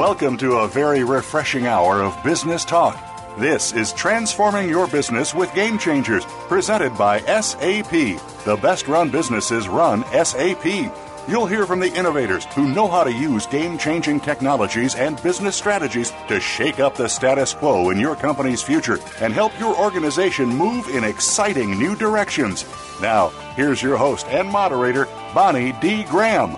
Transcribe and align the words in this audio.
Welcome 0.00 0.38
to 0.38 0.60
a 0.60 0.66
very 0.66 1.04
refreshing 1.04 1.66
hour 1.66 2.00
of 2.00 2.24
business 2.24 2.64
talk. 2.64 2.98
This 3.38 3.74
is 3.74 3.92
Transforming 3.92 4.66
Your 4.66 4.86
Business 4.86 5.34
with 5.34 5.54
Game 5.54 5.76
Changers, 5.76 6.24
presented 6.48 6.96
by 6.96 7.20
SAP. 7.20 7.90
The 8.46 8.58
best 8.62 8.88
run 8.88 9.10
businesses 9.10 9.68
run 9.68 10.02
SAP. 10.24 10.64
You'll 11.28 11.44
hear 11.44 11.66
from 11.66 11.80
the 11.80 11.92
innovators 11.92 12.46
who 12.54 12.72
know 12.72 12.88
how 12.88 13.04
to 13.04 13.12
use 13.12 13.44
game 13.44 13.76
changing 13.76 14.20
technologies 14.20 14.94
and 14.94 15.22
business 15.22 15.54
strategies 15.54 16.14
to 16.28 16.40
shake 16.40 16.80
up 16.80 16.94
the 16.94 17.06
status 17.06 17.52
quo 17.52 17.90
in 17.90 18.00
your 18.00 18.16
company's 18.16 18.62
future 18.62 18.98
and 19.20 19.34
help 19.34 19.52
your 19.60 19.76
organization 19.76 20.48
move 20.48 20.88
in 20.88 21.04
exciting 21.04 21.78
new 21.78 21.94
directions. 21.94 22.64
Now, 23.02 23.28
here's 23.54 23.82
your 23.82 23.98
host 23.98 24.26
and 24.28 24.48
moderator, 24.48 25.06
Bonnie 25.34 25.72
D. 25.72 26.04
Graham. 26.04 26.56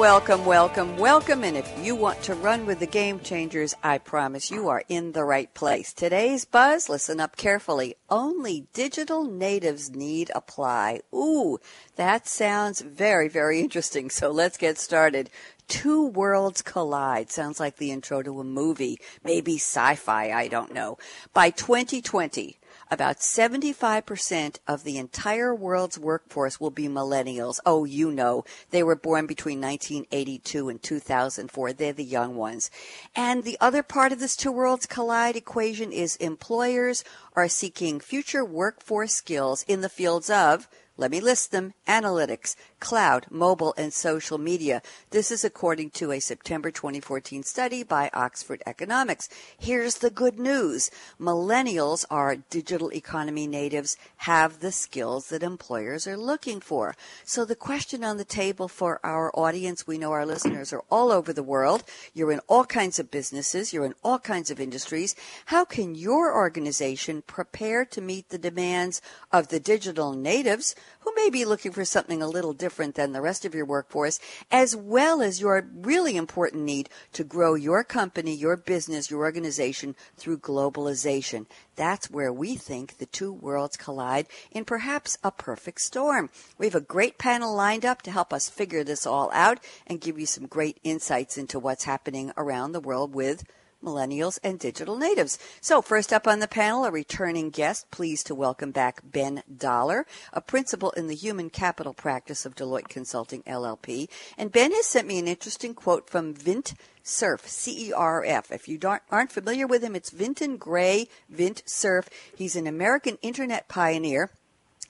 Welcome, 0.00 0.46
welcome, 0.46 0.96
welcome. 0.96 1.44
And 1.44 1.58
if 1.58 1.70
you 1.84 1.94
want 1.94 2.22
to 2.22 2.34
run 2.34 2.64
with 2.64 2.78
the 2.80 2.86
game 2.86 3.20
changers, 3.20 3.74
I 3.82 3.98
promise 3.98 4.50
you 4.50 4.70
are 4.70 4.82
in 4.88 5.12
the 5.12 5.24
right 5.24 5.52
place. 5.52 5.92
Today's 5.92 6.46
buzz, 6.46 6.88
listen 6.88 7.20
up 7.20 7.36
carefully. 7.36 7.96
Only 8.08 8.66
digital 8.72 9.24
natives 9.24 9.90
need 9.90 10.30
apply. 10.34 11.00
Ooh, 11.14 11.58
that 11.96 12.26
sounds 12.26 12.80
very, 12.80 13.28
very 13.28 13.60
interesting. 13.60 14.08
So 14.08 14.30
let's 14.30 14.56
get 14.56 14.78
started. 14.78 15.28
Two 15.68 16.06
worlds 16.06 16.62
collide. 16.62 17.30
Sounds 17.30 17.60
like 17.60 17.76
the 17.76 17.90
intro 17.90 18.22
to 18.22 18.40
a 18.40 18.44
movie, 18.44 18.98
maybe 19.22 19.56
sci-fi, 19.56 20.30
I 20.30 20.48
don't 20.48 20.72
know. 20.72 20.96
By 21.34 21.50
2020, 21.50 22.58
about 22.90 23.18
75% 23.18 24.58
of 24.66 24.84
the 24.84 24.98
entire 24.98 25.54
world's 25.54 25.98
workforce 25.98 26.60
will 26.60 26.70
be 26.70 26.88
millennials. 26.88 27.60
Oh, 27.64 27.84
you 27.84 28.10
know, 28.10 28.44
they 28.70 28.82
were 28.82 28.96
born 28.96 29.26
between 29.26 29.60
1982 29.60 30.68
and 30.68 30.82
2004. 30.82 31.72
They're 31.72 31.92
the 31.92 32.04
young 32.04 32.36
ones. 32.36 32.70
And 33.14 33.44
the 33.44 33.58
other 33.60 33.82
part 33.82 34.12
of 34.12 34.18
this 34.18 34.36
two 34.36 34.52
worlds 34.52 34.86
collide 34.86 35.36
equation 35.36 35.92
is 35.92 36.16
employers 36.16 37.04
are 37.34 37.48
seeking 37.48 38.00
future 38.00 38.44
workforce 38.44 39.14
skills 39.14 39.64
in 39.68 39.80
the 39.80 39.88
fields 39.88 40.28
of 40.28 40.68
let 41.00 41.10
me 41.10 41.20
list 41.22 41.50
them 41.50 41.72
analytics, 41.88 42.56
cloud, 42.80 43.26
mobile, 43.30 43.74
and 43.76 43.92
social 43.92 44.38
media. 44.38 44.82
This 45.10 45.30
is 45.30 45.44
according 45.44 45.90
to 45.90 46.10
a 46.10 46.20
September 46.20 46.70
2014 46.70 47.42
study 47.42 47.82
by 47.82 48.10
Oxford 48.12 48.62
Economics. 48.66 49.28
Here's 49.58 49.98
the 49.98 50.10
good 50.10 50.38
news 50.38 50.90
millennials 51.20 52.04
are 52.10 52.36
digital 52.36 52.92
economy 52.92 53.46
natives, 53.46 53.96
have 54.18 54.60
the 54.60 54.72
skills 54.72 55.28
that 55.28 55.42
employers 55.42 56.06
are 56.06 56.16
looking 56.16 56.60
for. 56.60 56.96
So 57.24 57.44
the 57.44 57.54
question 57.54 58.02
on 58.02 58.16
the 58.16 58.24
table 58.24 58.66
for 58.66 58.98
our 59.04 59.30
audience 59.38 59.86
we 59.86 59.98
know 59.98 60.12
our 60.12 60.26
listeners 60.26 60.72
are 60.72 60.82
all 60.90 61.12
over 61.12 61.32
the 61.32 61.42
world. 61.42 61.84
You're 62.14 62.32
in 62.32 62.40
all 62.48 62.64
kinds 62.64 62.98
of 62.98 63.10
businesses, 63.10 63.72
you're 63.72 63.84
in 63.84 63.94
all 64.02 64.18
kinds 64.18 64.50
of 64.50 64.60
industries. 64.60 65.14
How 65.46 65.64
can 65.64 65.94
your 65.94 66.34
organization 66.34 67.22
prepare 67.26 67.84
to 67.84 68.00
meet 68.00 68.30
the 68.30 68.38
demands 68.38 69.02
of 69.30 69.48
the 69.48 69.60
digital 69.60 70.12
natives? 70.14 70.74
Who 71.00 71.12
may 71.14 71.30
be 71.30 71.44
looking 71.44 71.72
for 71.72 71.84
something 71.84 72.22
a 72.22 72.28
little 72.28 72.52
different 72.52 72.94
than 72.94 73.12
the 73.12 73.20
rest 73.20 73.44
of 73.44 73.54
your 73.54 73.64
workforce, 73.64 74.18
as 74.50 74.76
well 74.76 75.22
as 75.22 75.40
your 75.40 75.66
really 75.74 76.16
important 76.16 76.62
need 76.62 76.88
to 77.12 77.24
grow 77.24 77.54
your 77.54 77.84
company, 77.84 78.34
your 78.34 78.56
business, 78.56 79.10
your 79.10 79.20
organization 79.20 79.94
through 80.16 80.38
globalization. 80.38 81.46
That's 81.76 82.10
where 82.10 82.32
we 82.32 82.56
think 82.56 82.98
the 82.98 83.06
two 83.06 83.32
worlds 83.32 83.76
collide 83.76 84.26
in 84.50 84.64
perhaps 84.64 85.16
a 85.24 85.30
perfect 85.30 85.80
storm. 85.80 86.30
We 86.58 86.66
have 86.66 86.74
a 86.74 86.80
great 86.80 87.18
panel 87.18 87.54
lined 87.54 87.84
up 87.84 88.02
to 88.02 88.10
help 88.10 88.32
us 88.32 88.50
figure 88.50 88.84
this 88.84 89.06
all 89.06 89.30
out 89.32 89.58
and 89.86 90.00
give 90.00 90.18
you 90.18 90.26
some 90.26 90.46
great 90.46 90.78
insights 90.84 91.38
into 91.38 91.58
what's 91.58 91.84
happening 91.84 92.32
around 92.36 92.72
the 92.72 92.80
world 92.80 93.14
with 93.14 93.44
millennials, 93.82 94.38
and 94.42 94.58
digital 94.58 94.96
natives. 94.96 95.38
So, 95.60 95.82
first 95.82 96.12
up 96.12 96.26
on 96.26 96.40
the 96.40 96.48
panel, 96.48 96.84
a 96.84 96.90
returning 96.90 97.50
guest. 97.50 97.90
Pleased 97.90 98.26
to 98.26 98.34
welcome 98.34 98.70
back 98.70 99.00
Ben 99.04 99.42
Dollar, 99.54 100.06
a 100.32 100.40
principal 100.40 100.90
in 100.92 101.06
the 101.06 101.14
human 101.14 101.50
capital 101.50 101.94
practice 101.94 102.44
of 102.46 102.54
Deloitte 102.54 102.88
Consulting 102.88 103.42
LLP. 103.44 104.08
And 104.36 104.52
Ben 104.52 104.72
has 104.72 104.86
sent 104.86 105.06
me 105.06 105.18
an 105.18 105.28
interesting 105.28 105.74
quote 105.74 106.08
from 106.08 106.34
Vint 106.34 106.74
Cerf, 107.02 107.46
C-E-R-F. 107.48 108.52
If 108.52 108.68
you 108.68 108.78
aren't 109.10 109.32
familiar 109.32 109.66
with 109.66 109.82
him, 109.82 109.96
it's 109.96 110.10
Vinton 110.10 110.56
Gray, 110.56 111.08
Vint 111.28 111.62
Cerf. 111.66 112.08
He's 112.36 112.56
an 112.56 112.66
American 112.66 113.18
internet 113.22 113.68
pioneer 113.68 114.30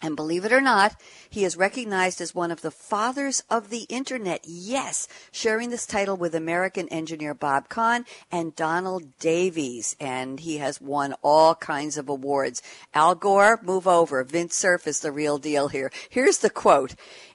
and 0.03 0.17
believe 0.17 0.45
it 0.45 0.53
or 0.53 0.61
not, 0.61 0.97
he 1.29 1.45
is 1.45 1.57
recognized 1.57 2.21
as 2.21 2.35
one 2.35 2.51
of 2.51 2.63
the 2.63 2.71
fathers 2.71 3.43
of 3.51 3.71
the 3.71 3.83
internet. 3.89 4.41
Yes, 4.45 5.07
sharing 5.31 5.71
this 5.71 5.87
title 5.87 6.17
with 6.17 6.35
American 6.35 6.89
engineer 6.89 7.35
Bob 7.35 7.69
Kahn 7.69 8.05
and 8.31 8.57
Donald 8.57 9.19
Davies. 9.19 9.97
And 10.01 10.41
he 10.41 10.59
has 10.59 10.81
won 10.81 11.15
all 11.23 11.55
kinds 11.55 11.99
of 11.99 12.09
awards. 12.09 12.63
Al 12.95 13.15
Gore, 13.15 13.61
move 13.63 13.87
over. 13.87 14.25
Vint 14.25 14.53
Cerf 14.53 14.87
is 14.87 15.01
the 15.01 15.13
real 15.13 15.39
deal 15.39 15.69
here. 15.69 15.91
Here's 16.09 16.39
the 16.39 16.51
quote. 16.51 16.95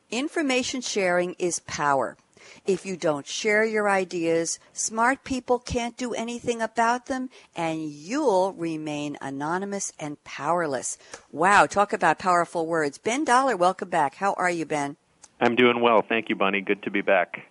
Information 0.10 0.82
sharing 0.82 1.36
is 1.40 1.60
power. 1.60 2.18
If 2.66 2.84
you 2.84 2.98
don't 2.98 3.28
share 3.28 3.64
your 3.64 3.88
ideas, 3.88 4.58
smart 4.74 5.24
people 5.24 5.60
can't 5.60 5.96
do 5.96 6.16
anything 6.16 6.64
about 6.64 7.06
them, 7.06 7.30
and 7.56 7.84
you'll 7.84 8.54
remain 8.54 9.20
anonymous 9.22 9.94
and 10.00 10.24
powerless. 10.24 10.98
Wow, 11.32 11.68
talk 11.68 11.94
about 11.94 12.18
powerful 12.18 12.66
words. 12.66 12.98
Ben 12.98 13.24
Dollar, 13.24 13.56
welcome 13.56 13.90
back. 13.90 14.16
How 14.16 14.34
are 14.34 14.50
you, 14.50 14.66
Ben? 14.66 14.98
I'm 15.40 15.56
doing 15.56 15.80
well. 15.80 16.02
Thank 16.02 16.28
you, 16.30 16.36
Bonnie. 16.36 16.62
Good 16.62 16.82
to 16.84 16.90
be 16.90 17.02
back. 17.02 17.46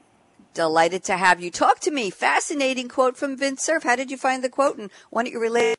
Delighted 0.52 1.04
to 1.04 1.16
have 1.16 1.40
you. 1.40 1.52
Talk 1.52 1.78
to 1.80 1.92
me. 1.92 2.10
Fascinating 2.10 2.88
quote 2.88 3.16
from 3.16 3.36
Vint 3.36 3.60
Cerf. 3.60 3.84
How 3.84 3.94
did 3.94 4.10
you 4.10 4.16
find 4.16 4.42
the 4.42 4.48
quote, 4.48 4.78
and 4.78 4.90
why 5.10 5.22
don't 5.22 5.32
you 5.32 5.40
relate? 5.40 5.76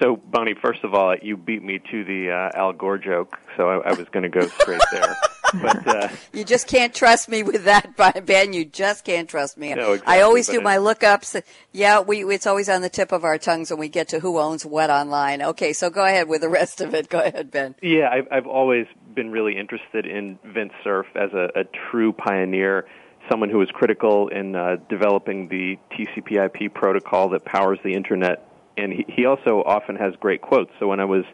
So, 0.00 0.16
Bonnie, 0.16 0.54
first 0.54 0.84
of 0.84 0.94
all, 0.94 1.16
you 1.20 1.36
beat 1.36 1.64
me 1.64 1.80
to 1.90 2.04
the 2.04 2.30
uh, 2.30 2.56
Al 2.56 2.72
Gore 2.72 2.98
joke, 2.98 3.40
so 3.56 3.68
I, 3.68 3.90
I 3.90 3.92
was 3.94 4.08
going 4.10 4.22
to 4.22 4.28
go 4.28 4.46
straight 4.46 4.80
there. 4.92 5.16
But 5.60 5.86
uh, 5.86 6.08
you 6.32 6.44
just 6.44 6.66
can't 6.66 6.94
trust 6.94 7.28
me 7.28 7.42
with 7.42 7.64
that, 7.64 7.96
Ben. 8.26 8.52
You 8.52 8.64
just 8.64 9.04
can't 9.04 9.28
trust 9.28 9.58
me. 9.58 9.74
No, 9.74 9.92
exactly, 9.92 10.14
I 10.14 10.20
always 10.22 10.48
do 10.48 10.60
my 10.60 10.76
lookups. 10.76 11.40
Yeah, 11.72 12.00
we 12.00 12.24
it's 12.24 12.46
always 12.46 12.68
on 12.68 12.82
the 12.82 12.88
tip 12.88 13.12
of 13.12 13.24
our 13.24 13.38
tongues 13.38 13.70
when 13.70 13.78
we 13.78 13.88
get 13.88 14.08
to 14.08 14.20
who 14.20 14.38
owns 14.38 14.64
what 14.64 14.90
online. 14.90 15.42
Okay, 15.42 15.72
so 15.72 15.90
go 15.90 16.04
ahead 16.04 16.28
with 16.28 16.40
the 16.40 16.48
rest 16.48 16.80
of 16.80 16.94
it. 16.94 17.08
Go 17.08 17.20
ahead, 17.20 17.50
Ben. 17.50 17.74
Yeah, 17.82 18.10
I've, 18.10 18.28
I've 18.30 18.46
always 18.46 18.86
been 19.14 19.30
really 19.30 19.56
interested 19.56 20.06
in 20.06 20.38
Vint 20.44 20.72
Cerf 20.84 21.06
as 21.14 21.32
a, 21.32 21.50
a 21.54 21.64
true 21.90 22.12
pioneer 22.12 22.86
someone 23.30 23.50
who 23.50 23.58
was 23.58 23.70
critical 23.70 24.28
in 24.28 24.56
uh, 24.56 24.76
developing 24.88 25.48
the 25.48 25.78
TCP/IP 25.92 26.74
protocol 26.74 27.28
that 27.30 27.44
powers 27.44 27.78
the 27.84 27.94
internet 27.94 28.51
and 28.76 28.92
he, 28.92 29.04
he 29.08 29.26
also 29.26 29.62
often 29.66 29.96
has 29.96 30.14
great 30.20 30.40
quotes. 30.40 30.70
So 30.78 30.88
when 30.88 31.00
I 31.00 31.04
was 31.04 31.24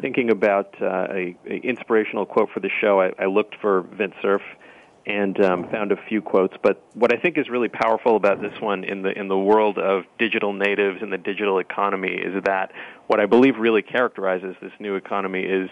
thinking 0.00 0.30
about 0.30 0.74
uh, 0.80 1.06
a, 1.10 1.36
a 1.46 1.56
inspirational 1.62 2.26
quote 2.26 2.50
for 2.52 2.60
the 2.60 2.70
show, 2.80 3.00
I, 3.00 3.12
I 3.18 3.26
looked 3.26 3.56
for 3.60 3.82
Vint 3.82 4.12
Cerf 4.20 4.42
and 5.04 5.42
um, 5.44 5.68
found 5.70 5.90
a 5.90 5.96
few 6.08 6.22
quotes. 6.22 6.54
But 6.62 6.82
what 6.94 7.12
I 7.12 7.20
think 7.20 7.36
is 7.36 7.48
really 7.48 7.68
powerful 7.68 8.16
about 8.16 8.40
this 8.40 8.52
one 8.60 8.84
in 8.84 9.02
the 9.02 9.10
in 9.18 9.28
the 9.28 9.38
world 9.38 9.78
of 9.78 10.04
digital 10.18 10.52
natives 10.52 10.98
and 11.02 11.12
the 11.12 11.18
digital 11.18 11.58
economy 11.58 12.12
is 12.12 12.42
that 12.44 12.72
what 13.08 13.18
I 13.18 13.26
believe 13.26 13.56
really 13.58 13.82
characterizes 13.82 14.54
this 14.62 14.72
new 14.78 14.94
economy 14.94 15.42
is 15.42 15.68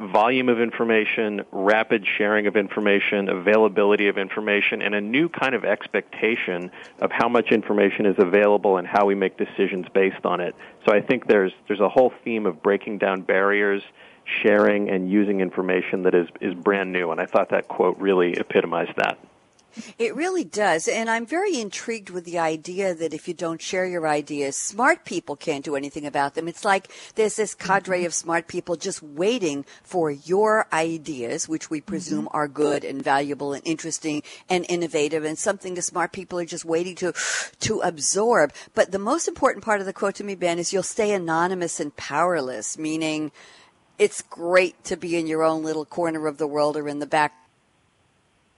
volume 0.00 0.48
of 0.48 0.60
information, 0.60 1.44
rapid 1.52 2.06
sharing 2.06 2.46
of 2.46 2.56
information, 2.56 3.28
availability 3.28 4.08
of 4.08 4.18
information, 4.18 4.82
and 4.82 4.94
a 4.94 5.00
new 5.00 5.28
kind 5.28 5.54
of 5.54 5.64
expectation 5.64 6.70
of 7.00 7.10
how 7.10 7.28
much 7.28 7.50
information 7.50 8.06
is 8.06 8.16
available 8.18 8.76
and 8.76 8.86
how 8.86 9.06
we 9.06 9.14
make 9.14 9.36
decisions 9.36 9.86
based 9.92 10.24
on 10.24 10.40
it. 10.40 10.54
So 10.86 10.94
I 10.94 11.00
think 11.00 11.26
there's 11.26 11.52
there's 11.66 11.80
a 11.80 11.88
whole 11.88 12.12
theme 12.24 12.46
of 12.46 12.62
breaking 12.62 12.98
down 12.98 13.22
barriers, 13.22 13.82
sharing 14.42 14.90
and 14.90 15.10
using 15.10 15.40
information 15.40 16.02
that 16.04 16.14
is 16.14 16.28
is 16.40 16.54
brand 16.54 16.92
new, 16.92 17.10
and 17.10 17.20
I 17.20 17.26
thought 17.26 17.50
that 17.50 17.68
quote 17.68 17.98
really 17.98 18.34
epitomized 18.34 18.96
that. 18.96 19.18
It 19.98 20.14
really 20.14 20.44
does. 20.44 20.88
And 20.88 21.10
I'm 21.10 21.26
very 21.26 21.60
intrigued 21.60 22.10
with 22.10 22.24
the 22.24 22.38
idea 22.38 22.94
that 22.94 23.14
if 23.14 23.28
you 23.28 23.34
don't 23.34 23.60
share 23.60 23.86
your 23.86 24.06
ideas, 24.06 24.56
smart 24.56 25.04
people 25.04 25.36
can't 25.36 25.64
do 25.64 25.76
anything 25.76 26.06
about 26.06 26.34
them. 26.34 26.48
It's 26.48 26.64
like 26.64 26.90
there's 27.14 27.36
this 27.36 27.54
cadre 27.54 28.04
of 28.04 28.14
smart 28.14 28.48
people 28.48 28.76
just 28.76 29.02
waiting 29.02 29.64
for 29.82 30.10
your 30.10 30.66
ideas, 30.72 31.48
which 31.48 31.70
we 31.70 31.80
presume 31.80 32.26
mm-hmm. 32.26 32.36
are 32.36 32.48
good 32.48 32.84
and 32.84 33.02
valuable 33.02 33.52
and 33.52 33.62
interesting 33.66 34.22
and 34.48 34.64
innovative 34.68 35.24
and 35.24 35.38
something 35.38 35.74
the 35.74 35.82
smart 35.82 36.12
people 36.12 36.38
are 36.38 36.44
just 36.44 36.64
waiting 36.64 36.94
to, 36.96 37.12
to 37.60 37.80
absorb. 37.80 38.52
But 38.74 38.92
the 38.92 38.98
most 38.98 39.28
important 39.28 39.64
part 39.64 39.80
of 39.80 39.86
the 39.86 39.92
quote 39.92 40.16
to 40.16 40.24
me, 40.24 40.34
Ben, 40.34 40.58
is 40.58 40.72
you'll 40.72 40.82
stay 40.82 41.12
anonymous 41.12 41.80
and 41.80 41.94
powerless, 41.96 42.78
meaning 42.78 43.32
it's 43.98 44.22
great 44.22 44.82
to 44.84 44.96
be 44.96 45.16
in 45.16 45.26
your 45.26 45.42
own 45.42 45.62
little 45.62 45.84
corner 45.84 46.26
of 46.26 46.38
the 46.38 46.46
world 46.46 46.76
or 46.76 46.88
in 46.88 47.00
the 47.00 47.06
back 47.06 47.34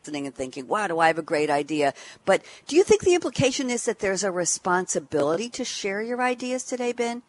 listening 0.01 0.27
and 0.27 0.35
thinking, 0.35 0.67
wow, 0.67 0.87
do 0.87 0.99
I 0.99 1.09
have 1.09 1.19
a 1.19 1.23
great 1.23 1.51
idea? 1.51 1.93
But 2.25 2.43
do 2.67 2.75
you 2.75 2.85
think 2.85 3.03
the 3.03 3.15
implication 3.15 3.69
is 3.69 3.85
that 3.85 3.99
there's 3.99 4.25
a 4.25 4.31
responsibility 4.31 5.51
to 5.51 5.65
share 5.65 6.01
your 6.01 6.23
ideas 6.23 6.65
today, 6.65 6.93
Ben? 6.93 7.23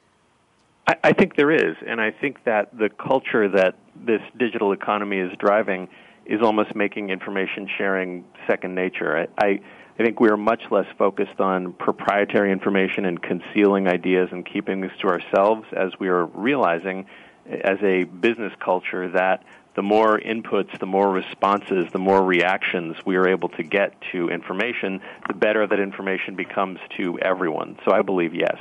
I, 0.88 0.96
I 1.04 1.14
think 1.14 1.36
there 1.36 1.52
is, 1.52 1.76
and 1.86 2.00
I 2.00 2.12
think 2.12 2.44
that 2.46 2.76
the 2.78 2.90
culture 2.90 3.50
that 3.50 3.76
this 3.96 4.22
digital 4.38 4.72
economy 4.72 5.18
is 5.18 5.32
driving 5.38 5.90
is 6.26 6.42
almost 6.42 6.74
making 6.74 7.10
information 7.10 7.68
sharing 7.78 8.24
second 8.48 8.74
nature. 8.74 9.28
I, 9.38 9.46
I 9.46 9.60
I 10.00 10.04
think 10.04 10.22
we 10.22 10.30
are 10.30 10.38
much 10.38 10.64
less 10.72 10.88
focused 10.98 11.40
on 11.40 11.74
proprietary 11.74 12.52
information 12.52 13.06
and 13.06 13.22
concealing 13.22 13.88
ideas 13.88 14.30
and 14.32 14.46
keeping 14.46 14.80
this 14.82 14.94
to 15.02 15.08
ourselves 15.08 15.68
as 15.74 15.92
we 16.00 16.08
are 16.08 16.26
realizing 16.26 17.06
as 17.46 17.78
a 17.84 18.06
business 18.06 18.54
culture 18.64 19.10
that 19.10 19.44
the 19.76 19.82
more 19.82 20.20
inputs, 20.20 20.78
the 20.80 20.86
more 20.86 21.12
responses, 21.12 21.92
the 21.92 22.00
more 22.00 22.24
reactions 22.24 22.98
we 23.06 23.16
are 23.16 23.28
able 23.28 23.50
to 23.50 23.64
get 23.64 23.94
to 24.12 24.30
information, 24.30 25.02
the 25.28 25.34
better 25.34 25.66
that 25.66 25.80
information 25.80 26.36
becomes 26.36 26.80
to 26.98 27.18
everyone. 27.20 27.78
So 27.86 27.92
I 27.92 28.02
believe 28.02 28.34
yes. 28.34 28.58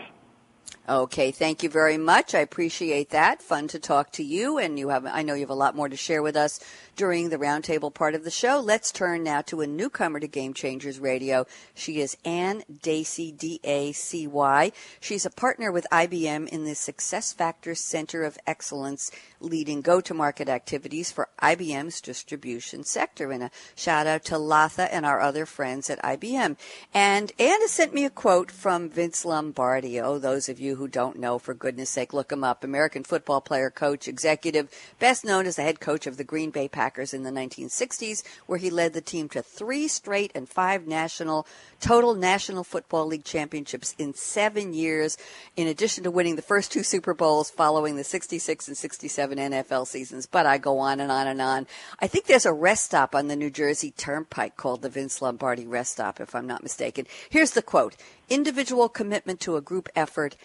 Okay, 0.91 1.31
thank 1.31 1.63
you 1.63 1.71
very 1.71 1.97
much. 1.97 2.35
I 2.35 2.41
appreciate 2.41 3.11
that. 3.11 3.41
Fun 3.41 3.69
to 3.69 3.79
talk 3.79 4.11
to 4.15 4.25
you, 4.25 4.59
and 4.59 4.77
you 4.77 4.89
have. 4.89 5.07
I 5.07 5.23
know 5.23 5.35
you 5.35 5.43
have 5.43 5.51
a 5.51 5.55
lot 5.55 5.77
more 5.77 5.89
to 5.89 5.97
share 5.97 6.21
with 6.21 6.35
us 6.35 6.59
during 6.97 7.29
the 7.29 7.39
roundtable 7.39 7.95
part 7.95 8.17
of 8.17 8.25
the 8.25 8.31
show. 8.31 8.59
Let's 8.59 8.91
turn 8.91 9.23
now 9.23 9.41
to 9.43 9.61
a 9.61 9.69
newcomer 9.69 10.19
to 10.19 10.27
Game 10.27 10.53
Changers 10.53 10.99
Radio. 10.99 11.47
She 11.77 12.01
is 12.01 12.17
Anne 12.25 12.65
Dacy, 12.83 13.31
D 13.31 13.61
A 13.63 13.93
C 13.93 14.27
Y. 14.27 14.73
She's 14.99 15.25
a 15.25 15.31
partner 15.31 15.71
with 15.71 15.87
IBM 15.93 16.49
in 16.49 16.65
the 16.65 16.73
SuccessFactors 16.73 17.77
Center 17.77 18.25
of 18.25 18.37
Excellence, 18.45 19.13
leading 19.39 19.83
go-to-market 19.83 20.49
activities 20.49 21.13
for 21.13 21.29
IBM's 21.41 22.01
distribution 22.01 22.83
sector. 22.83 23.31
And 23.31 23.45
a 23.45 23.51
shout 23.77 24.09
out 24.09 24.25
to 24.25 24.35
Latha 24.35 24.89
and 24.91 25.07
our 25.07 25.21
other 25.21 25.47
friends 25.47 25.89
at 25.89 26.03
IBM. 26.03 26.57
And 26.93 27.31
Anne 27.39 27.61
has 27.61 27.71
sent 27.71 27.95
me 27.95 28.05
a 28.05 28.11
quote 28.11 28.51
from 28.51 28.91
Vince 28.91 29.25
Lombardi. 29.25 30.01
Oh, 30.01 30.19
those 30.19 30.49
of 30.49 30.59
you 30.59 30.80
who 30.81 30.89
don't 30.89 31.19
know, 31.19 31.39
for 31.39 31.53
goodness 31.53 31.91
sake, 31.91 32.15
look 32.15 32.33
him 32.33 32.43
up. 32.43 32.65
American 32.65 33.05
football 33.05 33.41
player, 33.41 33.71
coach, 33.71 34.09
executive, 34.09 34.69
best 34.99 35.25
known 35.25 35.47
as 35.47 35.57
the 35.57 35.63
head 35.63 35.79
coach 35.79 36.07
of 36.07 36.17
the 36.17 36.25
Green 36.25 36.51
Bay 36.51 36.69
Packers 36.69 37.13
in 37.13 37.23
the 37.23 37.31
1960s, 37.31 38.23
where 38.47 38.59
he 38.59 38.71
led 38.71 38.95
the 38.95 39.01
team 39.03 39.29
to 39.29 39.43
three 39.43 39.87
straight 39.87 40.33
and 40.35 40.49
five 40.49 40.87
national, 40.87 41.47
total 41.81 42.15
National 42.15 42.65
Football 42.65 43.07
League 43.07 43.25
championships 43.25 43.95
in 43.99 44.15
seven 44.15 44.73
years, 44.73 45.19
in 45.55 45.67
addition 45.67 46.03
to 46.05 46.11
winning 46.11 46.37
the 46.37 46.43
first 46.43 46.73
two 46.73 46.83
Super 46.83 47.13
Bowls 47.13 47.51
following 47.51 47.97
the 47.97 48.05
66 48.05 48.69
and 48.69 48.77
67 48.77 49.39
NFL 49.39 49.87
seasons. 49.87 50.27
But 50.27 50.47
I 50.47 50.57
go 50.57 50.79
on 50.79 50.99
and 50.99 51.13
on 51.13 51.27
and 51.27 51.43
on. 51.43 51.67
I 52.01 52.07
think 52.07 52.25
there's 52.25 52.47
a 52.47 52.53
rest 52.53 52.87
stop 52.87 53.15
on 53.15 53.29
the 53.29 53.37
New 53.37 53.51
Jersey 53.51 53.91
Turnpike 53.91 54.57
called 54.57 54.81
the 54.81 54.89
Vince 54.89 55.21
Lombardi 55.21 55.67
Rest 55.67 55.93
Stop, 55.93 56.21
if 56.21 56.35
I'm 56.35 56.47
not 56.47 56.63
mistaken. 56.63 57.07
Here's 57.29 57.51
the 57.51 57.63
quote 57.63 57.97
individual 58.31 58.89
commitment 58.89 59.41
to 59.41 59.57
a 59.57 59.61
group 59.61 59.89
effort 59.95 60.37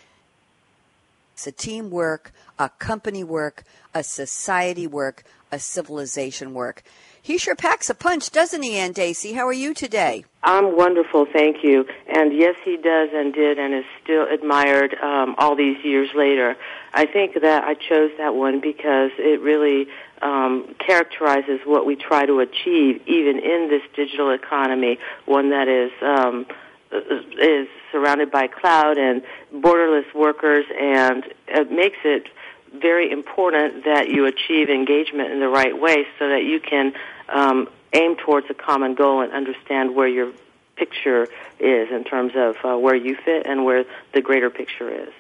it's 1.36 1.48
a 1.48 1.52
teamwork, 1.52 2.32
a 2.58 2.70
company 2.70 3.22
work, 3.22 3.66
a 3.94 4.04
society 4.04 4.88
work, 4.88 5.24
a 5.52 5.60
civilization 5.60 6.54
work. 6.54 6.82
He 7.22 7.38
sure 7.38 7.58
packs 7.58 7.90
a 7.90 7.94
punch, 7.94 8.32
doesn't 8.32 8.62
he, 8.62 8.78
Anne 8.78 8.94
Dacy? 8.94 9.34
How 9.34 9.46
are 9.46 9.52
you 9.52 9.74
today? 9.74 10.24
I'm 10.44 10.78
wonderful, 10.78 11.26
thank 11.26 11.58
you. 11.62 11.86
And 12.08 12.32
yes, 12.34 12.56
he 12.64 12.78
does 12.78 13.10
and 13.12 13.34
did 13.34 13.60
and 13.60 13.74
is 13.74 13.84
still 14.02 14.26
admired 14.34 14.96
um, 15.04 15.36
all 15.38 15.58
these 15.58 15.76
years 15.84 16.08
later. 16.16 16.56
I 16.94 17.06
think 17.06 17.42
that 17.42 17.66
I 17.66 17.74
chose 17.74 18.12
that 18.18 18.34
one 18.34 18.62
because 18.62 19.12
it 19.18 19.42
really 19.42 19.88
um, 20.22 20.74
characterizes 20.80 21.60
what 21.66 21.86
we 21.86 21.98
try 21.98 22.26
to 22.26 22.40
achieve, 22.40 23.02
even 23.08 23.40
in 23.40 23.68
this 23.70 23.82
digital 23.94 24.32
economy, 24.32 25.00
one 25.26 25.50
that 25.50 25.68
is 25.68 25.92
um, 26.02 26.46
is 26.92 27.68
surrounded 27.92 28.32
by 28.32 28.48
cloud 28.48 28.98
and 28.98 29.24
borderless 29.54 30.14
workers, 30.14 30.66
and 30.80 31.26
it 31.48 31.72
makes 31.72 31.98
it 32.04 32.28
very 32.74 33.12
important 33.12 33.86
that 33.86 34.10
you 34.10 34.26
achieve 34.26 34.70
engagement 34.70 35.32
in 35.32 35.40
the 35.40 35.48
right 35.48 35.80
way 35.80 36.06
so 36.20 36.30
that 36.30 36.44
you 36.44 36.60
can 36.60 36.94
um, 37.30 37.70
aim 37.94 38.16
towards 38.16 38.50
a 38.50 38.54
common 38.54 38.96
goal 38.96 39.22
and 39.22 39.32
understand 39.32 39.96
where 39.96 40.08
your 40.08 40.32
picture 40.76 41.24
is 41.60 41.90
in 41.90 42.04
terms 42.04 42.34
of 42.36 42.56
uh, 42.64 42.78
where 42.78 42.96
you 42.96 43.16
fit 43.16 43.46
and 43.46 43.64
where 43.64 43.86
the 44.14 44.22
greater 44.22 44.50
picture 44.50 44.90
is. 44.90 45.14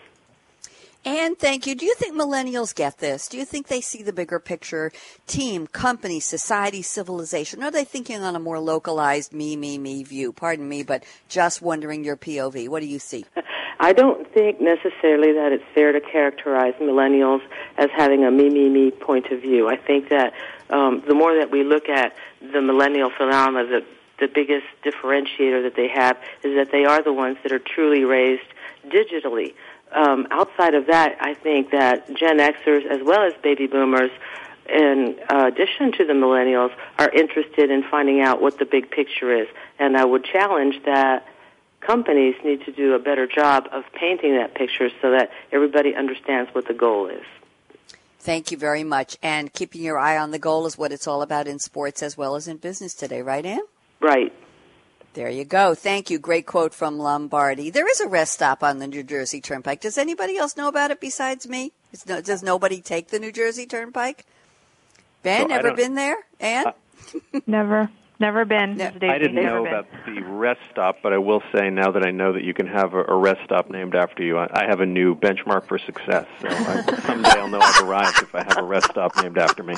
And 1.06 1.38
thank 1.38 1.68
you. 1.68 1.76
Do 1.76 1.86
you 1.86 1.94
think 1.94 2.16
millennials 2.16 2.74
get 2.74 2.98
this? 2.98 3.28
Do 3.28 3.38
you 3.38 3.46
think 3.46 3.68
they 3.68 3.80
see 3.80 4.02
the 4.02 4.12
bigger 4.12 4.40
picture, 4.40 4.92
team, 5.28 5.68
company, 5.68 6.20
society, 6.20 6.82
civilization? 6.82 7.62
Are 7.62 7.70
they 7.70 7.84
thinking 7.84 8.24
on 8.24 8.36
a 8.36 8.40
more 8.40 8.60
localized 8.60 9.32
me, 9.32 9.56
me, 9.56 9.78
me 9.78 10.04
view? 10.04 10.34
Pardon 10.34 10.68
me, 10.68 10.82
but 10.82 11.04
just 11.30 11.62
wondering 11.62 12.04
your 12.04 12.18
POV. 12.18 12.70
What 12.70 12.80
do 12.80 12.88
you 12.88 12.98
see? 12.98 13.24
I 13.80 13.94
don't 13.94 14.28
think 14.34 14.60
necessarily 14.60 15.34
that 15.34 15.52
it's 15.52 15.64
fair 15.76 15.92
to 15.92 16.02
characterize 16.02 16.74
millennials 16.82 17.42
as 17.78 17.92
having 17.96 18.26
a 18.26 18.32
me, 18.32 18.50
me, 18.50 18.68
me 18.70 18.90
point 18.90 19.28
of 19.28 19.42
view. 19.42 19.70
I 19.70 19.76
think 19.76 20.10
that 20.10 20.34
um, 20.72 21.04
the 21.08 21.14
more 21.14 21.36
that 21.36 21.52
we 21.52 21.64
look 21.64 21.88
at 21.88 22.16
the 22.42 22.62
millennial 22.62 23.12
phenomena, 23.16 23.68
the, 23.68 23.86
the 24.20 24.28
biggest 24.34 24.66
differentiator 24.84 25.62
that 25.62 25.74
they 25.76 25.90
have 25.90 26.18
is 26.42 26.56
that 26.56 26.72
they 26.72 26.86
are 26.86 27.04
the 27.04 27.14
ones 27.14 27.38
that 27.44 27.52
are 27.52 27.60
truly 27.60 28.06
raised 28.06 28.48
digitally 28.88 29.54
um, 29.92 30.28
outside 30.32 30.76
of 30.76 30.88
that, 30.88 31.18
I 31.20 31.34
think 31.34 31.72
that 31.72 32.08
Gen 32.16 32.40
Xers 32.40 32.86
as 32.86 33.02
well 33.04 33.24
as 33.24 33.34
baby 33.42 33.68
boomers, 33.68 34.12
in 34.68 35.16
uh, 35.30 35.46
addition 35.46 35.92
to 35.94 36.06
the 36.06 36.14
millennials, 36.14 36.72
are 36.98 37.10
interested 37.10 37.70
in 37.70 37.84
finding 37.84 38.22
out 38.22 38.42
what 38.42 38.58
the 38.58 38.66
big 38.66 38.90
picture 38.90 39.32
is. 39.32 39.48
And 39.80 39.96
I 39.96 40.06
would 40.06 40.26
challenge 40.26 40.84
that 40.86 41.28
companies 41.82 42.36
need 42.44 42.66
to 42.66 42.72
do 42.72 42.94
a 42.94 43.00
better 43.00 43.28
job 43.28 43.68
of 43.72 43.84
painting 43.94 44.36
that 44.36 44.56
picture 44.56 44.90
so 45.02 45.12
that 45.12 45.30
everybody 45.52 45.96
understands 45.96 46.50
what 46.54 46.68
the 46.68 46.74
goal 46.74 47.08
is. 47.08 47.24
Thank 48.20 48.52
you 48.52 48.58
very 48.58 48.84
much. 48.84 49.18
And 49.22 49.54
keeping 49.54 49.84
your 49.84 50.00
eye 50.00 50.18
on 50.18 50.32
the 50.32 50.40
goal 50.40 50.66
is 50.66 50.80
what 50.80 50.92
it's 50.92 51.08
all 51.08 51.22
about 51.22 51.48
in 51.48 51.60
sports 51.60 52.02
as 52.02 52.18
well 52.18 52.36
as 52.36 52.48
in 52.48 52.58
business 52.58 52.96
today, 52.96 53.22
right, 53.22 53.46
Anne? 53.46 53.62
Right. 54.02 54.34
There 55.16 55.30
you 55.30 55.46
go. 55.46 55.76
Thank 55.76 56.10
you. 56.10 56.20
Great 56.20 56.46
quote 56.46 56.74
from 56.74 57.00
Lombardi. 57.00 57.70
There 57.70 57.90
is 57.90 58.02
a 58.02 58.08
rest 58.08 58.34
stop 58.34 58.62
on 58.62 58.80
the 58.80 58.88
New 58.88 59.02
Jersey 59.02 59.40
Turnpike. 59.40 59.80
Does 59.80 59.98
anybody 59.98 60.38
else 60.38 60.58
know 60.58 60.68
about 60.68 60.92
it 60.92 61.00
besides 61.00 61.48
me? 61.48 61.72
No, 62.06 62.20
does 62.20 62.44
nobody 62.44 62.82
take 62.82 63.08
the 63.08 63.20
New 63.20 63.32
Jersey 63.32 63.66
Turnpike? 63.66 64.26
Ben, 65.24 65.52
ever 65.52 65.74
been 65.74 65.96
there? 65.96 66.18
Anne? 66.42 66.68
Uh, 66.68 67.40
never. 67.48 67.90
Never 68.20 68.44
been. 68.44 68.76
No. 68.76 68.88
I 68.88 69.18
didn't 69.18 69.36
know 69.36 69.64
been. 69.64 69.74
about 69.74 69.88
the 70.06 70.22
rest 70.22 70.60
stop, 70.70 70.98
but 71.02 71.14
I 71.14 71.18
will 71.18 71.42
say 71.54 71.70
now 71.70 71.92
that 71.92 72.06
I 72.06 72.12
know 72.12 72.34
that 72.34 72.44
you 72.44 72.54
can 72.54 72.68
have 72.68 72.94
a, 72.94 73.06
a 73.06 73.16
rest 73.16 73.40
stop 73.46 73.70
named 73.70 73.96
after 73.96 74.22
you, 74.22 74.38
I, 74.38 74.50
I 74.52 74.66
have 74.68 74.82
a 74.82 74.86
new 74.86 75.16
benchmark 75.16 75.66
for 75.68 75.78
success. 75.80 76.28
So 76.42 76.50
I, 76.50 76.82
someday 77.06 77.30
I'll 77.30 77.48
know 77.48 77.60
I've 77.62 77.88
arrived 77.88 78.22
if 78.22 78.36
I 78.36 78.44
have 78.44 78.58
a 78.58 78.64
rest 78.64 78.90
stop 78.92 79.16
named 79.22 79.38
after 79.38 79.64
me. 79.64 79.76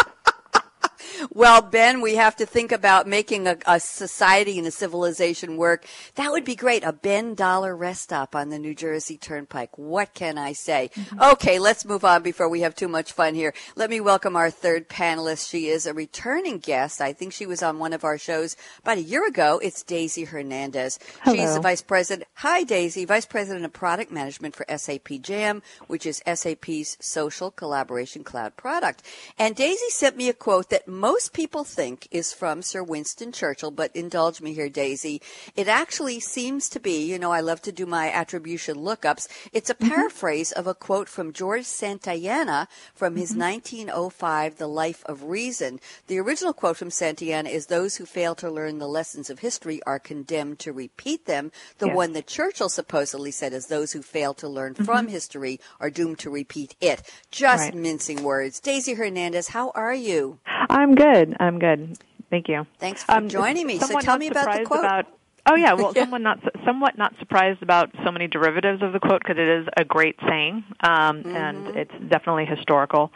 Well, 1.31 1.61
Ben, 1.61 2.01
we 2.01 2.15
have 2.15 2.36
to 2.38 2.45
think 2.45 2.71
about 2.71 3.07
making 3.07 3.47
a, 3.47 3.57
a, 3.65 3.79
society 3.79 4.57
and 4.57 4.67
a 4.67 4.71
civilization 4.71 5.57
work. 5.57 5.86
That 6.15 6.31
would 6.31 6.45
be 6.45 6.55
great. 6.55 6.83
A 6.83 6.93
Ben 6.93 7.36
Dollar 7.36 7.75
rest 7.75 8.03
stop 8.03 8.36
on 8.36 8.50
the 8.50 8.59
New 8.59 8.75
Jersey 8.75 9.17
Turnpike. 9.17 9.77
What 9.77 10.13
can 10.13 10.38
I 10.38 10.53
say? 10.53 10.91
Mm-hmm. 10.93 11.21
Okay, 11.33 11.59
let's 11.59 11.86
move 11.86 12.05
on 12.05 12.24
before 12.24 12.50
we 12.50 12.62
have 12.62 12.75
too 12.75 12.88
much 12.88 13.12
fun 13.12 13.36
here. 13.36 13.53
Let 13.75 13.89
me 13.89 14.00
welcome 14.00 14.36
our 14.36 14.50
third 14.50 14.89
panelist. 14.89 15.50
She 15.50 15.67
is 15.67 15.86
a 15.86 15.93
returning 15.93 16.59
guest. 16.59 17.01
I 17.01 17.13
think 17.13 17.33
she 17.33 17.45
was 17.45 17.63
on 17.63 17.79
one 17.79 17.93
of 17.93 18.03
our 18.03 18.17
shows 18.17 18.55
about 18.79 18.97
a 18.97 19.01
year 19.01 19.27
ago. 19.27 19.59
It's 19.63 19.83
Daisy 19.83 20.25
Hernandez. 20.25 21.00
Hello. 21.21 21.36
She's 21.36 21.55
the 21.55 21.62
vice 21.62 21.81
president. 21.81 22.27
Hi, 22.36 22.63
Daisy, 22.63 23.05
vice 23.05 23.25
president 23.25 23.65
of 23.65 23.74
product 23.74 24.12
management 24.12 24.55
for 24.55 24.65
SAP 24.75 25.21
Jam, 25.21 25.62
which 25.88 26.05
is 26.05 26.21
SAP's 26.25 26.97
social 27.00 27.51
collaboration 27.51 28.24
cloud 28.24 28.55
product. 28.55 29.03
And 29.38 29.55
Daisy 29.55 29.89
sent 29.89 30.17
me 30.17 30.29
a 30.29 30.33
quote 30.33 30.69
that 30.69 30.88
most 30.88 31.06
people 31.37 31.63
think 31.63 32.07
is 32.09 32.33
from 32.33 32.63
Sir 32.63 32.81
Winston 32.81 33.31
Churchill, 33.31 33.69
but 33.69 33.95
indulge 33.95 34.41
me 34.41 34.53
here, 34.53 34.69
Daisy. 34.69 35.21
It 35.55 35.67
actually 35.67 36.19
seems 36.19 36.67
to 36.69 36.79
be, 36.79 37.05
you 37.05 37.19
know, 37.19 37.31
I 37.31 37.41
love 37.41 37.61
to 37.61 37.71
do 37.71 37.85
my 37.85 38.11
attribution 38.11 38.77
lookups. 38.77 39.27
It's 39.53 39.69
a 39.69 39.75
mm-hmm. 39.75 39.87
paraphrase 39.87 40.51
of 40.51 40.65
a 40.65 40.73
quote 40.73 41.07
from 41.07 41.31
George 41.31 41.63
Santayana 41.63 42.67
from 42.95 43.15
his 43.15 43.31
mm-hmm. 43.31 43.41
1905 43.41 44.57
The 44.57 44.67
Life 44.67 45.03
of 45.05 45.23
Reason. 45.23 45.79
The 46.07 46.17
original 46.17 46.53
quote 46.53 46.77
from 46.77 46.89
Santayana 46.89 47.49
is 47.49 47.67
those 47.67 47.95
who 47.97 48.05
fail 48.05 48.33
to 48.35 48.49
learn 48.49 48.79
the 48.79 48.87
lessons 48.87 49.29
of 49.29 49.39
history 49.39 49.79
are 49.85 49.99
condemned 49.99 50.59
to 50.59 50.73
repeat 50.73 51.25
them. 51.25 51.51
The 51.77 51.87
yes. 51.87 51.95
one 51.95 52.13
that 52.13 52.27
Churchill 52.27 52.69
supposedly 52.69 53.31
said 53.31 53.53
is 53.53 53.67
those 53.67 53.93
who 53.93 54.01
fail 54.01 54.33
to 54.33 54.49
learn 54.49 54.73
mm-hmm. 54.73 54.83
from 54.83 55.07
history 55.07 55.59
are 55.79 55.89
doomed 55.89 56.19
to 56.19 56.29
repeat 56.29 56.75
it. 56.81 57.03
Just 57.31 57.65
right. 57.65 57.75
mincing 57.75 58.23
words. 58.23 58.59
Daisy 58.59 58.95
Hernandez, 58.95 59.49
how 59.49 59.71
are 59.75 59.93
you? 59.93 60.39
I'm 60.69 60.95
good. 60.98 61.38
I'm 61.39 61.60
good. 61.60 61.98
Thank 62.30 62.50
you. 62.50 62.68
Thanks 62.80 63.04
for 63.04 63.13
um, 63.13 63.30
joining 63.30 63.66
me. 63.66 63.80
So 63.80 64.00
tell 64.00 64.18
me 64.18 64.27
about 64.27 64.58
the 64.58 64.66
quote. 64.66 64.80
About, 64.80 65.06
oh 65.46 65.56
yeah, 65.56 65.74
well, 65.74 65.92
yeah. 65.96 66.04
someone 66.04 66.24
not 66.24 66.39
somewhat 66.66 66.98
not 66.98 67.13
surprised 67.20 67.62
about 67.63 67.89
so 68.04 68.12
many 68.12 68.27
derivatives 68.27 68.82
of 68.82 68.92
the 68.92 69.00
quote 69.00 69.22
because 69.24 69.38
it 69.38 69.48
is 69.48 69.68
a 69.77 69.86
great 69.86 70.18
saying, 70.27 70.63
um, 70.82 71.24
mm-hmm. 71.24 71.36
and 71.36 71.68
it's 71.77 71.94
definitely 72.10 72.46
historical. 72.46 73.12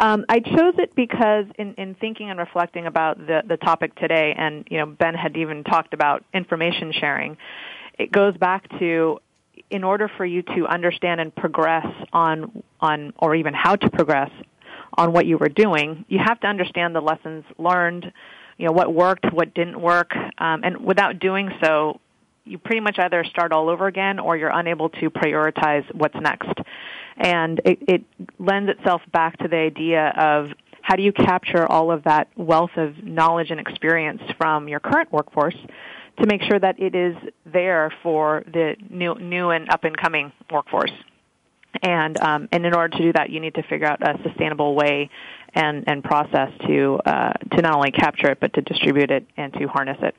Um, 0.00 0.24
I 0.28 0.40
chose 0.40 0.74
it 0.78 0.94
because 0.94 1.46
in, 1.58 1.74
in 1.74 1.94
thinking 1.94 2.30
and 2.30 2.38
reflecting 2.38 2.86
about 2.86 3.18
the 3.18 3.42
the 3.46 3.56
topic 3.56 3.94
today, 3.94 4.34
and 4.36 4.66
you 4.70 4.78
know, 4.78 4.86
Ben 4.86 5.14
had 5.14 5.36
even 5.36 5.62
talked 5.62 5.94
about 5.94 6.24
information 6.34 6.92
sharing. 6.92 7.36
It 7.98 8.10
goes 8.10 8.36
back 8.36 8.68
to 8.78 9.20
in 9.70 9.84
order 9.84 10.10
for 10.16 10.24
you 10.24 10.42
to 10.42 10.66
understand 10.66 11.20
and 11.20 11.34
progress 11.34 11.86
on 12.12 12.62
on 12.80 13.12
or 13.18 13.34
even 13.34 13.54
how 13.54 13.76
to 13.76 13.90
progress 13.90 14.30
on 14.96 15.12
what 15.12 15.26
you 15.26 15.38
were 15.38 15.48
doing, 15.48 16.04
you 16.08 16.18
have 16.18 16.40
to 16.40 16.46
understand 16.46 16.94
the 16.94 17.00
lessons 17.00 17.44
learned, 17.58 18.12
you 18.58 18.66
know, 18.66 18.72
what 18.72 18.92
worked, 18.92 19.32
what 19.32 19.54
didn't 19.54 19.80
work, 19.80 20.14
um, 20.38 20.62
and 20.64 20.84
without 20.84 21.18
doing 21.18 21.50
so, 21.62 22.00
you 22.44 22.58
pretty 22.58 22.80
much 22.80 22.98
either 22.98 23.24
start 23.24 23.52
all 23.52 23.68
over 23.68 23.86
again 23.86 24.18
or 24.18 24.36
you're 24.36 24.56
unable 24.56 24.88
to 24.88 25.10
prioritize 25.10 25.84
what's 25.94 26.14
next. 26.14 26.52
And 27.16 27.60
it, 27.64 27.78
it 27.88 28.04
lends 28.38 28.70
itself 28.70 29.02
back 29.12 29.36
to 29.38 29.48
the 29.48 29.56
idea 29.56 30.12
of 30.16 30.50
how 30.80 30.94
do 30.94 31.02
you 31.02 31.12
capture 31.12 31.66
all 31.66 31.90
of 31.90 32.04
that 32.04 32.28
wealth 32.36 32.70
of 32.76 33.02
knowledge 33.02 33.50
and 33.50 33.58
experience 33.58 34.22
from 34.38 34.68
your 34.68 34.78
current 34.78 35.12
workforce 35.12 35.56
to 36.20 36.26
make 36.26 36.42
sure 36.42 36.58
that 36.58 36.78
it 36.80 36.94
is 36.94 37.16
there 37.44 37.92
for 38.02 38.44
the 38.46 38.76
new, 38.88 39.14
new 39.16 39.50
and 39.50 39.68
up 39.68 39.84
and 39.84 39.96
coming 39.96 40.32
workforce. 40.50 40.92
And 41.82 42.18
um, 42.20 42.48
and 42.52 42.64
in 42.64 42.74
order 42.74 42.96
to 42.96 43.02
do 43.02 43.12
that, 43.12 43.30
you 43.30 43.40
need 43.40 43.54
to 43.54 43.62
figure 43.62 43.86
out 43.86 44.02
a 44.02 44.20
sustainable 44.22 44.74
way 44.74 45.10
and, 45.54 45.84
and 45.86 46.04
process 46.04 46.50
to 46.66 47.00
uh, 47.04 47.32
to 47.52 47.62
not 47.62 47.74
only 47.74 47.90
capture 47.90 48.30
it 48.30 48.38
but 48.40 48.52
to 48.54 48.60
distribute 48.60 49.10
it 49.10 49.26
and 49.36 49.52
to 49.54 49.66
harness 49.66 49.98
it. 50.02 50.14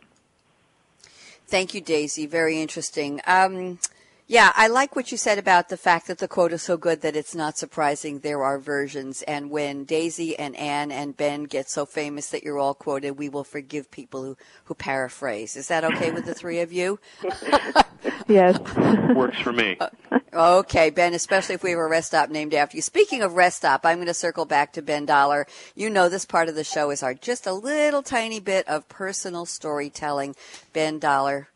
Thank 1.47 1.73
you, 1.73 1.79
Daisy. 1.81 2.25
Very 2.25 2.61
interesting. 2.61 3.21
Um, 3.25 3.79
yeah, 4.29 4.51
I 4.55 4.67
like 4.67 4.93
what 4.93 5.09
you 5.09 5.17
said 5.17 5.37
about 5.37 5.69
the 5.69 5.77
fact 5.77 6.07
that 6.07 6.17
the 6.17 6.27
quote 6.27 6.51
is 6.51 6.61
so 6.61 6.75
good 6.75 6.99
that 7.01 7.15
it's 7.15 7.33
not 7.33 7.57
surprising 7.57 8.19
there 8.19 8.43
are 8.43 8.59
versions. 8.59 9.21
And 9.21 9.49
when 9.49 9.85
Daisy 9.85 10.37
and 10.37 10.53
Anne 10.57 10.91
and 10.91 11.15
Ben 11.15 11.45
get 11.45 11.69
so 11.69 11.85
famous 11.85 12.29
that 12.31 12.43
you're 12.43 12.59
all 12.59 12.73
quoted, 12.73 13.11
we 13.11 13.29
will 13.29 13.45
forgive 13.45 13.89
people 13.89 14.23
who, 14.23 14.37
who 14.65 14.73
paraphrase. 14.73 15.55
Is 15.55 15.69
that 15.69 15.85
okay 15.85 16.11
with 16.11 16.25
the 16.25 16.33
three 16.33 16.59
of 16.59 16.73
you? 16.73 16.99
yes. 18.27 18.59
Works 19.15 19.39
for 19.39 19.53
me. 19.53 19.77
Uh, 19.79 19.89
okay, 20.33 20.89
Ben, 20.89 21.13
especially 21.13 21.55
if 21.55 21.63
we 21.63 21.69
have 21.69 21.79
a 21.79 21.87
rest 21.87 22.07
stop 22.07 22.29
named 22.29 22.53
after 22.53 22.75
you. 22.75 22.81
Speaking 22.81 23.21
of 23.21 23.33
rest 23.33 23.57
stop, 23.57 23.85
I'm 23.85 23.97
going 23.97 24.07
to 24.07 24.13
circle 24.13 24.43
back 24.43 24.73
to 24.73 24.81
Ben 24.81 25.05
Dollar. 25.05 25.47
You 25.73 25.89
know 25.89 26.09
this 26.09 26.25
part 26.25 26.49
of 26.49 26.55
the 26.55 26.65
show 26.65 26.91
is 26.91 27.01
our 27.01 27.13
just 27.13 27.47
a 27.47 27.53
little 27.53 28.03
tiny 28.03 28.41
bit 28.41 28.67
of 28.67 28.89
personal 28.89 29.45
storytelling. 29.45 30.35
Ben 30.73 30.99
Dollar, 30.99 31.47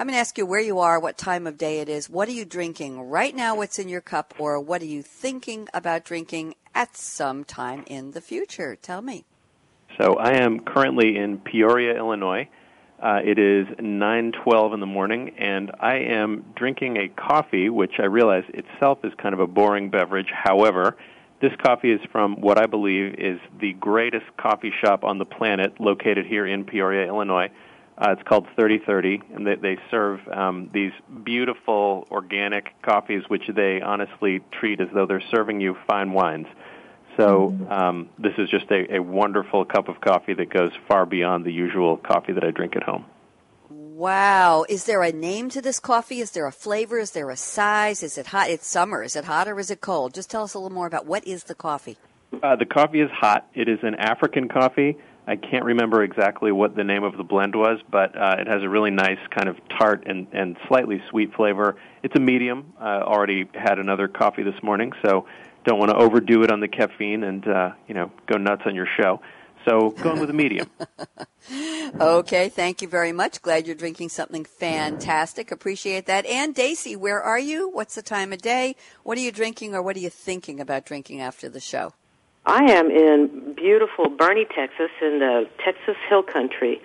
I'm 0.00 0.06
going 0.06 0.14
to 0.14 0.20
ask 0.20 0.38
you 0.38 0.46
where 0.46 0.60
you 0.60 0.78
are, 0.78 1.00
what 1.00 1.18
time 1.18 1.44
of 1.48 1.58
day 1.58 1.80
it 1.80 1.88
is, 1.88 2.08
what 2.08 2.28
are 2.28 2.32
you 2.32 2.44
drinking 2.44 3.00
right 3.00 3.34
now, 3.34 3.56
what's 3.56 3.80
in 3.80 3.88
your 3.88 4.00
cup, 4.00 4.32
or 4.38 4.60
what 4.60 4.80
are 4.80 4.86
you 4.86 5.02
thinking 5.02 5.66
about 5.74 6.04
drinking 6.04 6.54
at 6.72 6.96
some 6.96 7.42
time 7.42 7.82
in 7.88 8.12
the 8.12 8.20
future? 8.20 8.76
Tell 8.76 9.02
me. 9.02 9.24
So 10.00 10.14
I 10.14 10.34
am 10.34 10.60
currently 10.60 11.16
in 11.16 11.38
Peoria, 11.38 11.96
Illinois. 11.96 12.48
Uh, 13.02 13.22
it 13.24 13.40
is 13.40 13.66
9:12 13.80 14.72
in 14.72 14.78
the 14.78 14.86
morning, 14.86 15.34
and 15.36 15.72
I 15.80 15.96
am 15.96 16.44
drinking 16.54 16.96
a 16.98 17.08
coffee, 17.08 17.68
which 17.68 17.94
I 17.98 18.04
realize 18.04 18.44
itself 18.54 19.00
is 19.02 19.12
kind 19.20 19.32
of 19.32 19.40
a 19.40 19.48
boring 19.48 19.90
beverage. 19.90 20.30
However, 20.32 20.96
this 21.40 21.52
coffee 21.60 21.90
is 21.90 22.00
from 22.12 22.40
what 22.40 22.56
I 22.56 22.66
believe 22.66 23.16
is 23.18 23.40
the 23.60 23.72
greatest 23.72 24.26
coffee 24.36 24.72
shop 24.80 25.02
on 25.02 25.18
the 25.18 25.24
planet, 25.24 25.80
located 25.80 26.24
here 26.26 26.46
in 26.46 26.64
Peoria, 26.64 27.08
Illinois. 27.08 27.50
Uh, 28.00 28.12
it's 28.12 28.22
called 28.28 28.46
3030, 28.54 29.22
and 29.34 29.44
they, 29.44 29.56
they 29.56 29.76
serve 29.90 30.20
um, 30.28 30.70
these 30.72 30.92
beautiful 31.24 32.06
organic 32.12 32.80
coffees, 32.82 33.24
which 33.26 33.42
they 33.52 33.80
honestly 33.80 34.40
treat 34.52 34.80
as 34.80 34.86
though 34.94 35.04
they're 35.04 35.22
serving 35.32 35.60
you 35.60 35.76
fine 35.88 36.12
wines. 36.12 36.46
So 37.16 37.56
um, 37.68 38.08
this 38.16 38.34
is 38.38 38.48
just 38.48 38.70
a, 38.70 38.96
a 38.96 39.02
wonderful 39.02 39.64
cup 39.64 39.88
of 39.88 40.00
coffee 40.00 40.34
that 40.34 40.50
goes 40.50 40.70
far 40.86 41.06
beyond 41.06 41.44
the 41.44 41.52
usual 41.52 41.96
coffee 41.96 42.32
that 42.32 42.44
I 42.44 42.52
drink 42.52 42.76
at 42.76 42.84
home. 42.84 43.04
Wow. 43.68 44.64
Is 44.68 44.84
there 44.84 45.02
a 45.02 45.10
name 45.10 45.50
to 45.50 45.60
this 45.60 45.80
coffee? 45.80 46.20
Is 46.20 46.30
there 46.30 46.46
a 46.46 46.52
flavor? 46.52 47.00
Is 47.00 47.10
there 47.10 47.30
a 47.30 47.36
size? 47.36 48.04
Is 48.04 48.16
it 48.16 48.28
hot? 48.28 48.48
It's 48.48 48.68
summer. 48.68 49.02
Is 49.02 49.16
it 49.16 49.24
hot 49.24 49.48
or 49.48 49.58
is 49.58 49.72
it 49.72 49.80
cold? 49.80 50.14
Just 50.14 50.30
tell 50.30 50.44
us 50.44 50.54
a 50.54 50.60
little 50.60 50.72
more 50.72 50.86
about 50.86 51.06
what 51.06 51.26
is 51.26 51.44
the 51.44 51.56
coffee. 51.56 51.98
Uh, 52.40 52.54
the 52.54 52.64
coffee 52.64 53.00
is 53.00 53.10
hot. 53.10 53.48
It 53.54 53.68
is 53.68 53.80
an 53.82 53.96
African 53.96 54.48
coffee. 54.48 54.96
I 55.28 55.36
can't 55.36 55.64
remember 55.64 56.02
exactly 56.02 56.52
what 56.52 56.74
the 56.74 56.84
name 56.84 57.04
of 57.04 57.18
the 57.18 57.22
blend 57.22 57.54
was, 57.54 57.80
but 57.90 58.16
uh, 58.16 58.36
it 58.38 58.46
has 58.46 58.62
a 58.62 58.68
really 58.68 58.90
nice 58.90 59.18
kind 59.30 59.46
of 59.46 59.56
tart 59.78 60.04
and, 60.06 60.26
and 60.32 60.56
slightly 60.68 61.02
sweet 61.10 61.34
flavor. 61.34 61.76
It's 62.02 62.16
a 62.16 62.20
medium. 62.20 62.72
Uh, 62.80 63.02
already 63.02 63.46
had 63.52 63.78
another 63.78 64.08
coffee 64.08 64.42
this 64.42 64.62
morning, 64.62 64.92
so 65.04 65.26
don't 65.64 65.78
want 65.78 65.90
to 65.90 65.98
overdo 65.98 66.44
it 66.44 66.50
on 66.50 66.60
the 66.60 66.68
caffeine 66.68 67.24
and 67.24 67.46
uh, 67.46 67.72
you 67.86 67.94
know 67.94 68.10
go 68.26 68.38
nuts 68.38 68.62
on 68.64 68.74
your 68.74 68.88
show. 68.98 69.20
So 69.68 69.90
going 69.90 70.18
with 70.18 70.30
a 70.30 70.32
medium. 70.32 70.70
okay, 72.00 72.48
thank 72.48 72.80
you 72.80 72.88
very 72.88 73.12
much. 73.12 73.42
Glad 73.42 73.66
you're 73.66 73.76
drinking 73.76 74.08
something 74.08 74.46
fantastic. 74.46 75.52
Appreciate 75.52 76.06
that. 76.06 76.24
And 76.24 76.54
Daisy, 76.54 76.96
where 76.96 77.20
are 77.20 77.38
you? 77.38 77.68
What's 77.68 77.96
the 77.96 78.02
time 78.02 78.32
of 78.32 78.40
day? 78.40 78.76
What 79.02 79.18
are 79.18 79.20
you 79.20 79.32
drinking, 79.32 79.74
or 79.74 79.82
what 79.82 79.94
are 79.96 80.00
you 80.00 80.08
thinking 80.08 80.58
about 80.58 80.86
drinking 80.86 81.20
after 81.20 81.50
the 81.50 81.60
show? 81.60 81.92
I 82.46 82.72
am 82.72 82.90
in 82.90 83.47
beautiful 83.58 84.06
Boerne, 84.06 84.46
Texas, 84.54 84.90
in 85.02 85.18
the 85.18 85.48
Texas 85.64 85.96
Hill 86.08 86.22
Country, 86.22 86.80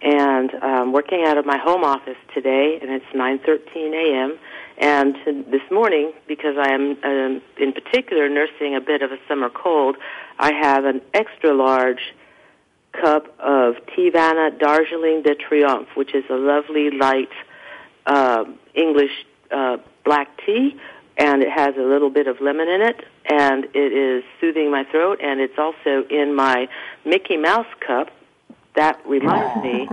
and 0.00 0.54
um, 0.62 0.92
working 0.92 1.24
out 1.26 1.38
of 1.38 1.46
my 1.46 1.58
home 1.58 1.84
office 1.84 2.16
today, 2.34 2.78
and 2.80 2.90
it's 2.90 3.06
9:13 3.14 3.92
a.m. 3.92 4.38
And 4.78 5.16
this 5.50 5.62
morning, 5.70 6.12
because 6.26 6.56
I 6.58 6.72
am 6.72 6.96
um, 7.04 7.42
in 7.58 7.72
particular 7.72 8.28
nursing 8.28 8.74
a 8.74 8.80
bit 8.80 9.02
of 9.02 9.12
a 9.12 9.18
summer 9.28 9.50
cold, 9.50 9.96
I 10.38 10.52
have 10.52 10.84
an 10.84 11.02
extra 11.12 11.52
large 11.54 12.14
cup 12.92 13.26
of 13.38 13.76
Teavana 13.86 14.58
Darjeeling 14.58 15.22
de 15.22 15.34
Triomphe, 15.34 15.94
which 15.94 16.14
is 16.14 16.24
a 16.30 16.34
lovely 16.34 16.90
light 16.90 17.32
uh, 18.06 18.44
English 18.74 19.12
uh, 19.50 19.76
black 20.04 20.28
tea 20.44 20.78
and 21.16 21.42
it 21.42 21.50
has 21.50 21.76
a 21.76 21.82
little 21.82 22.10
bit 22.10 22.26
of 22.26 22.40
lemon 22.40 22.68
in 22.68 22.82
it, 22.82 23.04
and 23.26 23.64
it 23.74 23.92
is 23.92 24.24
soothing 24.40 24.70
my 24.70 24.84
throat, 24.84 25.20
and 25.22 25.40
it's 25.40 25.58
also 25.58 26.04
in 26.08 26.34
my 26.34 26.68
Mickey 27.04 27.36
Mouse 27.36 27.66
cup. 27.86 28.10
That 28.74 29.00
reminds 29.06 29.62
me 29.62 29.86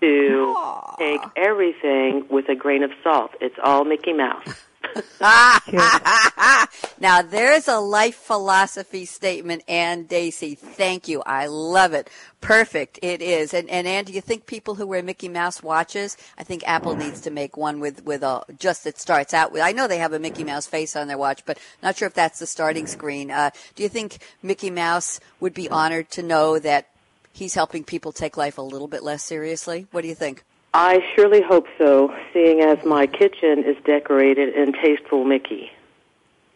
to 0.00 0.54
take 0.98 1.20
everything 1.36 2.26
with 2.28 2.48
a 2.48 2.54
grain 2.54 2.82
of 2.82 2.92
salt. 3.02 3.32
It's 3.40 3.58
all 3.62 3.84
Mickey 3.84 4.12
Mouse. 4.12 4.66
now 7.00 7.22
there's 7.22 7.68
a 7.68 7.78
life 7.78 8.16
philosophy 8.16 9.04
statement, 9.04 9.62
Anne 9.68 10.04
Dacy. 10.04 10.54
Thank 10.54 11.08
you. 11.08 11.22
I 11.24 11.46
love 11.46 11.92
it. 11.92 12.08
Perfect. 12.40 12.98
It 13.02 13.20
is. 13.20 13.52
And, 13.52 13.68
and 13.68 13.86
Anne, 13.86 14.04
do 14.04 14.12
you 14.12 14.20
think 14.20 14.46
people 14.46 14.74
who 14.74 14.86
wear 14.86 15.02
Mickey 15.02 15.28
Mouse 15.28 15.62
watches, 15.62 16.16
I 16.38 16.44
think 16.44 16.66
Apple 16.66 16.96
needs 16.96 17.20
to 17.22 17.30
make 17.30 17.56
one 17.56 17.80
with, 17.80 18.04
with 18.04 18.22
a, 18.22 18.42
just 18.58 18.84
that 18.84 18.98
starts 18.98 19.34
out 19.34 19.52
with, 19.52 19.62
I 19.62 19.72
know 19.72 19.86
they 19.86 19.98
have 19.98 20.12
a 20.12 20.18
Mickey 20.18 20.44
Mouse 20.44 20.66
face 20.66 20.96
on 20.96 21.08
their 21.08 21.18
watch, 21.18 21.44
but 21.44 21.58
not 21.82 21.96
sure 21.96 22.08
if 22.08 22.14
that's 22.14 22.38
the 22.38 22.46
starting 22.46 22.86
screen. 22.86 23.30
Uh, 23.30 23.50
do 23.74 23.82
you 23.82 23.88
think 23.88 24.18
Mickey 24.42 24.70
Mouse 24.70 25.20
would 25.38 25.54
be 25.54 25.68
honored 25.68 26.10
to 26.12 26.22
know 26.22 26.58
that 26.58 26.88
he's 27.32 27.54
helping 27.54 27.84
people 27.84 28.12
take 28.12 28.36
life 28.36 28.58
a 28.58 28.62
little 28.62 28.88
bit 28.88 29.02
less 29.02 29.22
seriously? 29.22 29.86
What 29.90 30.02
do 30.02 30.08
you 30.08 30.14
think? 30.14 30.42
I 30.72 31.00
surely 31.14 31.42
hope 31.42 31.66
so, 31.78 32.14
seeing 32.32 32.60
as 32.60 32.78
my 32.84 33.06
kitchen 33.06 33.64
is 33.64 33.76
decorated 33.84 34.54
in 34.54 34.72
tasteful 34.72 35.24
Mickey. 35.24 35.70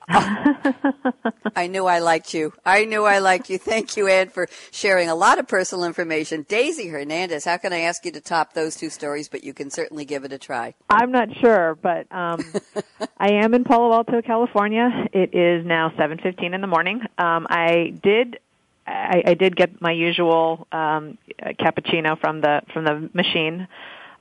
I 0.09 1.67
knew 1.69 1.87
I 1.87 1.99
liked 1.99 2.35
you. 2.35 2.53
I 2.65 2.85
knew 2.85 3.05
I 3.05 3.21
liked 3.21 3.49
you. 3.49 3.57
Thank 3.59 3.97
you, 3.97 4.07
Ed, 4.07 4.33
for 4.33 4.49
sharing 4.71 5.09
a 5.09 5.15
lot 5.15 5.39
of 5.39 5.49
personal 5.49 5.85
information. 5.85 6.45
Daisy 6.47 6.89
Hernandez, 6.89 7.47
how 7.47 7.57
can 7.57 7.73
I 7.73 7.81
ask 7.81 8.05
you 8.05 8.13
to 8.13 8.21
top 8.21 8.53
those 8.53 8.77
two 8.77 8.91
stories? 8.91 9.29
But 9.29 9.45
you 9.45 9.55
can 9.55 9.71
certainly 9.71 10.05
give 10.05 10.25
it 10.25 10.33
a 10.33 10.39
try. 10.39 10.75
I'm 10.91 11.11
not 11.11 11.35
sure, 11.39 11.75
but 11.75 12.07
um, 12.15 12.45
I 13.19 13.33
am 13.33 13.55
in 13.55 13.65
Palo 13.65 13.93
Alto, 13.93 14.21
California. 14.21 15.09
It 15.13 15.35
is 15.35 15.65
now 15.65 15.89
7:15 15.99 16.55
in 16.55 16.61
the 16.61 16.67
morning. 16.67 17.01
Um, 17.17 17.47
I 17.49 17.95
did 18.03 18.39
I, 18.87 19.23
I 19.27 19.35
did 19.35 19.57
get 19.57 19.81
my 19.81 19.93
usual 19.93 20.67
um, 20.71 21.17
cappuccino 21.59 22.21
from 22.21 22.43
the 22.43 22.61
from 22.73 22.85
the 22.85 23.09
machine 23.15 23.69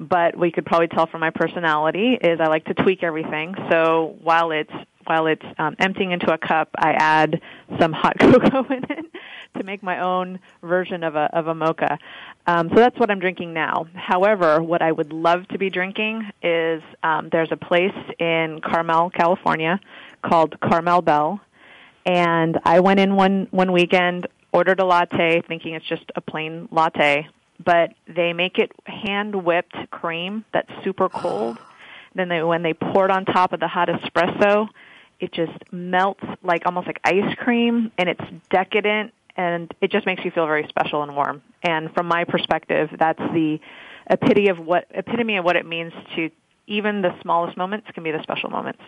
but 0.10 0.38
we 0.38 0.52
could 0.52 0.66
probably 0.66 0.88
tell 0.88 1.08
from 1.08 1.22
my 1.22 1.30
personality 1.30 2.14
is 2.14 2.40
I 2.40 2.48
like 2.48 2.66
to 2.66 2.74
tweak 2.74 3.04
everything. 3.04 3.56
So 3.70 4.18
while 4.22 4.52
it's 4.52 4.72
while 5.06 5.28
it's 5.28 5.46
um, 5.58 5.76
emptying 5.80 6.12
into 6.12 6.32
a 6.32 6.38
cup, 6.38 6.70
I 6.78 6.92
add 6.92 7.42
some 7.80 7.92
hot 7.92 8.18
cocoa 8.20 8.66
in 8.74 8.86
it 8.90 9.06
to 9.58 9.64
make 9.64 9.84
my 9.84 10.00
own 10.00 10.40
version 10.62 11.04
of 11.04 11.16
a 11.16 11.30
of 11.34 11.48
a 11.48 11.56
mocha. 11.56 11.98
Um, 12.48 12.70
so 12.70 12.76
that's 12.76 12.98
what 13.00 13.10
I'm 13.10 13.20
drinking 13.20 13.54
now. 13.54 13.88
However, 13.96 14.62
what 14.62 14.82
I 14.82 14.92
would 14.92 15.14
love 15.14 15.48
to 15.50 15.58
be 15.58 15.70
drinking 15.70 16.30
is 16.42 16.82
um, 17.04 17.30
there's 17.32 17.52
a 17.52 17.58
place 17.58 17.96
in 18.20 18.62
Carmel, 18.62 19.10
California, 19.10 19.80
called 20.22 20.60
Carmel 20.60 21.02
Belle, 21.02 21.42
and 22.06 22.60
I 22.66 22.80
went 22.80 23.00
in 23.00 23.16
one 23.16 23.48
one 23.52 23.72
weekend, 23.72 24.28
ordered 24.52 24.80
a 24.80 24.86
latte, 24.86 25.42
thinking 25.48 25.74
it's 25.74 25.86
just 25.86 26.12
a 26.16 26.22
plain 26.22 26.68
latte, 26.72 27.28
but 27.64 27.94
they 28.08 28.34
make 28.34 28.58
it 28.58 28.72
hand 28.86 29.44
whipped 29.44 29.76
cream 29.92 30.46
that's 30.54 30.72
super 30.84 31.10
cold. 31.10 31.58
then 32.16 32.30
they 32.30 32.44
when 32.44 32.64
they 32.64 32.74
pour 32.74 33.06
it 33.06 33.12
on 33.12 33.26
top 33.26 33.54
of 33.54 33.60
the 33.60 33.68
hot 33.68 33.90
espresso, 33.90 34.68
it 35.20 35.32
just 35.32 35.54
melts 35.72 36.24
like 36.44 36.64
almost 36.66 36.88
like 36.88 37.00
ice 37.04 37.36
cream 37.36 37.92
and 37.98 38.10
it's 38.10 38.24
decadent 38.50 39.14
and 39.36 39.74
it 39.82 39.92
just 39.92 40.06
makes 40.06 40.24
you 40.24 40.32
feel 40.32 40.46
very 40.46 40.68
special 40.68 41.02
and 41.04 41.16
warm. 41.16 41.42
And 41.64 41.94
from 41.94 42.08
my 42.08 42.24
perspective, 42.24 42.90
that's 42.98 43.20
the 43.20 43.60
epitome 44.10 44.50
of 44.50 44.60
what 44.60 44.86
epitome 44.92 45.38
of 45.38 45.46
what 45.46 45.56
it 45.56 45.66
means 45.66 45.94
to 46.16 46.30
even 46.68 47.02
the 47.02 47.20
smallest 47.22 47.58
moments 47.58 47.88
can 47.94 48.04
be 48.04 48.12
the 48.12 48.22
special 48.22 48.50
moments. 48.50 48.82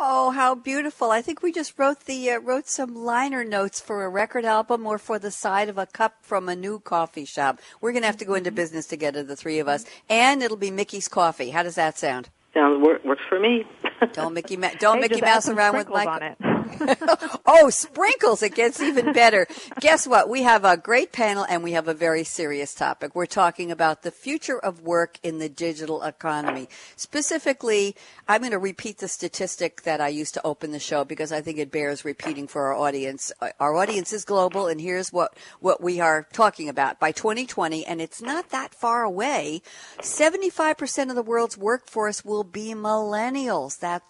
Oh, 0.00 0.30
how 0.30 0.54
beautiful! 0.54 1.10
I 1.10 1.22
think 1.22 1.42
we 1.42 1.50
just 1.50 1.76
wrote 1.76 2.04
the 2.04 2.30
uh, 2.30 2.38
wrote 2.38 2.68
some 2.68 2.94
liner 2.94 3.42
notes 3.42 3.80
for 3.80 4.04
a 4.04 4.08
record 4.08 4.44
album 4.44 4.86
or 4.86 4.96
for 4.96 5.18
the 5.18 5.32
side 5.32 5.68
of 5.68 5.76
a 5.76 5.86
cup 5.86 6.18
from 6.22 6.48
a 6.48 6.54
new 6.54 6.78
coffee 6.78 7.24
shop. 7.24 7.58
We're 7.80 7.90
going 7.90 8.02
to 8.02 8.06
have 8.06 8.16
to 8.18 8.24
go 8.24 8.34
into 8.34 8.52
business 8.52 8.86
together, 8.86 9.24
the 9.24 9.34
three 9.34 9.58
of 9.58 9.66
us, 9.66 9.84
and 10.08 10.40
it'll 10.40 10.56
be 10.56 10.70
Mickey's 10.70 11.08
Coffee. 11.08 11.50
How 11.50 11.64
does 11.64 11.74
that 11.74 11.98
sound? 11.98 12.28
Sounds 12.54 12.80
works 12.80 13.22
for 13.28 13.40
me. 13.40 13.64
don't 14.12 14.34
Mickey 14.34 14.56
Ma- 14.56 14.70
don't 14.78 14.96
hey, 14.96 15.08
Mickey 15.08 15.20
Mouse 15.20 15.48
around 15.48 15.76
with 15.76 15.88
my. 15.88 16.36
oh, 17.46 17.70
sprinkles. 17.70 18.42
It 18.42 18.54
gets 18.54 18.80
even 18.80 19.12
better. 19.12 19.46
Guess 19.80 20.06
what? 20.06 20.28
We 20.28 20.42
have 20.42 20.64
a 20.64 20.76
great 20.76 21.12
panel 21.12 21.44
and 21.48 21.62
we 21.62 21.72
have 21.72 21.88
a 21.88 21.94
very 21.94 22.24
serious 22.24 22.74
topic. 22.74 23.14
We're 23.14 23.26
talking 23.26 23.70
about 23.70 24.02
the 24.02 24.10
future 24.10 24.58
of 24.58 24.82
work 24.82 25.18
in 25.22 25.38
the 25.38 25.48
digital 25.48 26.02
economy. 26.02 26.68
Specifically, 26.96 27.96
I'm 28.26 28.40
going 28.40 28.52
to 28.52 28.58
repeat 28.58 28.98
the 28.98 29.08
statistic 29.08 29.82
that 29.82 30.00
I 30.00 30.08
used 30.08 30.34
to 30.34 30.46
open 30.46 30.72
the 30.72 30.78
show 30.78 31.04
because 31.04 31.32
I 31.32 31.40
think 31.40 31.58
it 31.58 31.70
bears 31.70 32.04
repeating 32.04 32.46
for 32.46 32.66
our 32.66 32.74
audience. 32.74 33.32
Uh, 33.40 33.50
our 33.60 33.74
audience 33.74 34.12
is 34.12 34.24
global 34.24 34.66
and 34.66 34.80
here's 34.80 35.12
what, 35.12 35.36
what 35.60 35.82
we 35.82 36.00
are 36.00 36.26
talking 36.32 36.68
about. 36.68 37.00
By 37.00 37.12
2020, 37.12 37.86
and 37.86 38.00
it's 38.00 38.22
not 38.22 38.50
that 38.50 38.74
far 38.74 39.02
away, 39.02 39.62
75% 39.98 41.10
of 41.10 41.14
the 41.14 41.22
world's 41.22 41.56
workforce 41.56 42.24
will 42.24 42.44
be 42.44 42.74
millennials. 42.74 43.78
That's 43.78 44.04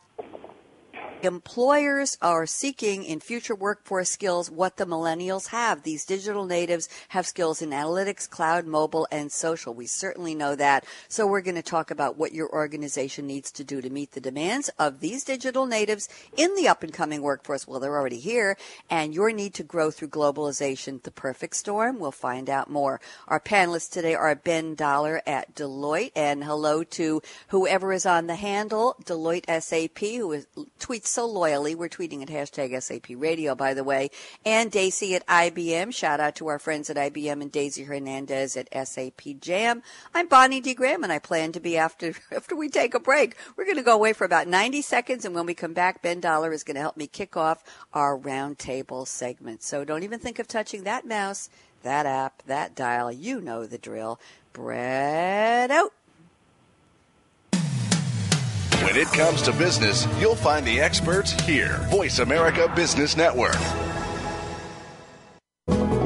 employers 1.23 2.17
are 2.23 2.47
seeking 2.47 3.05
in 3.05 3.21
future 3.21 3.55
workforce 3.55 4.09
skills 4.09 4.51
what 4.51 4.77
the 4.77 4.87
millennials 4.87 5.49
have. 5.49 5.83
These 5.83 6.05
digital 6.05 6.47
natives 6.47 6.89
have 7.09 7.27
skills 7.27 7.61
in 7.61 7.71
analytics, 7.71 8.29
cloud, 8.29 8.67
mobile, 8.67 9.09
and 9.11 9.33
social. 9.33 9.75
We 9.75 9.87
certainly 9.87 10.35
know 10.35 10.55
that. 10.55 10.85
So 11.09 11.27
we're 11.27 11.41
going 11.41 11.57
to 11.57 11.63
talk 11.63 11.91
about 11.91 12.17
what 12.17 12.33
your 12.33 12.49
organization 12.51 13.27
needs 13.27 13.51
to 13.53 13.65
do 13.65 13.81
to 13.81 13.91
meet 13.91 14.13
the 14.13 14.21
demands 14.21 14.71
of 14.79 15.01
these 15.01 15.25
digital 15.25 15.67
natives 15.67 16.09
in 16.37 16.55
the 16.55 16.69
up 16.69 16.83
and 16.83 16.93
coming 16.93 17.23
workforce. 17.23 17.67
Well, 17.67 17.81
they're 17.81 17.97
already 17.97 18.21
here 18.21 18.57
and 18.89 19.15
your 19.15 19.33
need 19.33 19.55
to 19.55 19.65
grow 19.65 19.91
through 19.91 20.09
globalization. 20.09 21.03
The 21.03 21.11
perfect 21.11 21.57
storm. 21.57 21.99
We'll 21.99 22.13
find 22.13 22.49
out 22.49 22.71
more. 22.71 23.01
Our 23.27 23.41
panelists 23.41 23.91
today 23.91 24.15
are 24.15 24.35
Ben 24.35 24.75
Dollar 24.75 25.23
at 25.27 25.55
Deloitte 25.55 26.13
and 26.15 26.45
hello 26.45 26.85
to 26.85 27.23
whoever 27.49 27.93
is 27.93 28.07
on 28.07 28.27
the 28.27 28.37
handle, 28.37 28.97
Deloitte 29.05 29.47
SAP, 29.63 29.99
who 29.99 30.33
is, 30.33 30.47
tweets 30.89 31.07
so 31.07 31.27
loyally. 31.27 31.75
We're 31.75 31.89
tweeting 31.89 32.23
at 32.23 32.29
hashtag 32.29 32.81
SAP 32.83 33.09
Radio, 33.11 33.55
by 33.55 33.75
the 33.75 33.85
way. 33.85 34.11
Anne 34.45 34.69
Dacy 34.71 35.15
at 35.15 35.27
IBM. 35.27 35.93
Shout 35.93 36.19
out 36.19 36.37
to 36.37 36.47
our 36.47 36.59
friends 36.59 36.89
at 36.89 36.97
IBM 36.97 37.43
and 37.43 37.53
Daisy 37.53 37.85
Hernandez 37.85 38.57
at 38.57 38.89
SAP 38.89 39.21
Jam. 39.41 39.83
I'm 40.15 40.29
Bonnie 40.29 40.61
D. 40.61 40.73
Graham, 40.73 41.05
and 41.05 41.13
I 41.13 41.19
plan 41.19 41.53
to 41.53 41.61
be 41.61 41.77
after 41.77 42.15
after 42.33 42.57
we 42.57 42.71
take 42.71 42.95
a 42.95 43.01
break. 43.01 43.37
We're 43.57 43.65
going 43.65 43.77
to 43.77 43.83
go 43.83 43.95
away 43.95 44.15
for 44.15 44.25
about 44.25 44.49
90 44.49 44.81
seconds, 44.83 45.25
and 45.25 45.35
when 45.35 45.47
we 45.47 45.55
come 45.55 45.75
back, 45.75 46.01
Ben 46.01 46.21
Dollar 46.21 46.53
is 46.53 46.65
going 46.65 46.77
to 46.77 46.81
help 46.81 46.97
me 46.97 47.07
kick 47.07 47.37
off 47.37 47.63
our 47.93 48.19
roundtable 48.19 49.07
segment. 49.07 49.63
So 49.63 49.85
don't 49.85 50.05
even 50.05 50.21
think 50.21 50.39
of 50.39 50.49
touching 50.49 50.85
that 50.85 51.07
mouse, 51.07 51.51
that 51.83 52.07
app, 52.07 52.43
that 52.47 52.75
dial. 52.75 53.13
You 53.13 53.41
know 53.41 53.67
the 53.67 53.79
drill. 53.79 54.19
Bread 54.55 55.71
out. 55.71 55.93
When 58.85 58.97
it 58.97 59.09
comes 59.09 59.43
to 59.43 59.53
business, 59.53 60.07
you'll 60.21 60.37
find 60.37 60.65
the 60.65 60.81
experts 60.81 61.33
here. 61.33 61.79
Voice 61.91 62.21
America 62.21 62.73
Business 62.77 63.17
Network. 63.17 63.57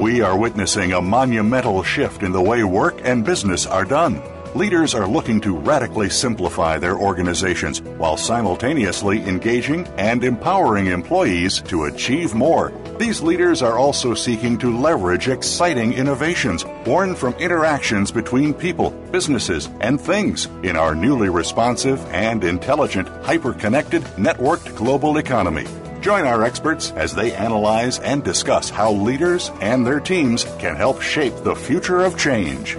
We 0.00 0.23
are 0.23 0.37
witnessing 0.37 0.95
a 0.95 1.00
monumental 1.02 1.83
shift 1.83 2.23
in 2.23 2.33
the 2.33 2.41
way 2.41 2.64
work 2.64 2.99
and 3.05 3.25
business 3.25 3.67
are 3.67 3.85
done. 3.85 4.23
Leaders 4.55 4.95
are 4.95 5.07
looking 5.07 5.41
to 5.43 5.57
radically 5.57 6.09
simplify 6.09 6.79
their 6.79 6.97
organizations 6.97 7.83
while 7.83 8.17
simultaneously 8.17 9.23
engaging 9.29 9.87
and 9.99 10.25
empowering 10.25 10.87
employees 10.87 11.61
to 11.62 11.85
achieve 11.85 12.35
more. 12.35 12.73
These 13.02 13.21
leaders 13.21 13.62
are 13.62 13.78
also 13.78 14.14
seeking 14.14 14.56
to 14.59 14.78
leverage 14.78 15.26
exciting 15.26 15.92
innovations 15.92 16.64
born 16.85 17.16
from 17.16 17.35
interactions 17.35 18.12
between 18.12 18.54
people, 18.54 18.90
businesses, 19.11 19.68
and 19.80 20.00
things 20.00 20.47
in 20.62 20.76
our 20.76 20.95
newly 20.95 21.28
responsive 21.28 22.00
and 22.12 22.45
intelligent, 22.45 23.08
hyper 23.25 23.54
connected, 23.54 24.02
networked 24.17 24.76
global 24.76 25.17
economy. 25.17 25.67
Join 26.00 26.26
our 26.26 26.45
experts 26.45 26.93
as 26.93 27.12
they 27.12 27.34
analyze 27.34 27.99
and 27.99 28.23
discuss 28.23 28.71
how 28.71 28.93
leaders 28.93 29.50
and 29.60 29.84
their 29.84 29.99
teams 29.99 30.45
can 30.60 30.76
help 30.76 31.02
shape 31.02 31.34
the 31.43 31.56
future 31.56 32.04
of 32.04 32.17
change. 32.17 32.76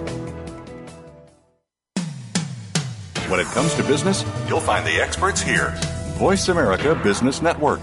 When 3.28 3.40
it 3.40 3.46
comes 3.48 3.74
to 3.74 3.82
business, 3.82 4.24
you'll 4.48 4.60
find 4.60 4.86
the 4.86 5.02
experts 5.02 5.42
here. 5.42 5.74
Voice 6.16 6.48
America 6.48 6.94
Business 6.94 7.42
Network. 7.42 7.80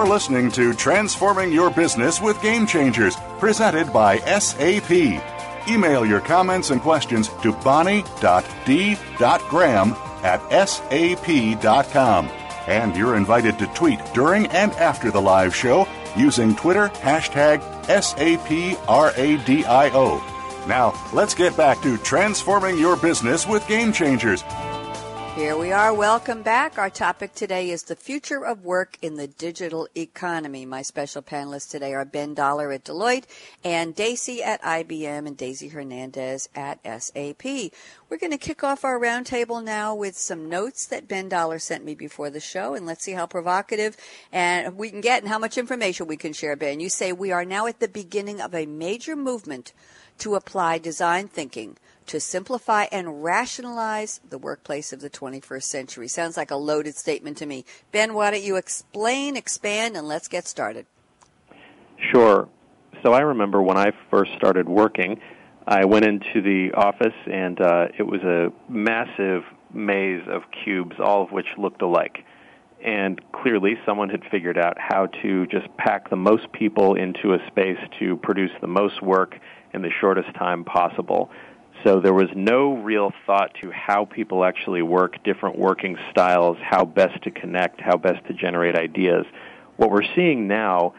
You're 0.00 0.08
listening 0.08 0.50
to 0.52 0.72
Transforming 0.72 1.52
Your 1.52 1.68
Business 1.68 2.22
with 2.22 2.40
Game 2.40 2.66
Changers, 2.66 3.16
presented 3.38 3.92
by 3.92 4.16
SAP. 4.20 4.90
Email 5.68 6.06
your 6.06 6.20
comments 6.20 6.70
and 6.70 6.80
questions 6.80 7.28
to 7.42 7.52
bonnie.d.graham 7.52 8.06
at 10.22 10.40
sap.com. 10.66 12.30
And 12.66 12.96
you're 12.96 13.16
invited 13.16 13.58
to 13.58 13.66
tweet 13.74 14.00
during 14.14 14.46
and 14.46 14.72
after 14.72 15.10
the 15.10 15.20
live 15.20 15.54
show 15.54 15.86
using 16.16 16.56
Twitter 16.56 16.88
hashtag 16.88 17.60
SAPRADIO. 17.84 18.26
Now, 20.66 20.94
let's 21.12 21.34
get 21.34 21.54
back 21.58 21.82
to 21.82 21.98
transforming 21.98 22.78
your 22.78 22.96
business 22.96 23.46
with 23.46 23.68
Game 23.68 23.92
Changers. 23.92 24.44
Here 25.36 25.56
we 25.56 25.70
are. 25.70 25.94
Welcome 25.94 26.42
back. 26.42 26.76
Our 26.76 26.90
topic 26.90 27.34
today 27.34 27.70
is 27.70 27.84
the 27.84 27.94
future 27.94 28.44
of 28.44 28.64
work 28.64 28.98
in 29.00 29.14
the 29.14 29.28
digital 29.28 29.88
economy. 29.96 30.66
My 30.66 30.82
special 30.82 31.22
panelists 31.22 31.70
today 31.70 31.94
are 31.94 32.04
Ben 32.04 32.34
Dollar 32.34 32.72
at 32.72 32.84
Deloitte 32.84 33.24
and 33.62 33.94
Dacy 33.94 34.42
at 34.42 34.60
IBM 34.60 35.28
and 35.28 35.36
Daisy 35.36 35.68
Hernandez 35.68 36.48
at 36.54 36.80
SAP. 36.84 37.44
We're 37.44 38.18
going 38.18 38.32
to 38.32 38.38
kick 38.38 38.64
off 38.64 38.84
our 38.84 38.98
roundtable 38.98 39.62
now 39.62 39.94
with 39.94 40.18
some 40.18 40.48
notes 40.48 40.84
that 40.88 41.08
Ben 41.08 41.28
Dollar 41.28 41.60
sent 41.60 41.84
me 41.84 41.94
before 41.94 42.28
the 42.28 42.40
show, 42.40 42.74
and 42.74 42.84
let's 42.84 43.04
see 43.04 43.12
how 43.12 43.26
provocative 43.26 43.96
and 44.32 44.76
we 44.76 44.90
can 44.90 45.00
get 45.00 45.22
and 45.22 45.30
how 45.30 45.38
much 45.38 45.56
information 45.56 46.08
we 46.08 46.16
can 46.16 46.32
share. 46.32 46.56
Ben, 46.56 46.80
you 46.80 46.90
say 46.90 47.12
we 47.12 47.30
are 47.30 47.44
now 47.44 47.66
at 47.66 47.78
the 47.78 47.88
beginning 47.88 48.40
of 48.40 48.52
a 48.52 48.66
major 48.66 49.14
movement 49.14 49.72
to 50.20 50.34
apply 50.34 50.78
design 50.78 51.28
thinking 51.28 51.76
to 52.06 52.18
simplify 52.18 52.86
and 52.90 53.22
rationalize 53.22 54.20
the 54.28 54.38
workplace 54.38 54.92
of 54.92 55.00
the 55.00 55.10
21st 55.10 55.62
century. 55.62 56.08
Sounds 56.08 56.36
like 56.36 56.50
a 56.50 56.56
loaded 56.56 56.96
statement 56.96 57.36
to 57.36 57.46
me. 57.46 57.64
Ben, 57.92 58.14
why 58.14 58.30
don't 58.32 58.42
you 58.42 58.56
explain, 58.56 59.36
expand, 59.36 59.96
and 59.96 60.08
let's 60.08 60.26
get 60.26 60.46
started? 60.46 60.86
Sure. 62.12 62.48
So 63.02 63.12
I 63.12 63.20
remember 63.20 63.62
when 63.62 63.78
I 63.78 63.92
first 64.10 64.32
started 64.36 64.68
working, 64.68 65.20
I 65.66 65.84
went 65.84 66.04
into 66.04 66.42
the 66.42 66.72
office 66.74 67.14
and 67.30 67.60
uh, 67.60 67.88
it 67.96 68.02
was 68.02 68.22
a 68.22 68.50
massive 68.68 69.44
maze 69.72 70.22
of 70.28 70.42
cubes, 70.64 70.96
all 70.98 71.22
of 71.22 71.30
which 71.30 71.46
looked 71.56 71.80
alike. 71.82 72.24
And 72.84 73.20
clearly, 73.32 73.74
someone 73.86 74.08
had 74.08 74.22
figured 74.30 74.58
out 74.58 74.76
how 74.78 75.06
to 75.22 75.46
just 75.46 75.68
pack 75.76 76.10
the 76.10 76.16
most 76.16 76.50
people 76.52 76.94
into 76.94 77.34
a 77.34 77.38
space 77.46 77.78
to 78.00 78.16
produce 78.16 78.50
the 78.60 78.66
most 78.66 79.02
work 79.02 79.38
in 79.72 79.82
the 79.82 79.90
shortest 80.00 80.34
time 80.34 80.64
possible. 80.64 81.30
So 81.84 82.00
there 82.00 82.12
was 82.12 82.28
no 82.34 82.76
real 82.76 83.12
thought 83.26 83.54
to 83.62 83.70
how 83.70 84.04
people 84.04 84.44
actually 84.44 84.82
work, 84.82 85.22
different 85.24 85.58
working 85.58 85.96
styles, 86.10 86.58
how 86.60 86.84
best 86.84 87.22
to 87.22 87.30
connect, 87.30 87.80
how 87.80 87.96
best 87.96 88.26
to 88.26 88.34
generate 88.34 88.76
ideas. 88.76 89.24
What 89.76 89.90
we're 89.90 90.14
seeing 90.14 90.46
now 90.46 90.94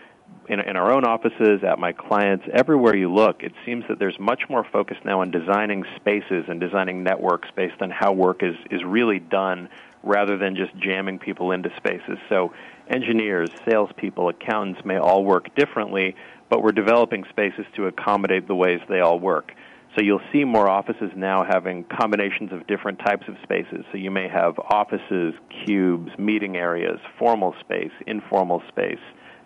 in, 0.49 0.59
in, 0.59 0.75
our 0.75 0.91
own 0.91 1.05
offices, 1.05 1.63
at 1.63 1.77
my 1.77 1.91
clients, 1.91 2.45
everywhere 2.51 2.95
you 2.95 3.13
look, 3.13 3.43
it 3.43 3.53
seems 3.63 3.83
that 3.89 3.99
there's 3.99 4.17
much 4.19 4.43
more 4.49 4.65
focus 4.71 4.97
now 5.05 5.21
on 5.21 5.29
designing 5.29 5.85
spaces 5.97 6.45
and 6.47 6.59
designing 6.59 7.03
networks 7.03 7.49
based 7.55 7.79
on 7.81 7.91
how 7.91 8.11
work 8.11 8.41
is, 8.41 8.55
is 8.71 8.83
really 8.83 9.19
done 9.19 9.69
rather 10.03 10.37
than 10.37 10.55
just 10.55 10.75
jamming 10.77 11.19
people 11.19 11.51
into 11.51 11.69
spaces. 11.77 12.17
So 12.27 12.53
engineers, 12.89 13.49
salespeople, 13.69 14.29
accountants 14.29 14.83
may 14.83 14.97
all 14.97 15.23
work 15.23 15.53
differently, 15.55 16.15
but 16.51 16.61
we're 16.61 16.73
developing 16.73 17.23
spaces 17.29 17.65
to 17.77 17.87
accommodate 17.87 18.45
the 18.45 18.53
ways 18.53 18.81
they 18.89 18.99
all 18.99 19.17
work. 19.17 19.53
So 19.95 20.03
you'll 20.03 20.21
see 20.33 20.43
more 20.43 20.69
offices 20.69 21.09
now 21.15 21.45
having 21.49 21.85
combinations 21.85 22.51
of 22.51 22.67
different 22.67 22.99
types 22.99 23.23
of 23.27 23.35
spaces. 23.41 23.85
So 23.91 23.97
you 23.97 24.11
may 24.11 24.27
have 24.27 24.59
offices, 24.59 25.33
cubes, 25.65 26.11
meeting 26.19 26.57
areas, 26.57 26.99
formal 27.17 27.55
space, 27.61 27.91
informal 28.05 28.61
space, 28.67 28.99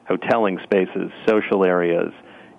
hoteling 0.09 0.61
spaces, 0.63 1.11
social 1.27 1.63
areas, 1.63 2.11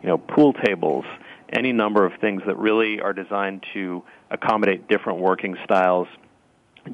you 0.03 0.09
know, 0.09 0.19
pool 0.19 0.53
tables, 0.53 1.05
any 1.53 1.73
number 1.73 2.05
of 2.05 2.13
things 2.21 2.43
that 2.47 2.57
really 2.57 3.01
are 3.01 3.13
designed 3.13 3.65
to 3.75 4.03
accommodate 4.31 4.89
different 4.89 5.21
working 5.21 5.57
styles, 5.65 6.07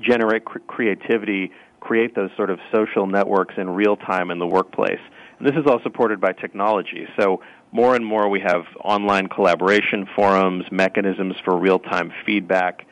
generate 0.00 0.44
cr- 0.44 0.58
creativity, 0.60 1.52
create 1.80 2.14
those 2.14 2.30
sort 2.36 2.48
of 2.48 2.58
social 2.72 3.06
networks 3.06 3.54
in 3.58 3.68
real 3.68 3.96
time 3.96 4.30
in 4.30 4.38
the 4.38 4.46
workplace. 4.46 5.00
This 5.42 5.56
is 5.56 5.66
all 5.66 5.80
supported 5.82 6.20
by 6.20 6.34
technology. 6.34 7.08
So 7.18 7.42
more 7.72 7.96
and 7.96 8.06
more 8.06 8.28
we 8.28 8.38
have 8.40 8.62
online 8.84 9.26
collaboration 9.26 10.06
forums, 10.14 10.64
mechanisms 10.70 11.34
for 11.44 11.56
real-time 11.56 12.12
feedback, 12.24 12.86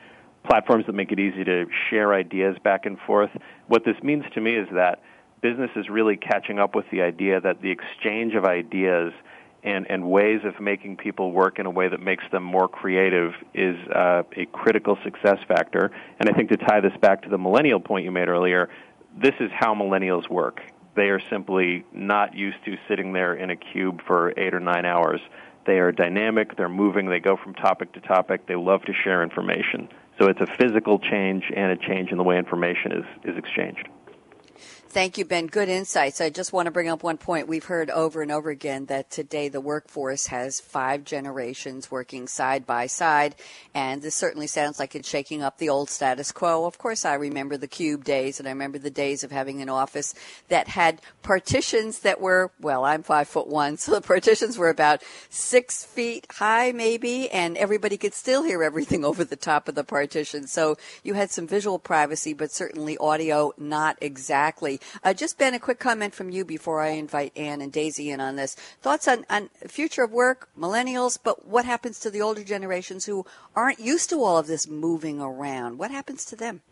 platforms 0.44 0.86
that 0.86 0.94
make 0.94 1.12
it 1.12 1.20
easy 1.20 1.44
to 1.44 1.66
share 1.88 2.12
ideas 2.12 2.56
back 2.64 2.86
and 2.86 2.98
forth. 3.06 3.30
What 3.68 3.84
this 3.84 3.94
means 4.02 4.24
to 4.34 4.40
me 4.40 4.56
is 4.56 4.66
that 4.72 5.00
business 5.42 5.70
is 5.76 5.88
really 5.88 6.16
catching 6.16 6.58
up 6.58 6.74
with 6.74 6.86
the 6.90 7.02
idea 7.02 7.40
that 7.40 7.62
the 7.62 7.70
exchange 7.70 8.34
of 8.34 8.44
ideas 8.44 9.12
and, 9.62 9.88
and 9.88 10.10
ways 10.10 10.40
of 10.44 10.58
making 10.58 10.96
people 10.96 11.30
work 11.30 11.60
in 11.60 11.66
a 11.66 11.70
way 11.70 11.86
that 11.86 12.00
makes 12.00 12.24
them 12.32 12.42
more 12.42 12.66
creative 12.66 13.32
is 13.54 13.76
uh, 13.94 14.24
a 14.36 14.46
critical 14.46 14.98
success 15.04 15.38
factor. 15.46 15.92
And 16.18 16.28
I 16.28 16.32
think 16.32 16.50
to 16.50 16.56
tie 16.56 16.80
this 16.80 16.96
back 17.00 17.22
to 17.22 17.28
the 17.28 17.38
millennial 17.38 17.78
point 17.78 18.04
you 18.04 18.10
made 18.10 18.28
earlier, 18.28 18.70
this 19.16 19.34
is 19.38 19.50
how 19.54 19.72
millennials 19.74 20.28
work. 20.28 20.62
They 20.96 21.08
are 21.08 21.20
simply 21.30 21.84
not 21.92 22.34
used 22.34 22.64
to 22.64 22.76
sitting 22.88 23.12
there 23.12 23.34
in 23.34 23.50
a 23.50 23.56
cube 23.56 24.00
for 24.06 24.32
eight 24.36 24.54
or 24.54 24.60
nine 24.60 24.84
hours. 24.84 25.20
They 25.66 25.78
are 25.78 25.92
dynamic, 25.92 26.56
they're 26.56 26.68
moving, 26.68 27.06
they 27.08 27.20
go 27.20 27.36
from 27.36 27.54
topic 27.54 27.92
to 27.92 28.00
topic, 28.00 28.46
they 28.46 28.56
love 28.56 28.82
to 28.82 28.92
share 28.92 29.22
information. 29.22 29.88
So 30.18 30.28
it's 30.28 30.40
a 30.40 30.46
physical 30.58 30.98
change 30.98 31.44
and 31.54 31.70
a 31.72 31.76
change 31.76 32.10
in 32.10 32.18
the 32.18 32.24
way 32.24 32.38
information 32.38 32.92
is, 32.92 33.04
is 33.24 33.36
exchanged. 33.36 33.88
Thank 34.92 35.18
you, 35.18 35.24
Ben. 35.24 35.46
Good 35.46 35.68
insights. 35.68 36.20
I 36.20 36.30
just 36.30 36.52
want 36.52 36.66
to 36.66 36.72
bring 36.72 36.88
up 36.88 37.04
one 37.04 37.16
point. 37.16 37.46
We've 37.46 37.64
heard 37.64 37.90
over 37.90 38.22
and 38.22 38.32
over 38.32 38.50
again 38.50 38.86
that 38.86 39.08
today 39.08 39.48
the 39.48 39.60
workforce 39.60 40.26
has 40.26 40.58
five 40.58 41.04
generations 41.04 41.92
working 41.92 42.26
side 42.26 42.66
by 42.66 42.88
side, 42.88 43.36
and 43.72 44.02
this 44.02 44.16
certainly 44.16 44.48
sounds 44.48 44.80
like 44.80 44.96
it's 44.96 45.08
shaking 45.08 45.44
up 45.44 45.58
the 45.58 45.68
old 45.68 45.90
status 45.90 46.32
quo. 46.32 46.66
Of 46.66 46.78
course, 46.78 47.04
I 47.04 47.14
remember 47.14 47.56
the 47.56 47.68
cube 47.68 48.02
days, 48.02 48.40
and 48.40 48.48
I 48.48 48.50
remember 48.50 48.78
the 48.78 48.90
days 48.90 49.22
of 49.22 49.30
having 49.30 49.62
an 49.62 49.68
office 49.68 50.12
that 50.48 50.66
had 50.66 51.00
partitions 51.22 52.00
that 52.00 52.20
were, 52.20 52.50
well, 52.60 52.84
I'm 52.84 53.04
five 53.04 53.28
foot 53.28 53.46
one, 53.46 53.76
so 53.76 53.92
the 53.92 54.00
partitions 54.00 54.58
were 54.58 54.70
about 54.70 55.04
six 55.28 55.84
feet 55.84 56.26
high, 56.32 56.72
maybe, 56.72 57.30
and 57.30 57.56
everybody 57.56 57.96
could 57.96 58.12
still 58.12 58.42
hear 58.42 58.64
everything 58.64 59.04
over 59.10 59.22
the 59.22 59.36
top 59.36 59.68
of 59.68 59.76
the 59.76 59.84
partition. 59.84 60.48
So 60.48 60.78
you 61.04 61.14
had 61.14 61.30
some 61.30 61.46
visual 61.46 61.78
privacy, 61.78 62.32
but 62.32 62.50
certainly 62.50 62.98
audio 62.98 63.52
not 63.56 63.96
exactly. 64.00 64.79
Uh, 65.02 65.12
just 65.12 65.38
Ben, 65.38 65.54
a 65.54 65.58
quick 65.58 65.78
comment 65.78 66.14
from 66.14 66.30
you 66.30 66.44
before 66.44 66.80
I 66.80 66.90
invite 66.90 67.36
Anne 67.36 67.60
and 67.60 67.72
Daisy 67.72 68.10
in 68.10 68.20
on 68.20 68.36
this. 68.36 68.54
Thoughts 68.54 69.08
on, 69.08 69.24
on 69.30 69.50
future 69.66 70.04
of 70.04 70.12
work, 70.12 70.48
millennials, 70.58 71.18
but 71.22 71.46
what 71.46 71.64
happens 71.64 72.00
to 72.00 72.10
the 72.10 72.22
older 72.22 72.44
generations 72.44 73.06
who 73.06 73.24
aren't 73.54 73.80
used 73.80 74.10
to 74.10 74.22
all 74.22 74.38
of 74.38 74.46
this 74.46 74.68
moving 74.68 75.20
around? 75.20 75.78
What 75.78 75.90
happens 75.90 76.24
to 76.26 76.36
them? 76.36 76.62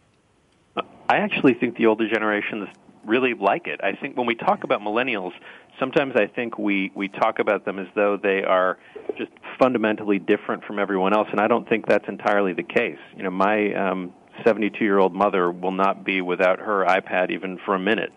I 1.08 1.16
actually 1.16 1.54
think 1.54 1.76
the 1.76 1.86
older 1.86 2.08
generations 2.08 2.68
really 3.04 3.34
like 3.34 3.66
it. 3.66 3.80
I 3.82 3.92
think 3.92 4.16
when 4.16 4.26
we 4.26 4.34
talk 4.34 4.64
about 4.64 4.80
millennials, 4.80 5.32
sometimes 5.80 6.14
I 6.16 6.26
think 6.26 6.58
we, 6.58 6.92
we 6.94 7.08
talk 7.08 7.38
about 7.38 7.64
them 7.64 7.78
as 7.78 7.86
though 7.94 8.18
they 8.22 8.42
are 8.44 8.78
just 9.16 9.30
fundamentally 9.58 10.18
different 10.18 10.64
from 10.64 10.78
everyone 10.78 11.14
else, 11.14 11.28
and 11.30 11.40
I 11.40 11.48
don't 11.48 11.68
think 11.68 11.86
that's 11.86 12.06
entirely 12.08 12.52
the 12.52 12.62
case. 12.62 12.98
You 13.16 13.22
know, 13.22 13.30
my 13.30 13.72
um, 13.74 14.12
72 14.44 14.84
year 14.84 14.98
old 14.98 15.14
mother 15.14 15.50
will 15.50 15.72
not 15.72 16.04
be 16.04 16.20
without 16.20 16.58
her 16.58 16.84
iPad 16.84 17.30
even 17.30 17.58
for 17.64 17.74
a 17.74 17.78
minute. 17.78 18.12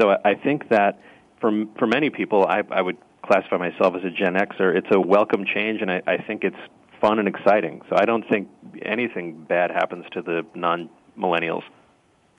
So 0.00 0.10
I 0.10 0.34
think 0.34 0.68
that 0.70 1.00
for 1.40 1.50
for 1.78 1.86
many 1.86 2.10
people, 2.10 2.46
I, 2.46 2.62
I 2.70 2.80
would 2.80 2.96
classify 3.22 3.56
myself 3.56 3.94
as 3.96 4.04
a 4.04 4.10
Gen 4.10 4.34
Xer. 4.34 4.76
It's 4.76 4.88
a 4.90 5.00
welcome 5.00 5.44
change, 5.44 5.80
and 5.82 5.90
I, 5.90 6.02
I 6.06 6.16
think 6.22 6.44
it's 6.44 6.56
fun 7.00 7.18
and 7.18 7.28
exciting. 7.28 7.82
So 7.90 7.96
I 7.98 8.04
don't 8.04 8.26
think 8.28 8.48
anything 8.80 9.44
bad 9.44 9.70
happens 9.70 10.06
to 10.12 10.22
the 10.22 10.46
non 10.54 10.88
millennials. 11.18 11.62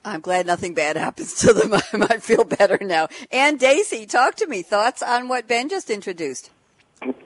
I'm 0.04 0.20
glad 0.20 0.46
nothing 0.46 0.74
bad 0.74 0.96
happens 0.96 1.34
to 1.36 1.52
them. 1.52 1.72
I 2.10 2.18
feel 2.18 2.44
better 2.44 2.78
now. 2.80 3.08
Anne 3.30 3.56
Dacy, 3.56 4.04
talk 4.06 4.34
to 4.36 4.46
me. 4.46 4.62
Thoughts 4.62 5.02
on 5.02 5.28
what 5.28 5.48
Ben 5.48 5.68
just 5.68 5.88
introduced? 5.88 6.50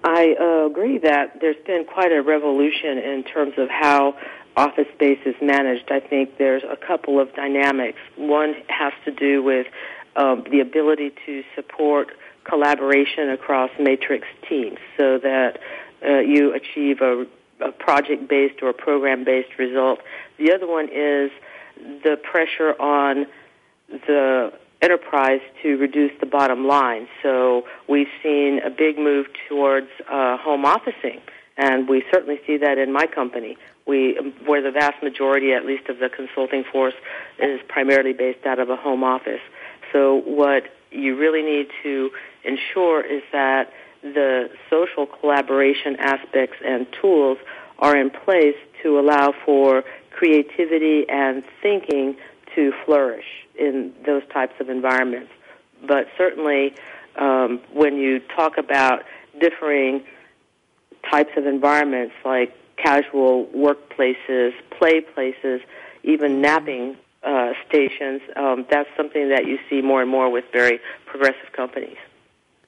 I 0.05 0.35
uh, 0.41 0.67
agree 0.67 0.99
that 0.99 1.39
there's 1.41 1.63
been 1.67 1.85
quite 1.85 2.13
a 2.13 2.23
revolution 2.23 2.99
in 2.99 3.25
terms 3.25 3.55
of 3.59 3.69
how 3.69 4.15
office 4.59 4.89
space 4.95 5.21
is 5.25 5.37
managed, 5.41 5.91
I 5.91 6.01
think 6.01 6.37
there's 6.37 6.65
a 6.65 6.77
couple 6.77 7.21
of 7.21 7.33
dynamics. 7.35 7.99
One 8.17 8.55
has 8.69 8.93
to 9.05 9.13
do 9.13 9.41
with 9.43 9.69
um, 10.17 10.45
the 10.51 10.59
ability 10.61 11.13
to 11.27 11.45
support 11.55 12.09
collaboration 12.43 13.31
across 13.31 13.71
matrix 13.79 14.27
teams 14.49 14.79
so 14.97 15.19
that 15.19 15.61
uh, 16.05 16.19
you 16.19 16.53
achieve 16.55 17.01
a, 17.01 17.27
a 17.61 17.71
project 17.71 18.29
based 18.29 18.61
or 18.63 18.73
program 18.73 19.25
based 19.25 19.59
result. 19.59 20.01
The 20.39 20.53
other 20.53 20.67
one 20.67 20.87
is 20.87 21.31
the 22.03 22.17
pressure 22.21 22.75
on 22.81 23.27
the 23.89 24.53
enterprise 24.83 25.41
to 25.63 25.77
reduce 25.77 26.13
the 26.19 26.27
bottom 26.27 26.67
line. 26.67 27.07
So 27.23 27.65
we've 27.89 28.11
seen 28.25 28.61
a 28.65 28.71
big 28.71 28.99
move 28.99 29.27
towards 29.49 29.89
uh, 30.11 30.37
home 30.37 30.65
officing, 30.65 31.21
and 31.57 31.89
we 31.89 32.05
certainly 32.13 32.41
see 32.47 32.57
that 32.59 32.79
in 32.79 32.93
my 32.93 33.07
company 33.07 33.57
we 33.89 34.15
where 34.47 34.63
the 34.63 34.71
vast 34.71 35.03
majority, 35.03 35.53
at 35.53 35.65
least 35.65 35.89
of 35.89 35.99
the 35.99 36.09
consulting 36.09 36.63
force, 36.71 36.95
is 37.39 37.61
primarily 37.69 38.13
based 38.13 38.47
out 38.47 38.59
of 38.61 38.69
a 38.71 38.77
home 38.77 39.03
office. 39.03 39.41
So 39.93 40.17
what 40.25 40.65
you 40.91 41.17
really 41.17 41.43
need 41.43 41.69
to 41.83 42.11
ensure 42.45 43.05
is 43.05 43.23
that 43.33 43.73
the 44.03 44.51
social 44.71 45.07
collaboration 45.07 45.97
aspects 45.99 46.57
and 46.65 46.87
tools 47.01 47.39
are 47.79 47.97
in 47.97 48.11
place 48.11 48.57
to 48.83 48.99
allow 48.99 49.33
for 49.45 49.85
creativity 50.11 51.09
and 51.09 51.43
thinking 51.63 52.17
to 52.55 52.73
flourish 52.85 53.25
in 53.59 53.93
those 54.07 54.23
types 54.33 54.55
of 54.61 54.69
environments. 54.69 55.31
But 55.87 56.09
certainly, 56.17 56.75
um, 57.17 57.61
when 57.73 57.97
you 57.97 58.21
talk 58.21 58.59
about 58.59 59.05
differing 59.41 60.05
types 61.11 61.31
of 61.37 61.47
environments 61.47 62.15
like 62.25 62.55
casual 62.83 63.47
workplaces, 63.55 64.53
play 64.79 65.01
places, 65.01 65.61
even 66.05 66.41
napping 66.41 66.97
uh, 67.23 67.53
stations. 67.69 68.21
Um, 68.37 68.67
that's 68.71 68.89
something 68.97 69.29
that 69.31 69.47
you 69.47 69.59
see 69.69 69.83
more 69.83 70.01
and 70.01 70.11
more 70.11 70.31
with 70.31 70.45
very 70.53 70.81
progressive 71.07 71.53
companies. 71.55 71.97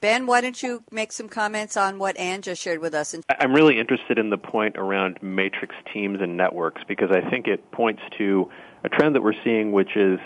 Ben, 0.00 0.26
why 0.26 0.40
don't 0.40 0.62
you 0.62 0.82
make 0.90 1.12
some 1.12 1.28
comments 1.28 1.76
on 1.76 1.98
what 1.98 2.16
Anne 2.16 2.40
just 2.40 2.62
shared 2.62 2.80
with 2.80 2.94
us? 2.94 3.14
I'm 3.38 3.52
really 3.52 3.78
interested 3.78 4.18
in 4.18 4.30
the 4.30 4.38
point 4.38 4.76
around 4.78 5.18
matrix 5.22 5.74
teams 5.92 6.20
and 6.22 6.38
networks 6.38 6.82
because 6.88 7.10
I 7.10 7.28
think 7.28 7.46
it 7.46 7.70
points 7.70 8.00
to 8.16 8.50
a 8.82 8.88
trend 8.88 9.14
that 9.14 9.22
we're 9.22 9.34
seeing, 9.44 9.72
which 9.72 9.96
is 9.96 10.18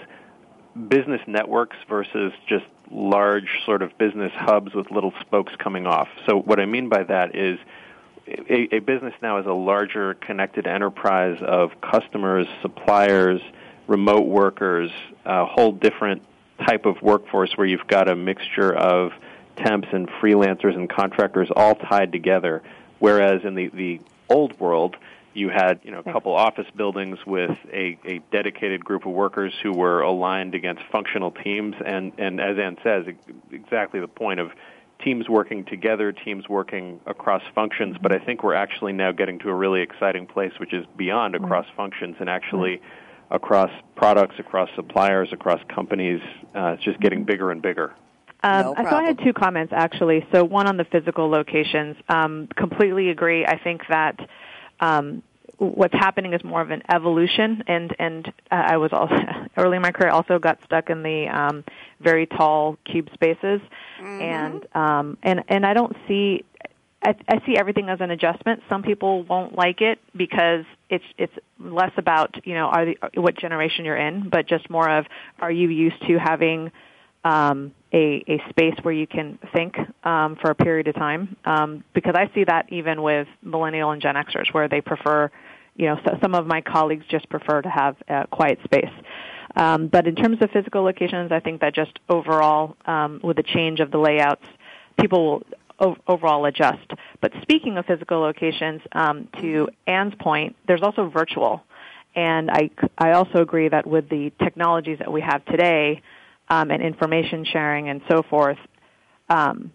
business 0.88 1.20
networks 1.26 1.76
versus 1.88 2.32
just 2.48 2.64
large 2.90 3.48
sort 3.66 3.82
of 3.82 3.96
business 3.98 4.30
hubs 4.36 4.74
with 4.74 4.90
little 4.92 5.12
spokes 5.20 5.52
coming 5.58 5.86
off. 5.86 6.08
So 6.28 6.36
what 6.36 6.60
I 6.60 6.66
mean 6.66 6.88
by 6.88 7.02
that 7.02 7.34
is 7.34 7.58
a, 8.26 8.76
a 8.76 8.78
business 8.80 9.14
now 9.22 9.38
is 9.38 9.46
a 9.46 9.52
larger 9.52 10.14
connected 10.14 10.66
enterprise 10.66 11.38
of 11.40 11.70
customers, 11.80 12.46
suppliers, 12.62 13.40
remote 13.86 14.26
workers, 14.26 14.90
a 15.24 15.44
whole 15.44 15.72
different 15.72 16.22
type 16.66 16.86
of 16.86 17.00
workforce 17.02 17.56
where 17.56 17.66
you've 17.66 17.86
got 17.86 18.08
a 18.08 18.16
mixture 18.16 18.72
of 18.72 19.12
temps 19.56 19.88
and 19.92 20.08
freelancers 20.08 20.74
and 20.74 20.88
contractors 20.88 21.48
all 21.54 21.74
tied 21.74 22.12
together. 22.12 22.62
Whereas 22.98 23.44
in 23.44 23.54
the, 23.54 23.68
the 23.68 24.00
old 24.28 24.58
world, 24.58 24.96
you 25.34 25.48
had 25.48 25.80
you 25.82 25.90
know 25.90 25.98
a 25.98 26.12
couple 26.12 26.32
office 26.32 26.66
buildings 26.76 27.18
with 27.26 27.50
a, 27.72 27.98
a 28.04 28.20
dedicated 28.30 28.84
group 28.84 29.04
of 29.04 29.12
workers 29.12 29.52
who 29.62 29.72
were 29.72 30.00
aligned 30.00 30.54
against 30.54 30.82
functional 30.92 31.32
teams, 31.32 31.74
and, 31.84 32.12
and 32.18 32.40
as 32.40 32.56
Anne 32.56 32.78
says, 32.84 33.06
exactly 33.50 33.98
the 34.00 34.08
point 34.08 34.38
of 34.38 34.52
teams 35.02 35.28
working 35.28 35.64
together, 35.64 36.12
teams 36.12 36.48
working 36.48 37.00
across 37.06 37.42
functions, 37.54 37.96
but 38.00 38.12
I 38.12 38.24
think 38.24 38.42
we're 38.42 38.54
actually 38.54 38.92
now 38.92 39.12
getting 39.12 39.38
to 39.40 39.48
a 39.48 39.54
really 39.54 39.82
exciting 39.82 40.26
place, 40.26 40.52
which 40.58 40.72
is 40.72 40.84
beyond 40.96 41.34
across 41.34 41.66
functions 41.76 42.16
and 42.20 42.28
actually 42.28 42.80
across 43.30 43.70
products, 43.96 44.36
across 44.38 44.68
suppliers, 44.76 45.28
across 45.32 45.60
companies. 45.74 46.20
Uh, 46.54 46.74
it's 46.74 46.84
just 46.84 47.00
getting 47.00 47.24
bigger 47.24 47.50
and 47.50 47.60
bigger. 47.60 47.94
Um, 48.42 48.62
no 48.62 48.74
so 48.76 48.96
I 48.96 49.04
had 49.04 49.18
two 49.24 49.32
comments 49.32 49.72
actually. 49.74 50.26
So 50.32 50.44
one 50.44 50.66
on 50.66 50.76
the 50.76 50.84
physical 50.84 51.30
locations. 51.30 51.96
Um, 52.08 52.48
completely 52.56 53.10
agree. 53.10 53.46
I 53.46 53.58
think 53.58 53.82
that 53.88 54.18
um, 54.80 55.22
what's 55.58 55.94
happening 55.94 56.32
is 56.32 56.42
more 56.44 56.60
of 56.60 56.70
an 56.70 56.82
evolution 56.92 57.62
and 57.66 57.94
and 57.98 58.28
uh, 58.50 58.54
I 58.54 58.76
was 58.76 58.92
also 58.92 59.14
early 59.56 59.76
in 59.76 59.82
my 59.82 59.92
career 59.92 60.10
also 60.10 60.38
got 60.38 60.58
stuck 60.64 60.90
in 60.90 61.02
the 61.02 61.28
um 61.28 61.64
very 62.00 62.26
tall 62.26 62.76
cube 62.84 63.08
spaces 63.14 63.60
mm-hmm. 64.00 64.20
and 64.20 64.66
um 64.74 65.18
and 65.22 65.44
and 65.48 65.64
I 65.64 65.74
don't 65.74 65.96
see 66.08 66.44
I, 67.02 67.14
I 67.28 67.44
see 67.44 67.56
everything 67.58 67.90
as 67.90 68.00
an 68.00 68.10
adjustment. 68.10 68.62
Some 68.68 68.82
people 68.82 69.24
won't 69.24 69.54
like 69.54 69.82
it 69.82 69.98
because 70.16 70.64
it's 70.88 71.04
it's 71.18 71.34
less 71.60 71.92
about 71.96 72.34
you 72.46 72.54
know 72.54 72.66
are 72.66 72.86
the, 72.86 72.98
what 73.16 73.36
generation 73.36 73.84
you're 73.84 73.96
in, 73.96 74.28
but 74.28 74.46
just 74.46 74.68
more 74.70 74.88
of 74.88 75.06
are 75.38 75.52
you 75.52 75.68
used 75.68 76.00
to 76.06 76.18
having 76.18 76.72
um, 77.24 77.72
a, 77.92 78.22
a 78.28 78.42
space 78.50 78.74
where 78.82 78.92
you 78.92 79.06
can 79.06 79.38
think 79.54 79.76
um, 80.04 80.36
for 80.36 80.50
a 80.50 80.54
period 80.54 80.88
of 80.88 80.94
time. 80.94 81.36
Um, 81.44 81.82
because 81.94 82.14
I 82.14 82.30
see 82.34 82.44
that 82.44 82.66
even 82.70 83.02
with 83.02 83.26
millennial 83.42 83.90
and 83.90 84.02
Gen 84.02 84.14
Xers, 84.14 84.52
where 84.52 84.68
they 84.68 84.80
prefer, 84.80 85.30
you 85.76 85.86
know, 85.86 85.98
so 86.04 86.18
some 86.22 86.34
of 86.34 86.46
my 86.46 86.60
colleagues 86.60 87.04
just 87.08 87.28
prefer 87.28 87.62
to 87.62 87.68
have 87.68 87.96
a 88.08 88.26
quiet 88.28 88.58
space. 88.64 88.92
Um, 89.56 89.88
but 89.88 90.06
in 90.06 90.14
terms 90.14 90.38
of 90.40 90.50
physical 90.50 90.82
locations, 90.82 91.30
I 91.30 91.40
think 91.40 91.60
that 91.60 91.74
just 91.74 91.98
overall, 92.08 92.76
um, 92.86 93.20
with 93.22 93.36
the 93.36 93.42
change 93.42 93.80
of 93.80 93.90
the 93.90 93.98
layouts, 93.98 94.44
people 94.98 95.42
will 95.78 95.96
overall 96.06 96.44
adjust. 96.46 96.90
But 97.20 97.32
speaking 97.42 97.76
of 97.76 97.86
physical 97.86 98.20
locations, 98.20 98.82
um, 98.92 99.28
to 99.40 99.68
Anne's 99.86 100.14
point, 100.20 100.56
there's 100.66 100.82
also 100.82 101.08
virtual. 101.08 101.62
And 102.14 102.50
I, 102.50 102.70
I 102.96 103.12
also 103.12 103.40
agree 103.40 103.68
that 103.68 103.86
with 103.86 104.08
the 104.08 104.32
technologies 104.42 104.98
that 105.00 105.12
we 105.12 105.20
have 105.20 105.44
today 105.46 106.02
um, 106.48 106.70
and 106.70 106.82
information 106.82 107.44
sharing 107.44 107.88
and 107.88 108.02
so 108.08 108.22
forth, 108.22 108.58
um, 109.28 109.72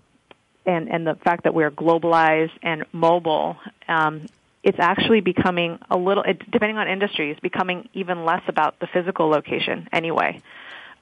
and, 0.66 0.90
and 0.90 1.06
the 1.06 1.16
fact 1.16 1.44
that 1.44 1.54
we're 1.54 1.72
globalized 1.72 2.52
and 2.62 2.86
mobile, 2.92 3.58
um, 3.88 4.28
it's 4.62 4.80
actually 4.80 5.22
becoming 5.22 5.80
a 5.90 5.98
little, 5.98 6.24
depending 6.52 6.78
on 6.78 6.88
industry, 6.88 7.10
industries, 7.10 7.38
becoming 7.42 7.90
even 7.94 8.26
less 8.26 8.42
about 8.48 8.80
the 8.80 8.88
physical 8.88 9.30
location 9.30 9.88
anyway. 9.92 10.42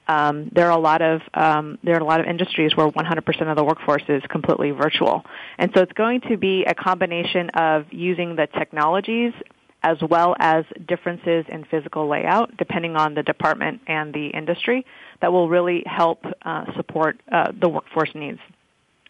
Um, 0.06 0.50
there 0.54 0.66
are 0.66 0.78
a 0.78 0.80
lot 0.80 1.02
of 1.02 1.20
um, 1.34 1.78
there 1.82 1.94
are 1.94 2.00
a 2.00 2.04
lot 2.04 2.20
of 2.20 2.26
industries 2.26 2.74
where 2.74 2.88
100% 2.88 3.50
of 3.50 3.56
the 3.56 3.64
workforce 3.64 4.04
is 4.08 4.22
completely 4.30 4.70
virtual, 4.70 5.24
and 5.58 5.70
so 5.74 5.82
it's 5.82 5.92
going 5.92 6.22
to 6.22 6.38
be 6.38 6.64
a 6.64 6.74
combination 6.74 7.50
of 7.50 7.84
using 7.90 8.34
the 8.34 8.46
technologies 8.46 9.34
as 9.82 9.98
well 10.00 10.34
as 10.40 10.64
differences 10.88 11.44
in 11.48 11.64
physical 11.64 12.08
layout, 12.08 12.56
depending 12.56 12.96
on 12.96 13.14
the 13.14 13.22
department 13.22 13.80
and 13.86 14.12
the 14.12 14.28
industry, 14.28 14.84
that 15.20 15.30
will 15.30 15.48
really 15.48 15.84
help 15.86 16.24
uh, 16.42 16.64
support 16.74 17.20
uh, 17.30 17.52
the 17.60 17.68
workforce 17.68 18.12
needs 18.14 18.40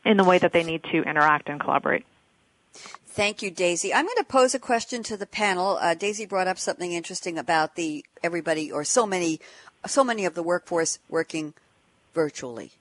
in 0.04 0.16
the 0.16 0.24
way 0.24 0.36
that 0.38 0.52
they 0.52 0.64
need 0.64 0.82
to 0.84 1.02
interact 1.02 1.48
and 1.48 1.58
collaborate. 1.60 2.04
Thank 3.10 3.42
you, 3.42 3.50
Daisy. 3.50 3.92
I'm 3.92 4.04
going 4.04 4.16
to 4.18 4.24
pose 4.24 4.54
a 4.54 4.60
question 4.60 5.02
to 5.04 5.16
the 5.16 5.26
panel. 5.26 5.78
Uh, 5.80 5.94
Daisy 5.94 6.24
brought 6.24 6.46
up 6.46 6.58
something 6.58 6.92
interesting 6.92 7.36
about 7.36 7.74
the 7.74 8.04
everybody 8.22 8.70
or 8.70 8.84
so 8.84 9.06
many, 9.06 9.40
so 9.86 10.04
many 10.04 10.24
of 10.24 10.34
the 10.34 10.42
workforce 10.42 10.98
working 11.08 11.54
virtually. 12.14 12.72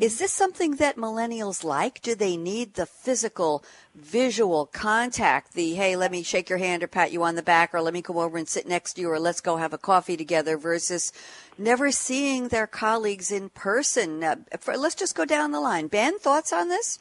Is 0.00 0.18
this 0.18 0.34
something 0.34 0.76
that 0.76 0.96
millennials 0.96 1.64
like? 1.64 2.02
Do 2.02 2.14
they 2.14 2.36
need 2.36 2.74
the 2.74 2.84
physical, 2.84 3.64
visual 3.94 4.66
contact? 4.66 5.54
The, 5.54 5.74
hey, 5.74 5.96
let 5.96 6.10
me 6.10 6.22
shake 6.22 6.50
your 6.50 6.58
hand 6.58 6.82
or 6.82 6.88
pat 6.88 7.10
you 7.10 7.22
on 7.22 7.36
the 7.36 7.42
back 7.42 7.72
or 7.72 7.80
let 7.80 7.94
me 7.94 8.02
come 8.02 8.18
over 8.18 8.36
and 8.36 8.46
sit 8.46 8.68
next 8.68 8.94
to 8.94 9.00
you 9.00 9.10
or 9.10 9.18
let's 9.18 9.40
go 9.40 9.56
have 9.56 9.72
a 9.72 9.78
coffee 9.78 10.16
together 10.16 10.58
versus 10.58 11.10
never 11.56 11.90
seeing 11.90 12.48
their 12.48 12.66
colleagues 12.66 13.30
in 13.30 13.48
person? 13.48 14.22
Uh, 14.22 14.36
for, 14.58 14.76
let's 14.76 14.94
just 14.94 15.14
go 15.14 15.24
down 15.24 15.52
the 15.52 15.60
line. 15.60 15.86
Ben, 15.86 16.18
thoughts 16.18 16.52
on 16.52 16.68
this? 16.68 16.98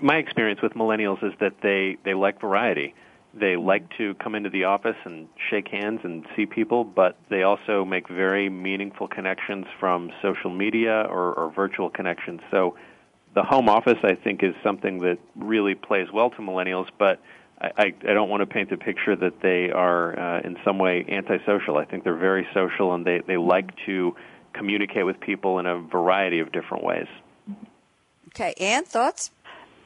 My 0.00 0.16
experience 0.16 0.60
with 0.62 0.72
millennials 0.74 1.22
is 1.22 1.32
that 1.40 1.54
they, 1.62 1.96
they 2.04 2.14
like 2.14 2.40
variety 2.40 2.94
they 3.38 3.56
like 3.56 3.84
to 3.98 4.14
come 4.14 4.34
into 4.34 4.48
the 4.48 4.64
office 4.64 4.96
and 5.04 5.28
shake 5.50 5.68
hands 5.68 6.00
and 6.04 6.24
see 6.34 6.46
people, 6.46 6.84
but 6.84 7.18
they 7.28 7.42
also 7.42 7.84
make 7.84 8.08
very 8.08 8.48
meaningful 8.48 9.08
connections 9.08 9.66
from 9.78 10.10
social 10.22 10.50
media 10.50 11.06
or, 11.08 11.34
or 11.34 11.52
virtual 11.54 11.90
connections. 11.90 12.40
So 12.50 12.76
the 13.34 13.42
home 13.42 13.68
office, 13.68 13.98
I 14.02 14.14
think, 14.14 14.42
is 14.42 14.54
something 14.62 15.00
that 15.00 15.18
really 15.34 15.74
plays 15.74 16.08
well 16.12 16.30
to 16.30 16.36
millennials, 16.36 16.88
but 16.98 17.20
I, 17.60 17.70
I, 17.76 17.84
I 18.08 18.14
don't 18.14 18.30
want 18.30 18.40
to 18.40 18.46
paint 18.46 18.70
the 18.70 18.78
picture 18.78 19.14
that 19.14 19.40
they 19.42 19.70
are 19.70 20.18
uh, 20.18 20.40
in 20.40 20.56
some 20.64 20.78
way 20.78 21.04
antisocial. 21.06 21.76
I 21.76 21.84
think 21.84 22.04
they're 22.04 22.14
very 22.14 22.48
social 22.54 22.94
and 22.94 23.04
they, 23.04 23.20
they 23.26 23.36
like 23.36 23.70
to 23.84 24.16
communicate 24.54 25.04
with 25.04 25.20
people 25.20 25.58
in 25.58 25.66
a 25.66 25.78
variety 25.78 26.40
of 26.40 26.52
different 26.52 26.84
ways. 26.84 27.08
Okay, 28.28 28.54
Anne, 28.58 28.84
thoughts? 28.84 29.30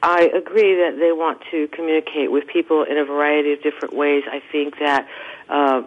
I 0.03 0.23
agree 0.33 0.75
that 0.75 0.97
they 0.99 1.11
want 1.11 1.41
to 1.51 1.67
communicate 1.67 2.31
with 2.31 2.47
people 2.47 2.83
in 2.83 2.97
a 2.97 3.05
variety 3.05 3.53
of 3.53 3.61
different 3.61 3.95
ways. 3.95 4.23
I 4.29 4.41
think 4.51 4.79
that 4.79 5.07
uh, 5.47 5.83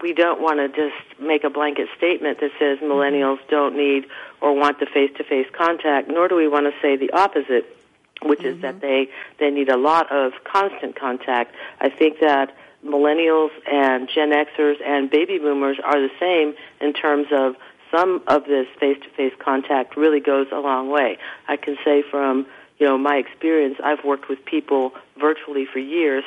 we 0.00 0.12
don't 0.12 0.40
want 0.40 0.58
to 0.58 0.68
just 0.68 1.20
make 1.20 1.44
a 1.44 1.50
blanket 1.50 1.88
statement 1.96 2.40
that 2.40 2.52
says 2.58 2.78
millennials 2.78 3.38
don't 3.48 3.76
need 3.76 4.06
or 4.40 4.54
want 4.54 4.80
the 4.80 4.86
face-to-face 4.86 5.48
contact, 5.52 6.08
nor 6.08 6.28
do 6.28 6.36
we 6.36 6.48
want 6.48 6.66
to 6.66 6.72
say 6.80 6.96
the 6.96 7.10
opposite, 7.12 7.76
which 8.22 8.40
mm-hmm. 8.40 8.48
is 8.48 8.60
that 8.62 8.76
mm-hmm. 8.76 8.86
they 8.86 9.10
they 9.38 9.50
need 9.50 9.68
a 9.68 9.76
lot 9.76 10.10
of 10.10 10.32
constant 10.44 10.96
contact. 10.96 11.54
I 11.80 11.90
think 11.90 12.20
that 12.20 12.56
millennials 12.84 13.50
and 13.70 14.08
Gen 14.08 14.30
Xers 14.30 14.76
and 14.84 15.10
baby 15.10 15.38
boomers 15.38 15.78
are 15.82 16.00
the 16.00 16.10
same 16.20 16.54
in 16.80 16.92
terms 16.92 17.28
of 17.30 17.56
some 17.90 18.22
of 18.26 18.44
this 18.44 18.66
face-to-face 18.80 19.34
contact 19.38 19.96
really 19.96 20.20
goes 20.20 20.48
a 20.50 20.58
long 20.58 20.90
way. 20.90 21.18
I 21.48 21.56
can 21.56 21.76
say 21.84 22.02
from 22.10 22.46
you 22.84 22.90
know, 22.90 22.98
my 22.98 23.16
experience, 23.16 23.76
I've 23.82 24.04
worked 24.04 24.28
with 24.28 24.44
people 24.44 24.92
virtually 25.18 25.64
for 25.64 25.78
years, 25.78 26.22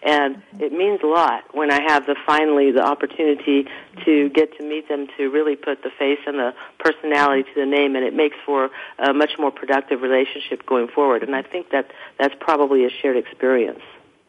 and 0.00 0.40
it 0.60 0.72
means 0.72 1.00
a 1.02 1.08
lot 1.08 1.42
when 1.52 1.72
I 1.72 1.80
have 1.88 2.06
the 2.06 2.14
finally 2.24 2.70
the 2.70 2.84
opportunity 2.84 3.66
to 4.04 4.28
get 4.28 4.56
to 4.58 4.62
meet 4.62 4.88
them 4.88 5.08
to 5.16 5.28
really 5.28 5.56
put 5.56 5.82
the 5.82 5.90
face 5.90 6.20
and 6.24 6.38
the 6.38 6.54
personality 6.78 7.42
to 7.42 7.54
the 7.56 7.66
name, 7.66 7.96
and 7.96 8.04
it 8.04 8.14
makes 8.14 8.36
for 8.46 8.70
a 9.00 9.12
much 9.12 9.32
more 9.40 9.50
productive 9.50 10.00
relationship 10.02 10.64
going 10.66 10.86
forward. 10.86 11.24
And 11.24 11.34
I 11.34 11.42
think 11.42 11.70
that 11.70 11.90
that's 12.16 12.34
probably 12.38 12.84
a 12.84 12.90
shared 12.90 13.16
experience. 13.16 13.82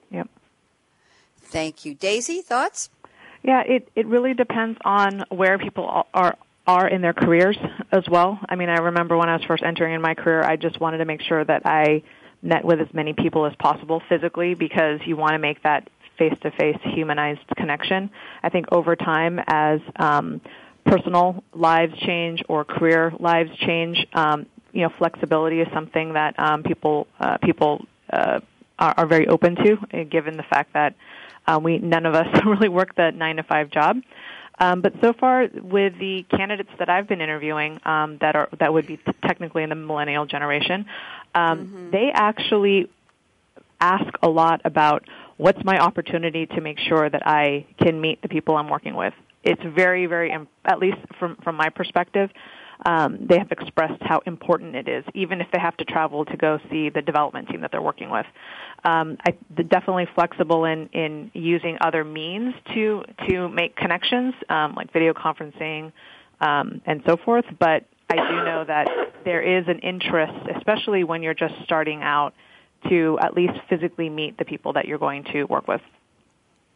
Yep. 0.10 0.28
Thank 1.38 1.86
you, 1.86 1.94
Daisy. 1.94 2.42
Thoughts? 2.42 2.90
Yeah, 3.44 3.62
it 3.62 3.92
it 3.96 4.08
really 4.08 4.34
depends 4.34 4.80
on 4.84 5.24
where 5.30 5.60
people 5.60 6.04
are 6.16 6.36
are 6.70 6.88
in 6.88 7.02
their 7.02 7.14
careers 7.14 7.58
as 7.92 8.04
well. 8.08 8.40
I 8.48 8.56
mean, 8.56 8.70
I 8.70 8.78
remember 8.78 9.18
when 9.18 9.28
I 9.28 9.36
was 9.36 9.44
first 9.46 9.64
entering 9.64 9.96
in 9.96 10.02
my 10.02 10.14
career, 10.14 10.44
I 10.44 10.56
just 10.56 10.80
wanted 10.80 11.00
to 11.00 11.06
make 11.06 11.22
sure 11.22 11.44
that 11.44 11.64
I 11.66 12.04
met 12.44 12.64
with 12.64 12.80
as 12.80 12.88
many 12.94 13.14
people 13.14 13.48
as 13.48 13.54
possible 13.56 14.04
physically 14.08 14.54
because 14.54 15.00
you 15.04 15.18
want 15.18 15.34
to 15.34 15.40
make 15.40 15.64
that 15.64 15.90
face-to-face 16.20 16.78
humanized 16.84 17.48
connection. 17.58 18.12
I 18.44 18.50
think 18.50 18.68
over 18.72 18.96
time 18.96 19.40
as 19.48 19.80
um, 19.96 20.42
personal 20.86 21.44
lives 21.56 21.98
change 22.06 22.44
or 22.48 22.66
career 22.66 23.14
lives 23.20 23.50
change, 23.58 24.06
um, 24.14 24.46
you 24.72 24.84
know, 24.84 24.92
flexibility 25.00 25.62
is 25.62 25.68
something 25.74 26.14
that 26.14 26.38
um, 26.38 26.62
people 26.62 27.08
uh, 27.20 27.38
people 27.38 27.84
uh, 28.14 28.42
are, 28.78 28.94
are 28.96 29.08
very 29.08 29.28
open 29.28 29.56
to, 29.56 29.78
uh, 29.92 30.04
given 30.04 30.38
the 30.38 30.44
fact 30.44 30.74
that 30.74 30.94
uh, 31.48 31.60
we 31.60 31.80
none 31.80 32.06
of 32.06 32.14
us 32.14 32.28
really 32.46 32.70
work 32.70 32.96
the 32.96 33.10
nine 33.10 33.38
to 33.38 33.44
five 33.44 33.72
job. 33.72 33.98
Um, 34.60 34.82
but 34.82 34.94
so 35.02 35.14
far, 35.14 35.48
with 35.54 35.98
the 36.00 36.26
candidates 36.30 36.70
that 36.80 36.90
I've 36.90 37.08
been 37.08 37.22
interviewing, 37.22 37.80
um, 37.86 38.18
that 38.20 38.36
are 38.36 38.50
that 38.60 38.74
would 38.74 38.88
be 38.88 38.98
t- 38.98 39.04
technically 39.26 39.64
in 39.64 39.70
the 39.70 39.76
millennial 39.76 40.26
generation, 40.26 40.86
um, 41.34 41.60
mm-hmm. 41.60 41.92
they 41.92 42.12
actually 42.14 42.90
ask 43.80 44.14
a 44.22 44.30
lot 44.30 44.62
about 44.66 45.06
what's 45.38 45.64
my 45.64 45.80
opportunity 45.80 46.46
to 46.46 46.60
make 46.60 46.78
sure 46.80 47.10
that 47.10 47.26
I 47.26 47.66
can 47.82 48.02
meet 48.02 48.22
the 48.22 48.28
people 48.28 48.58
I'm 48.58 48.70
working 48.70 48.96
with. 48.96 49.14
It's 49.44 49.62
very, 49.64 50.06
very, 50.06 50.36
at 50.66 50.80
least 50.80 50.98
from 51.18 51.38
from 51.38 51.56
my 51.56 51.70
perspective, 51.70 52.30
um, 52.86 53.28
they 53.28 53.38
have 53.38 53.52
expressed 53.52 54.02
how 54.02 54.22
important 54.26 54.76
it 54.76 54.88
is, 54.88 55.04
even 55.14 55.42
if 55.42 55.48
they 55.52 55.60
have 55.60 55.76
to 55.78 55.86
travel 55.86 56.26
to 56.26 56.38
go 56.38 56.60
see 56.72 56.90
the 56.90 57.02
development 57.02 57.50
team 57.50 57.62
that 57.62 57.72
they're 57.72 57.82
working 57.82 58.10
with. 58.10 58.26
Um, 58.84 59.18
I 59.26 59.32
definitely 59.64 60.08
flexible 60.16 60.66
in 60.66 60.88
in 60.94 61.32
using 61.34 61.78
other 61.82 62.04
means 62.04 62.54
to 62.74 63.04
to 63.28 63.50
make 63.50 63.76
connections, 63.76 64.34
um, 64.50 64.76
like 64.76 64.94
video 64.94 65.14
conferencing 65.14 65.92
um, 66.40 66.82
and 66.86 67.04
so 67.06 67.18
forth. 67.18 67.46
But 67.60 67.86
I 68.10 68.16
do 68.16 68.36
know 68.46 68.64
that 68.66 68.88
there 69.26 69.42
is 69.42 69.68
an 69.68 69.80
interest, 69.80 70.34
especially 70.56 71.04
when 71.04 71.22
you're 71.22 71.34
just 71.34 71.56
starting 71.64 72.02
out, 72.02 72.34
to 72.90 73.20
at 73.22 73.34
least 73.34 73.54
physically 73.70 74.10
meet 74.10 74.38
the 74.38 74.46
people 74.46 74.74
that 74.74 74.88
you're 74.88 74.98
going 74.98 75.26
to 75.26 75.44
work 75.44 75.68
with. 75.68 75.82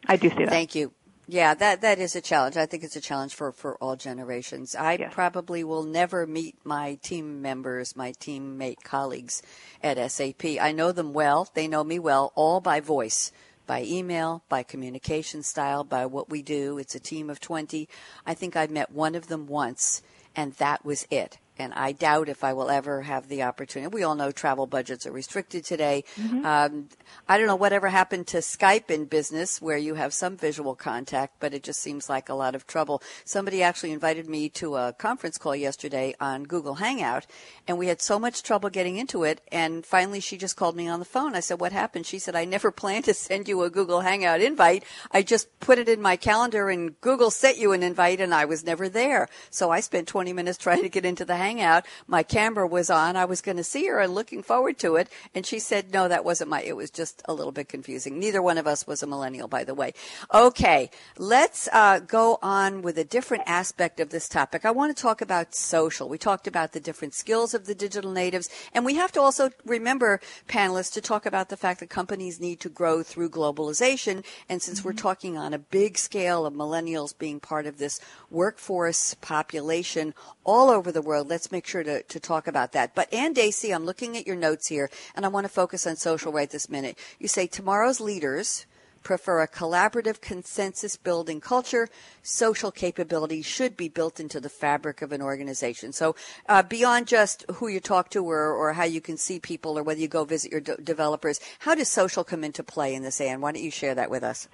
I 0.06 0.16
do 0.16 0.28
see 0.28 0.44
that. 0.44 0.50
Thank 0.50 0.74
you. 0.74 0.92
Yeah, 1.26 1.54
that 1.54 1.80
that 1.80 1.98
is 1.98 2.14
a 2.14 2.20
challenge. 2.20 2.56
I 2.56 2.66
think 2.66 2.84
it's 2.84 2.96
a 2.96 3.00
challenge 3.00 3.34
for 3.34 3.50
for 3.52 3.76
all 3.76 3.96
generations. 3.96 4.74
I 4.74 4.94
yes. 4.94 5.14
probably 5.14 5.64
will 5.64 5.82
never 5.82 6.26
meet 6.26 6.56
my 6.64 6.96
team 7.02 7.40
members, 7.40 7.96
my 7.96 8.12
teammate 8.12 8.82
colleagues 8.84 9.42
at 9.82 10.10
SAP. 10.10 10.44
I 10.60 10.72
know 10.72 10.92
them 10.92 11.14
well. 11.14 11.48
They 11.54 11.66
know 11.66 11.82
me 11.82 11.98
well, 11.98 12.32
all 12.34 12.60
by 12.60 12.80
voice, 12.80 13.32
by 13.66 13.84
email, 13.84 14.42
by 14.50 14.62
communication 14.62 15.42
style, 15.42 15.82
by 15.82 16.04
what 16.04 16.28
we 16.28 16.42
do. 16.42 16.76
It's 16.76 16.94
a 16.94 17.00
team 17.00 17.30
of 17.30 17.40
20. 17.40 17.88
I 18.26 18.34
think 18.34 18.54
I 18.54 18.66
met 18.66 18.92
one 18.92 19.14
of 19.14 19.28
them 19.28 19.46
once 19.46 20.02
and 20.36 20.52
that 20.54 20.84
was 20.84 21.06
it 21.10 21.38
and 21.58 21.72
I 21.74 21.92
doubt 21.92 22.28
if 22.28 22.42
I 22.42 22.52
will 22.52 22.70
ever 22.70 23.02
have 23.02 23.28
the 23.28 23.42
opportunity. 23.42 23.94
We 23.94 24.02
all 24.02 24.14
know 24.14 24.30
travel 24.30 24.66
budgets 24.66 25.06
are 25.06 25.12
restricted 25.12 25.64
today. 25.64 26.04
Mm-hmm. 26.16 26.44
Um, 26.44 26.88
I 27.28 27.38
don't 27.38 27.46
know 27.46 27.56
whatever 27.56 27.88
happened 27.88 28.26
to 28.28 28.38
Skype 28.38 28.90
in 28.90 29.04
business 29.04 29.62
where 29.62 29.76
you 29.76 29.94
have 29.94 30.12
some 30.12 30.36
visual 30.36 30.74
contact, 30.74 31.36
but 31.38 31.54
it 31.54 31.62
just 31.62 31.80
seems 31.80 32.08
like 32.08 32.28
a 32.28 32.34
lot 32.34 32.54
of 32.54 32.66
trouble. 32.66 33.02
Somebody 33.24 33.62
actually 33.62 33.92
invited 33.92 34.28
me 34.28 34.48
to 34.50 34.76
a 34.76 34.92
conference 34.92 35.38
call 35.38 35.54
yesterday 35.54 36.14
on 36.20 36.44
Google 36.44 36.74
Hangout, 36.74 37.26
and 37.68 37.78
we 37.78 37.86
had 37.86 38.02
so 38.02 38.18
much 38.18 38.42
trouble 38.42 38.68
getting 38.68 38.96
into 38.96 39.22
it. 39.24 39.40
And 39.52 39.86
finally, 39.86 40.20
she 40.20 40.36
just 40.36 40.56
called 40.56 40.76
me 40.76 40.88
on 40.88 40.98
the 40.98 41.04
phone. 41.04 41.34
I 41.34 41.40
said, 41.40 41.60
"What 41.60 41.72
happened?" 41.72 42.06
She 42.06 42.18
said, 42.18 42.34
"I 42.34 42.44
never 42.44 42.70
planned 42.72 43.04
to 43.04 43.14
send 43.14 43.48
you 43.48 43.62
a 43.62 43.70
Google 43.70 44.00
Hangout 44.00 44.40
invite. 44.40 44.84
I 45.12 45.22
just 45.22 45.60
put 45.60 45.78
it 45.78 45.88
in 45.88 46.02
my 46.02 46.16
calendar, 46.16 46.68
and 46.68 47.00
Google 47.00 47.30
sent 47.30 47.58
you 47.58 47.72
an 47.72 47.82
invite, 47.82 48.20
and 48.20 48.34
I 48.34 48.44
was 48.44 48.64
never 48.64 48.88
there. 48.88 49.28
So 49.50 49.70
I 49.70 49.80
spent 49.80 50.08
20 50.08 50.32
minutes 50.32 50.58
trying 50.58 50.82
to 50.82 50.88
get 50.88 51.04
into 51.04 51.24
the 51.24 51.36
hangout. 51.44 51.86
My 52.06 52.22
camera 52.22 52.66
was 52.66 52.88
on. 52.90 53.16
I 53.16 53.26
was 53.26 53.42
going 53.42 53.58
to 53.58 53.64
see 53.64 53.86
her 53.86 54.00
and 54.00 54.14
looking 54.14 54.42
forward 54.42 54.78
to 54.78 54.96
it. 54.96 55.08
And 55.34 55.44
she 55.44 55.58
said, 55.58 55.92
no, 55.92 56.08
that 56.08 56.24
wasn't 56.24 56.50
my, 56.50 56.62
it 56.62 56.76
was 56.76 56.90
just 56.90 57.22
a 57.26 57.34
little 57.34 57.52
bit 57.52 57.68
confusing. 57.68 58.18
Neither 58.18 58.40
one 58.40 58.58
of 58.58 58.66
us 58.66 58.86
was 58.86 59.02
a 59.02 59.06
millennial, 59.06 59.48
by 59.48 59.64
the 59.64 59.74
way. 59.74 59.92
Okay. 60.32 60.90
Let's 61.18 61.68
uh, 61.72 62.00
go 62.00 62.38
on 62.42 62.82
with 62.82 62.96
a 62.98 63.04
different 63.04 63.44
aspect 63.46 64.00
of 64.00 64.08
this 64.10 64.28
topic. 64.28 64.64
I 64.64 64.70
want 64.70 64.96
to 64.96 65.02
talk 65.02 65.20
about 65.20 65.54
social. 65.54 66.08
We 66.08 66.18
talked 66.18 66.46
about 66.46 66.72
the 66.72 66.80
different 66.80 67.14
skills 67.14 67.54
of 67.54 67.66
the 67.66 67.74
digital 67.74 68.10
natives. 68.10 68.48
And 68.72 68.84
we 68.84 68.94
have 68.94 69.12
to 69.12 69.20
also 69.20 69.50
remember, 69.64 70.20
panelists, 70.48 70.92
to 70.94 71.00
talk 71.00 71.26
about 71.26 71.48
the 71.48 71.56
fact 71.56 71.80
that 71.80 71.90
companies 71.90 72.40
need 72.40 72.60
to 72.60 72.68
grow 72.68 73.02
through 73.02 73.30
globalization. 73.30 74.24
And 74.48 74.62
since 74.62 74.78
mm-hmm. 74.78 74.88
we're 74.88 74.94
talking 74.94 75.36
on 75.36 75.52
a 75.52 75.58
big 75.58 75.98
scale 75.98 76.46
of 76.46 76.54
millennials 76.54 77.16
being 77.16 77.40
part 77.40 77.66
of 77.66 77.78
this 77.78 78.00
workforce 78.30 79.14
population 79.14 80.14
all 80.44 80.70
over 80.70 80.90
the 80.90 81.02
world, 81.02 81.28
let's 81.34 81.50
make 81.50 81.66
sure 81.66 81.82
to, 81.82 82.00
to 82.04 82.20
talk 82.20 82.46
about 82.46 82.70
that. 82.70 82.94
But 82.94 83.12
Anne 83.12 83.32
Dacy, 83.32 83.72
I'm 83.72 83.84
looking 83.84 84.16
at 84.16 84.24
your 84.24 84.36
notes 84.36 84.68
here, 84.68 84.88
and 85.16 85.24
I 85.24 85.28
want 85.28 85.44
to 85.44 85.52
focus 85.52 85.84
on 85.84 85.96
social 85.96 86.30
right 86.30 86.48
this 86.48 86.70
minute. 86.70 86.96
You 87.18 87.26
say 87.26 87.48
tomorrow's 87.48 88.00
leaders 88.00 88.66
prefer 89.02 89.42
a 89.42 89.48
collaborative 89.48 90.20
consensus 90.20 90.96
building 90.96 91.40
culture. 91.40 91.88
Social 92.22 92.70
capability 92.70 93.42
should 93.42 93.76
be 93.76 93.88
built 93.88 94.20
into 94.20 94.38
the 94.38 94.48
fabric 94.48 95.02
of 95.02 95.10
an 95.10 95.20
organization. 95.20 95.92
So 95.92 96.14
uh, 96.48 96.62
beyond 96.62 97.08
just 97.08 97.44
who 97.54 97.66
you 97.66 97.80
talk 97.80 98.10
to 98.10 98.24
or, 98.24 98.52
or 98.52 98.72
how 98.74 98.84
you 98.84 99.00
can 99.00 99.16
see 99.16 99.40
people 99.40 99.76
or 99.76 99.82
whether 99.82 100.00
you 100.00 100.06
go 100.06 100.24
visit 100.24 100.52
your 100.52 100.60
de- 100.60 100.76
developers, 100.76 101.40
how 101.58 101.74
does 101.74 101.88
social 101.88 102.22
come 102.22 102.44
into 102.44 102.62
play 102.62 102.94
in 102.94 103.02
this, 103.02 103.20
Anne? 103.20 103.40
Why 103.40 103.50
don't 103.50 103.62
you 103.64 103.72
share 103.72 103.96
that 103.96 104.08
with 104.08 104.22
us? 104.22 104.48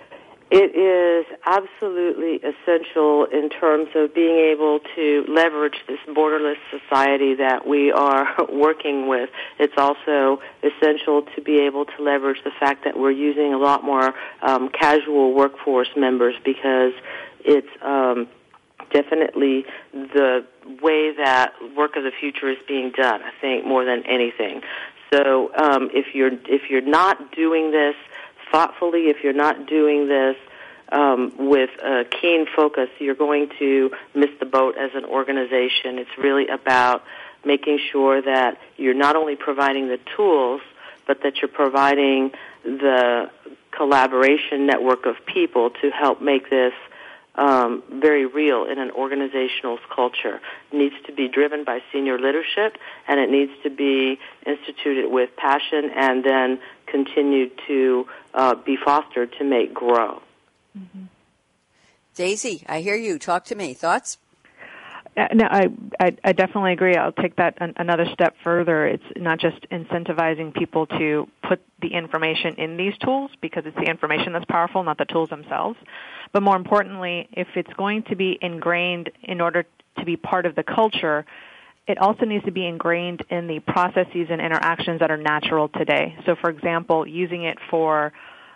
It 0.51 0.75
is 0.75 1.27
absolutely 1.47 2.41
essential 2.43 3.25
in 3.27 3.51
terms 3.51 3.91
of 3.95 4.13
being 4.13 4.37
able 4.37 4.81
to 4.97 5.25
leverage 5.29 5.77
this 5.87 6.01
borderless 6.09 6.57
society 6.71 7.35
that 7.35 7.69
we 7.69 7.93
are 7.93 8.27
working 8.53 9.07
with. 9.07 9.31
It's 9.61 9.75
also 9.79 10.43
essential 10.65 11.23
to 11.37 11.41
be 11.41 11.61
able 11.61 11.85
to 11.85 12.03
leverage 12.03 12.43
the 12.43 12.51
fact 12.59 12.83
that 12.85 12.99
we're 12.99 13.13
using 13.13 13.55
a 13.55 13.59
lot 13.59 13.85
more 13.85 14.13
um, 14.43 14.71
casual 14.71 15.35
workforce 15.35 15.91
members 15.97 16.35
because 16.45 16.95
it's 17.45 17.69
um, 17.81 18.27
definitely 18.93 19.65
the 19.95 20.45
way 20.83 21.15
that 21.17 21.53
work 21.77 21.95
of 21.95 22.03
the 22.03 22.13
future 22.19 22.51
is 22.51 22.59
being 22.67 22.91
done. 22.91 23.23
I 23.23 23.31
think 23.41 23.65
more 23.65 23.85
than 23.85 24.05
anything. 24.05 24.63
So 25.13 25.53
um, 25.57 25.91
if 25.93 26.15
you're 26.15 26.33
if 26.47 26.71
you're 26.71 26.81
not 26.81 27.33
doing 27.33 27.73
this 27.73 27.97
thoughtfully, 28.51 29.09
if 29.09 29.23
you're 29.23 29.33
not 29.33 29.67
doing 29.67 30.09
this 30.09 30.37
um, 30.91 31.33
with 31.39 31.71
a 31.83 32.05
keen 32.05 32.47
focus, 32.55 32.89
you're 32.99 33.15
going 33.15 33.51
to 33.59 33.91
miss 34.15 34.31
the 34.41 34.47
boat 34.47 34.77
as 34.77 34.91
an 34.95 35.05
organization. 35.05 35.99
It's 35.99 36.19
really 36.19 36.49
about 36.49 37.05
making 37.45 37.79
sure 37.91 38.21
that 38.21 38.59
you're 38.77 38.95
not 38.95 39.17
only 39.17 39.37
providing 39.37 39.89
the 39.89 39.99
tools, 40.17 40.61
but 41.07 41.23
that 41.23 41.39
you're 41.41 41.49
providing 41.49 42.33
the 42.65 43.31
collaboration 43.71 44.67
network 44.67 45.07
of 45.07 45.17
people 45.27 45.71
to 45.71 45.91
help 45.91 46.21
make 46.21 46.51
this 46.51 46.75
um, 47.37 47.83
very 47.91 48.27
real 48.27 48.65
in 48.65 48.79
an 48.79 48.91
organizational 48.91 49.79
culture. 49.95 50.41
It 50.71 50.77
needs 50.77 50.95
to 51.07 51.13
be 51.13 51.29
driven 51.29 51.65
by 51.65 51.81
senior 51.93 52.19
leadership, 52.19 52.77
and 53.09 53.21
it 53.21 53.31
needs 53.31 53.53
to 53.63 53.71
be 53.71 54.19
instituted 54.45 55.11
with 55.11 55.35
passion 55.37 55.91
and 55.95 56.25
then 56.25 56.61
continued 56.87 57.53
to 57.69 58.07
uh, 58.35 58.55
be 58.55 58.77
fostered 58.77 59.33
to 59.39 59.45
make 59.45 59.75
grow. 59.75 60.23
Mm-hmm. 60.79 61.05
Daisy, 62.15 62.65
I 62.69 62.81
hear 62.81 62.97
you. 62.97 63.19
Talk 63.19 63.45
to 63.47 63.55
me. 63.55 63.75
Thoughts? 63.75 64.19
Uh, 65.17 65.27
no, 65.35 65.45
I, 65.45 65.67
I, 65.99 66.17
I 66.23 66.33
definitely 66.33 66.73
agree. 66.73 66.95
I'll 66.97 67.13
take 67.13 67.37
that 67.37 67.55
an, 67.61 67.75
another 67.77 68.07
step 68.13 68.37
further. 68.45 68.87
It's 68.87 69.05
not 69.17 69.41
just 69.41 69.59
incentivizing 69.71 70.55
people 70.55 70.87
to 70.87 71.27
put 71.49 71.61
the 71.83 71.89
information 71.89 72.55
in 72.59 72.77
these 72.77 72.97
tools 72.99 73.31
because 73.41 73.65
it's 73.67 73.77
the 73.77 73.91
information 73.91 74.33
that's 74.33 74.45
powerful, 74.45 74.83
not 74.85 74.99
the 74.99 75.05
tools 75.05 75.29
themselves. 75.29 75.79
But 76.33 76.43
more 76.43 76.57
importantly, 76.57 77.29
if 77.33 77.49
it's 77.57 77.73
going 77.73 78.05
to 78.05 78.17
be 78.17 78.39
ingrained 78.41 79.11
in 79.23 79.41
order 79.41 79.65
to 79.99 80.05
be 80.05 80.17
part 80.17 80.47
of 80.47 80.55
the 80.55 80.63
culture, 80.63 81.27
it 81.91 81.99
also 81.99 82.25
needs 82.25 82.45
to 82.45 82.53
be 82.53 82.67
ingrained 82.67 83.25
in 83.31 83.49
the 83.49 83.59
processes 83.59 84.29
and 84.31 84.41
interactions 84.41 85.01
that 85.01 85.11
are 85.11 85.17
natural 85.17 85.69
today. 85.69 86.17
So, 86.25 86.37
for 86.41 86.49
example, 86.49 87.05
using 87.07 87.43
it 87.43 87.59
for 87.69 88.13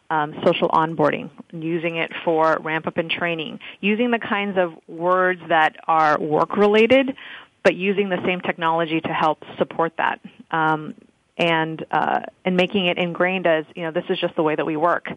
um, 0.09 0.35
social 0.45 0.69
onboarding, 0.69 1.31
using 1.51 1.97
it 1.97 2.13
for 2.25 2.59
ramp 2.61 2.87
up 2.87 2.97
and 2.97 3.11
training, 3.11 3.59
using 3.81 4.13
the 4.13 4.21
kinds 4.21 4.57
of 4.57 4.75
words 4.87 5.41
that 5.49 5.75
are 5.89 6.17
work 6.21 6.57
related, 6.57 7.17
but 7.65 7.75
using 7.75 8.09
the 8.09 8.23
same 8.25 8.41
technology 8.41 9.01
to 9.01 9.09
help 9.09 9.43
support 9.59 9.95
that. 9.99 10.21
Um, 10.53 10.95
and 11.37 11.85
uh, 11.91 12.21
and 12.45 12.57
making 12.57 12.87
it 12.87 12.97
ingrained 12.97 13.49
as 13.49 13.65
you 13.75 13.83
know 13.83 13.91
this 13.91 14.05
is 14.09 14.21
just 14.21 14.37
the 14.37 14.45
way 14.45 14.55
that 14.55 14.65
we 14.65 14.77
work, 14.77 15.09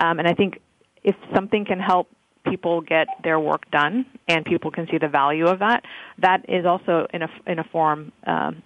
um, 0.00 0.18
and 0.18 0.26
I 0.26 0.32
think 0.32 0.62
if 1.04 1.14
something 1.34 1.66
can 1.66 1.78
help 1.78 2.08
people 2.50 2.80
get 2.80 3.08
their 3.22 3.38
work 3.38 3.70
done 3.70 4.06
and 4.28 4.44
people 4.44 4.70
can 4.70 4.86
see 4.90 4.98
the 4.98 5.08
value 5.08 5.46
of 5.46 5.58
that, 5.60 5.84
that 6.18 6.44
is 6.48 6.66
also 6.66 7.06
in 7.12 7.22
a 7.22 7.30
in 7.46 7.58
a 7.58 7.64
form 7.64 8.12
um, 8.26 8.62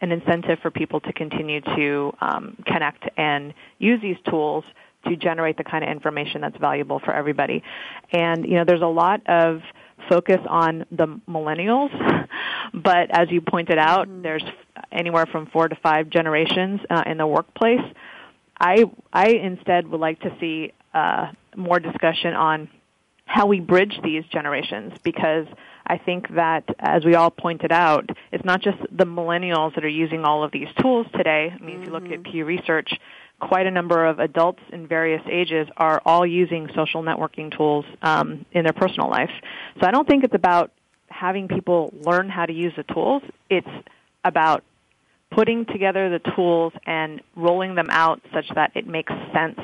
an 0.00 0.12
incentive 0.12 0.58
for 0.60 0.70
people 0.70 1.00
to 1.00 1.12
continue 1.12 1.60
to 1.60 2.12
um, 2.20 2.56
connect 2.66 3.04
and 3.16 3.54
use 3.78 4.00
these 4.02 4.16
tools 4.28 4.64
to 5.08 5.16
generate 5.16 5.56
the 5.56 5.64
kind 5.64 5.84
of 5.84 5.90
information 5.90 6.40
that's 6.40 6.56
valuable 6.58 6.98
for 6.98 7.12
everybody. 7.14 7.62
And, 8.12 8.44
you 8.44 8.54
know, 8.54 8.64
there's 8.66 8.82
a 8.82 8.86
lot 8.86 9.22
of 9.26 9.60
focus 10.08 10.40
on 10.48 10.84
the 10.90 11.20
millennials, 11.28 11.90
but 12.74 13.10
as 13.10 13.30
you 13.30 13.40
pointed 13.40 13.78
out, 13.78 14.08
mm-hmm. 14.08 14.22
there's 14.22 14.44
anywhere 14.92 15.26
from 15.26 15.46
four 15.46 15.68
to 15.68 15.76
five 15.76 16.10
generations 16.10 16.80
uh, 16.90 17.04
in 17.06 17.18
the 17.18 17.26
workplace. 17.26 17.80
I, 18.58 18.84
I 19.12 19.28
instead 19.28 19.86
would 19.88 20.00
like 20.00 20.20
to 20.20 20.34
see 20.40 20.72
uh, 20.94 21.32
more 21.56 21.78
discussion 21.78 22.34
on 22.34 22.68
how 23.26 23.46
we 23.46 23.60
bridge 23.60 23.98
these 24.02 24.24
generations 24.32 24.94
because 25.02 25.46
I 25.86 25.98
think 25.98 26.34
that, 26.34 26.64
as 26.78 27.04
we 27.04 27.14
all 27.14 27.30
pointed 27.30 27.70
out, 27.70 28.08
it's 28.32 28.44
not 28.44 28.62
just 28.62 28.78
the 28.90 29.04
millennials 29.04 29.74
that 29.74 29.84
are 29.84 29.88
using 29.88 30.24
all 30.24 30.42
of 30.42 30.52
these 30.52 30.68
tools 30.80 31.06
today. 31.14 31.52
I 31.52 31.62
mean, 31.62 31.74
mm-hmm. 31.74 31.82
if 31.82 31.86
you 31.86 31.92
look 31.92 32.04
at 32.04 32.10
mm-hmm. 32.22 32.32
Pew 32.32 32.44
Research, 32.44 32.90
quite 33.40 33.66
a 33.66 33.70
number 33.70 34.06
of 34.06 34.18
adults 34.18 34.60
in 34.72 34.86
various 34.86 35.22
ages 35.30 35.68
are 35.76 36.00
all 36.06 36.26
using 36.26 36.68
social 36.74 37.02
networking 37.02 37.54
tools 37.54 37.84
um, 38.02 38.46
in 38.52 38.64
their 38.64 38.72
personal 38.72 39.10
life. 39.10 39.30
So 39.80 39.86
I 39.86 39.90
don't 39.90 40.08
think 40.08 40.24
it's 40.24 40.34
about 40.34 40.72
having 41.08 41.48
people 41.48 41.92
learn 42.00 42.28
how 42.28 42.46
to 42.46 42.52
use 42.52 42.72
the 42.76 42.84
tools. 42.84 43.22
It's 43.50 43.68
about 44.24 44.64
putting 45.30 45.66
together 45.66 46.08
the 46.10 46.30
tools 46.34 46.72
and 46.86 47.20
rolling 47.34 47.74
them 47.74 47.88
out 47.90 48.22
such 48.32 48.46
that 48.54 48.72
it 48.74 48.86
makes 48.86 49.12
sense 49.32 49.60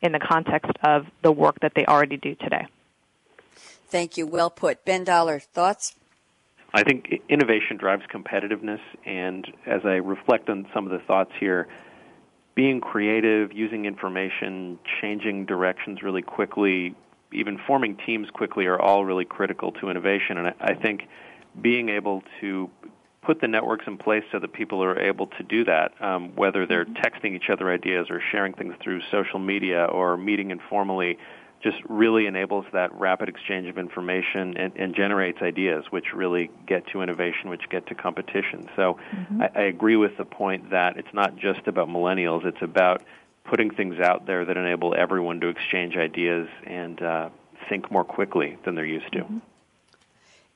in 0.00 0.12
the 0.12 0.18
context 0.18 0.72
of 0.82 1.06
the 1.22 1.30
work 1.30 1.60
that 1.60 1.72
they 1.76 1.84
already 1.86 2.16
do 2.16 2.34
today. 2.34 2.66
Thank 3.92 4.16
you. 4.16 4.26
Well 4.26 4.48
put. 4.48 4.86
Ben 4.86 5.04
Dollar, 5.04 5.38
thoughts? 5.38 5.94
I 6.72 6.82
think 6.82 7.20
innovation 7.28 7.76
drives 7.76 8.02
competitiveness, 8.10 8.80
and 9.04 9.46
as 9.66 9.82
I 9.84 9.96
reflect 9.96 10.48
on 10.48 10.66
some 10.72 10.86
of 10.86 10.92
the 10.92 11.06
thoughts 11.06 11.32
here, 11.38 11.68
being 12.54 12.80
creative, 12.80 13.52
using 13.52 13.84
information, 13.84 14.78
changing 15.02 15.44
directions 15.44 16.02
really 16.02 16.22
quickly, 16.22 16.94
even 17.32 17.58
forming 17.66 17.98
teams 17.98 18.30
quickly 18.30 18.64
are 18.64 18.80
all 18.80 19.04
really 19.04 19.26
critical 19.26 19.72
to 19.72 19.90
innovation. 19.90 20.38
And 20.38 20.54
I, 20.58 20.72
think 20.72 21.02
being 21.60 21.90
able 21.90 22.22
to 22.40 22.70
put 23.20 23.42
the 23.42 23.48
networks 23.48 23.84
in 23.86 23.98
place 23.98 24.24
so 24.32 24.38
that 24.38 24.54
people 24.54 24.82
are 24.82 24.98
able 24.98 25.26
to 25.26 25.42
do 25.42 25.64
that, 25.66 25.92
um, 26.00 26.34
whether 26.34 26.64
they're 26.64 26.86
mm-hmm. 26.86 26.94
texting 26.94 27.36
each 27.36 27.50
other 27.50 27.70
ideas 27.70 28.06
or 28.08 28.22
sharing 28.30 28.54
things 28.54 28.74
through 28.82 29.02
social 29.10 29.38
media 29.38 29.84
or 29.84 30.16
meeting 30.16 30.50
informally, 30.50 31.18
just 31.62 31.78
really 31.88 32.26
enables 32.26 32.66
that 32.72 32.92
rapid 32.98 33.28
exchange 33.28 33.68
of 33.68 33.78
information 33.78 34.56
and, 34.56 34.72
and, 34.76 34.94
generates 34.94 35.40
ideas 35.40 35.84
which 35.90 36.12
really 36.12 36.50
get 36.66 36.86
to 36.88 37.02
innovation, 37.02 37.48
which 37.48 37.68
get 37.70 37.86
to 37.86 37.94
competition. 37.94 38.68
So 38.76 38.98
mm-hmm. 39.14 39.42
I, 39.42 39.50
I, 39.54 39.62
agree 39.62 39.96
with 39.96 40.16
the 40.16 40.24
point 40.24 40.70
that 40.70 40.96
it's 40.96 41.12
not 41.14 41.36
just 41.36 41.66
about 41.66 41.88
millennials, 41.88 42.44
it's 42.44 42.62
about 42.62 43.02
putting 43.44 43.70
things 43.70 44.00
out 44.00 44.26
there 44.26 44.44
that 44.44 44.56
enable 44.56 44.94
everyone 44.94 45.40
to 45.40 45.48
exchange 45.48 45.96
ideas 45.96 46.48
and 46.64 47.00
uh, 47.00 47.30
think 47.68 47.90
more 47.90 48.04
quickly 48.04 48.58
than 48.64 48.74
they're 48.74 48.84
used 48.84 49.12
to. 49.12 49.20
Mm-hmm. 49.20 49.38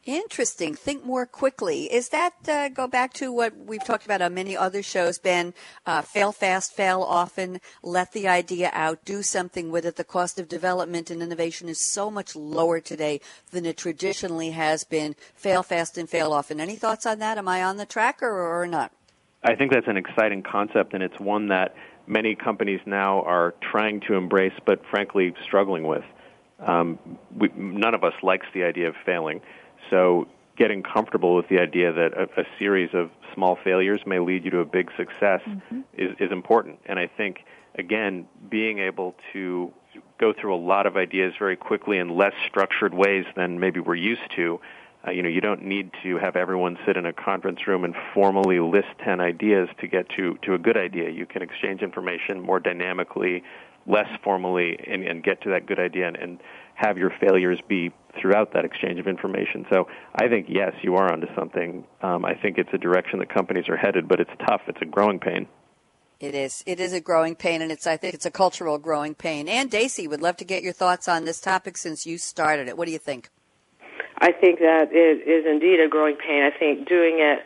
Interesting. 0.07 0.77
Think 0.77 1.05
more 1.05 1.27
quickly. 1.27 1.93
Is 1.93 2.11
that 2.11 2.35
uh, 2.49 2.69
go 2.69 2.87
back 2.87 3.13
to 3.15 3.33
what 3.33 3.57
we've 3.57 3.83
talked 3.83 4.05
about 4.05 4.23
on 4.23 4.35
many 4.35 4.57
other 4.57 4.81
shows, 4.81 5.19
Ben? 5.19 5.53
Uh, 5.85 6.01
fail 6.01 6.31
fast, 6.31 6.73
fail 6.73 7.03
often. 7.03 7.61
Let 7.83 8.13
the 8.13 8.29
idea 8.29 8.71
out. 8.73 9.05
Do 9.05 9.25
something 9.25 9.73
with 9.73 9.85
it. 9.85 9.97
The 9.97 10.05
cost 10.05 10.39
of 10.39 10.49
development 10.49 11.11
and 11.11 11.25
innovation 11.25 11.69
is 11.69 11.81
so 11.81 12.09
much 12.09 12.37
lower 12.37 12.79
today 12.79 13.21
than 13.51 13.67
it 13.67 13.77
traditionally 13.77 14.51
has 14.51 14.85
been. 14.85 15.17
Fail 15.35 15.65
fast 15.65 15.99
and 15.99 16.09
fail 16.09 16.33
often. 16.33 16.61
Any 16.61 16.77
thoughts 16.77 17.05
on 17.05 17.19
that? 17.19 17.37
Am 17.37 17.49
I 17.49 17.65
on 17.65 17.77
the 17.77 17.85
track 17.85 18.23
or, 18.23 18.63
or 18.63 18.69
not? 18.69 18.93
I 19.43 19.57
think 19.57 19.73
that's 19.73 19.89
an 19.89 19.97
exciting 19.97 20.45
concept, 20.45 20.95
and 20.95 21.03
it's 21.03 21.19
one 21.19 21.49
that 21.49 21.75
many 22.07 22.37
companies 22.37 22.81
now 22.87 23.23
are 23.23 23.57
trying 23.61 24.03
to 24.03 24.15
embrace, 24.15 24.55
but 24.65 24.83
frankly 24.89 25.35
struggling 25.43 25.85
with. 25.85 26.05
Um, 26.61 26.99
we, 27.37 27.51
none 27.57 27.95
of 27.95 28.05
us 28.05 28.15
likes 28.23 28.47
the 28.55 28.63
idea 28.63 28.89
of 28.89 28.95
failing. 29.05 29.41
So 29.91 30.29
getting 30.57 30.83
comfortable 30.83 31.37
with 31.37 31.49
the 31.49 31.59
idea 31.59 31.93
that 31.93 32.13
a, 32.15 32.41
a 32.41 32.45
series 32.59 32.91
of 32.95 33.11
small 33.35 33.59
failures 33.63 34.01
may 34.07 34.19
lead 34.19 34.45
you 34.45 34.51
to 34.51 34.61
a 34.61 34.65
big 34.65 34.91
success 34.97 35.43
mm-hmm. 35.47 35.81
is, 35.97 36.17
is 36.19 36.33
important. 36.33 36.79
And 36.87 36.99
I 36.99 37.07
think, 37.07 37.45
again, 37.79 38.27
being 38.49 38.79
able 38.79 39.15
to 39.33 39.73
go 40.19 40.33
through 40.33 40.55
a 40.55 40.63
lot 40.63 40.87
of 40.87 40.97
ideas 40.97 41.35
very 41.39 41.57
quickly 41.57 41.99
in 41.99 42.17
less 42.17 42.33
structured 42.49 42.95
ways 42.95 43.25
than 43.37 43.61
maybe 43.61 43.81
we're 43.81 43.95
used 43.95 44.31
to. 44.37 44.61
Uh, 45.07 45.11
you 45.11 45.23
know, 45.23 45.29
you 45.29 45.41
don't 45.41 45.63
need 45.63 45.91
to 46.03 46.17
have 46.17 46.37
everyone 46.37 46.79
sit 46.87 46.97
in 46.97 47.07
a 47.07 47.13
conference 47.13 47.67
room 47.67 47.85
and 47.85 47.95
formally 48.13 48.59
list 48.59 48.89
10 49.05 49.21
ideas 49.21 49.69
to 49.79 49.87
get 49.87 50.09
to, 50.11 50.39
to 50.43 50.55
a 50.55 50.59
good 50.59 50.77
idea. 50.77 51.11
You 51.11 51.27
can 51.27 51.43
exchange 51.43 51.83
information 51.83 52.41
more 52.41 52.59
dynamically, 52.59 53.45
less 53.87 54.09
formally, 54.25 54.79
and, 54.87 55.05
and 55.05 55.23
get 55.23 55.43
to 55.43 55.51
that 55.51 55.67
good 55.67 55.79
idea 55.79 56.09
and, 56.09 56.17
and 56.17 56.41
have 56.77 56.99
your 56.99 57.11
failures 57.21 57.59
be 57.69 57.91
throughout 58.21 58.53
that 58.53 58.65
exchange 58.65 59.01
of 59.01 59.07
information. 59.07 59.67
So 59.73 59.89
I 60.15 60.29
think, 60.29 60.47
yes, 60.49 60.73
you 60.83 60.95
are 60.97 61.11
onto 61.11 61.27
something. 61.35 61.85
Um, 62.03 62.25
I 62.25 62.35
think 62.35 62.59
it's 62.59 62.73
a 62.73 62.79
direction 62.79 63.19
that 63.19 63.33
companies 63.33 63.69
are 63.69 63.77
headed, 63.77 64.09
but 64.09 64.21
it's 64.21 64.31
tough. 64.47 64.63
It's 64.69 64.81
a 64.81 64.87
growing 64.87 65.19
pain. 65.19 65.49
It 66.21 66.35
is. 66.35 66.63
It 66.67 66.81
is 66.81 66.93
a 66.93 67.01
growing 67.01 67.35
pain, 67.35 67.61
and 67.61 67.71
it's. 67.71 67.87
I 67.87 67.99
think 67.99 68.15
it's 68.15 68.25
a 68.25 68.31
cultural 68.31 68.79
growing 68.79 69.15
pain. 69.15 69.49
And 69.49 69.71
Daisy 69.71 70.09
would 70.09 70.23
love 70.23 70.39
to 70.39 70.47
get 70.47 70.63
your 70.63 70.73
thoughts 70.73 71.09
on 71.09 71.27
this 71.27 71.41
topic 71.41 71.77
since 71.77 72.07
you 72.07 72.17
started 72.17 72.69
it. 72.69 72.77
What 72.79 72.87
do 72.87 72.93
you 72.93 72.99
think? 72.99 73.29
I 74.19 74.33
think 74.33 74.61
that 74.61 74.89
it 74.93 75.29
is 75.29 75.45
indeed 75.45 75.79
a 75.79 75.89
growing 75.89 76.17
pain. 76.17 76.43
I 76.43 76.57
think 76.57 76.89
doing 76.89 77.19
it 77.19 77.41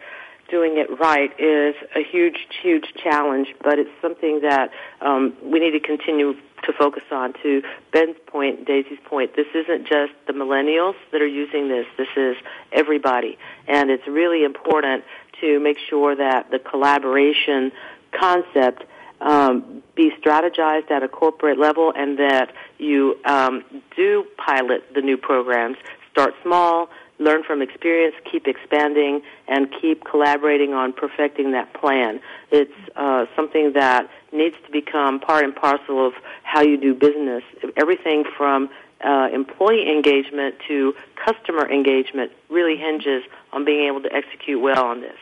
doing 0.51 0.79
it 0.79 0.89
right 0.99 1.31
is 1.39 1.75
a 1.95 2.03
huge, 2.03 2.47
huge 2.63 2.93
challenge, 3.03 3.49
but 3.63 3.79
it's 3.79 3.91
something 4.03 4.41
that 4.43 4.71
um, 5.01 5.37
we 5.43 5.61
need 5.61 5.71
to 5.71 5.81
continue 5.81 6.35
to 6.65 6.73
focus 6.73 7.03
on. 7.11 7.35
To 7.43 7.63
Ben's 7.93 8.17
point, 8.27 8.67
Daisy's 8.67 8.99
point, 9.05 9.37
this 9.37 9.47
isn't 9.55 9.87
just 9.87 10.13
the 10.27 10.33
millennials 10.33 10.95
that 11.13 11.21
are 11.21 11.27
using 11.27 11.69
this. 11.69 11.87
This 11.97 12.09
is 12.17 12.37
everybody, 12.73 13.39
and 13.67 13.91
it's 13.91 14.07
really 14.07 14.45
important 14.45 15.05
to 15.41 15.59
make 15.61 15.79
sure 15.89 16.15
that 16.15 16.51
the 16.51 16.59
collaboration 16.59 17.73
concept 18.19 18.85
um, 19.21 19.83
be 19.95 20.11
strategized 20.23 20.91
at 20.91 21.03
a 21.03 21.09
corporate 21.09 21.59
level 21.59 21.93
and 21.95 22.19
that 22.19 22.53
you 22.79 23.17
um, 23.25 23.65
do 23.97 24.25
pilot 24.37 24.83
the 24.95 25.03
new 25.03 25.17
programs. 25.17 25.77
Start 26.13 26.35
small, 26.43 26.89
learn 27.19 27.45
from 27.45 27.63
experience, 27.63 28.15
keep 28.31 28.47
expanding, 28.47 29.23
and 29.47 29.69
keep 29.81 30.05
collaborating 30.05 30.73
on 30.73 30.93
perfecting 30.93 31.53
that 31.53 31.73
plan. 31.75 32.21
It's 32.51 32.73
uh, 32.97 33.27
something 33.37 33.75
that 33.75 34.09
needs 34.33 34.57
to 34.67 34.73
become 34.73 35.21
part 35.21 35.45
and 35.45 35.55
parcel 35.55 36.07
of 36.07 36.15
how 36.43 36.63
you 36.63 36.77
do 36.77 36.95
business. 36.95 37.43
Everything 37.77 38.25
from 38.37 38.71
uh, 39.05 39.29
employee 39.33 39.91
engagement 39.91 40.57
to 40.69 40.95
customer 41.25 41.71
engagement 41.71 42.33
really 42.49 42.77
hinges 42.77 43.23
on 43.53 43.65
being 43.65 43.87
able 43.87 44.03
to 44.03 44.13
execute 44.13 44.61
well 44.61 44.85
on 44.85 45.01
this. 45.01 45.19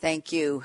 Thank 0.00 0.32
you. 0.32 0.62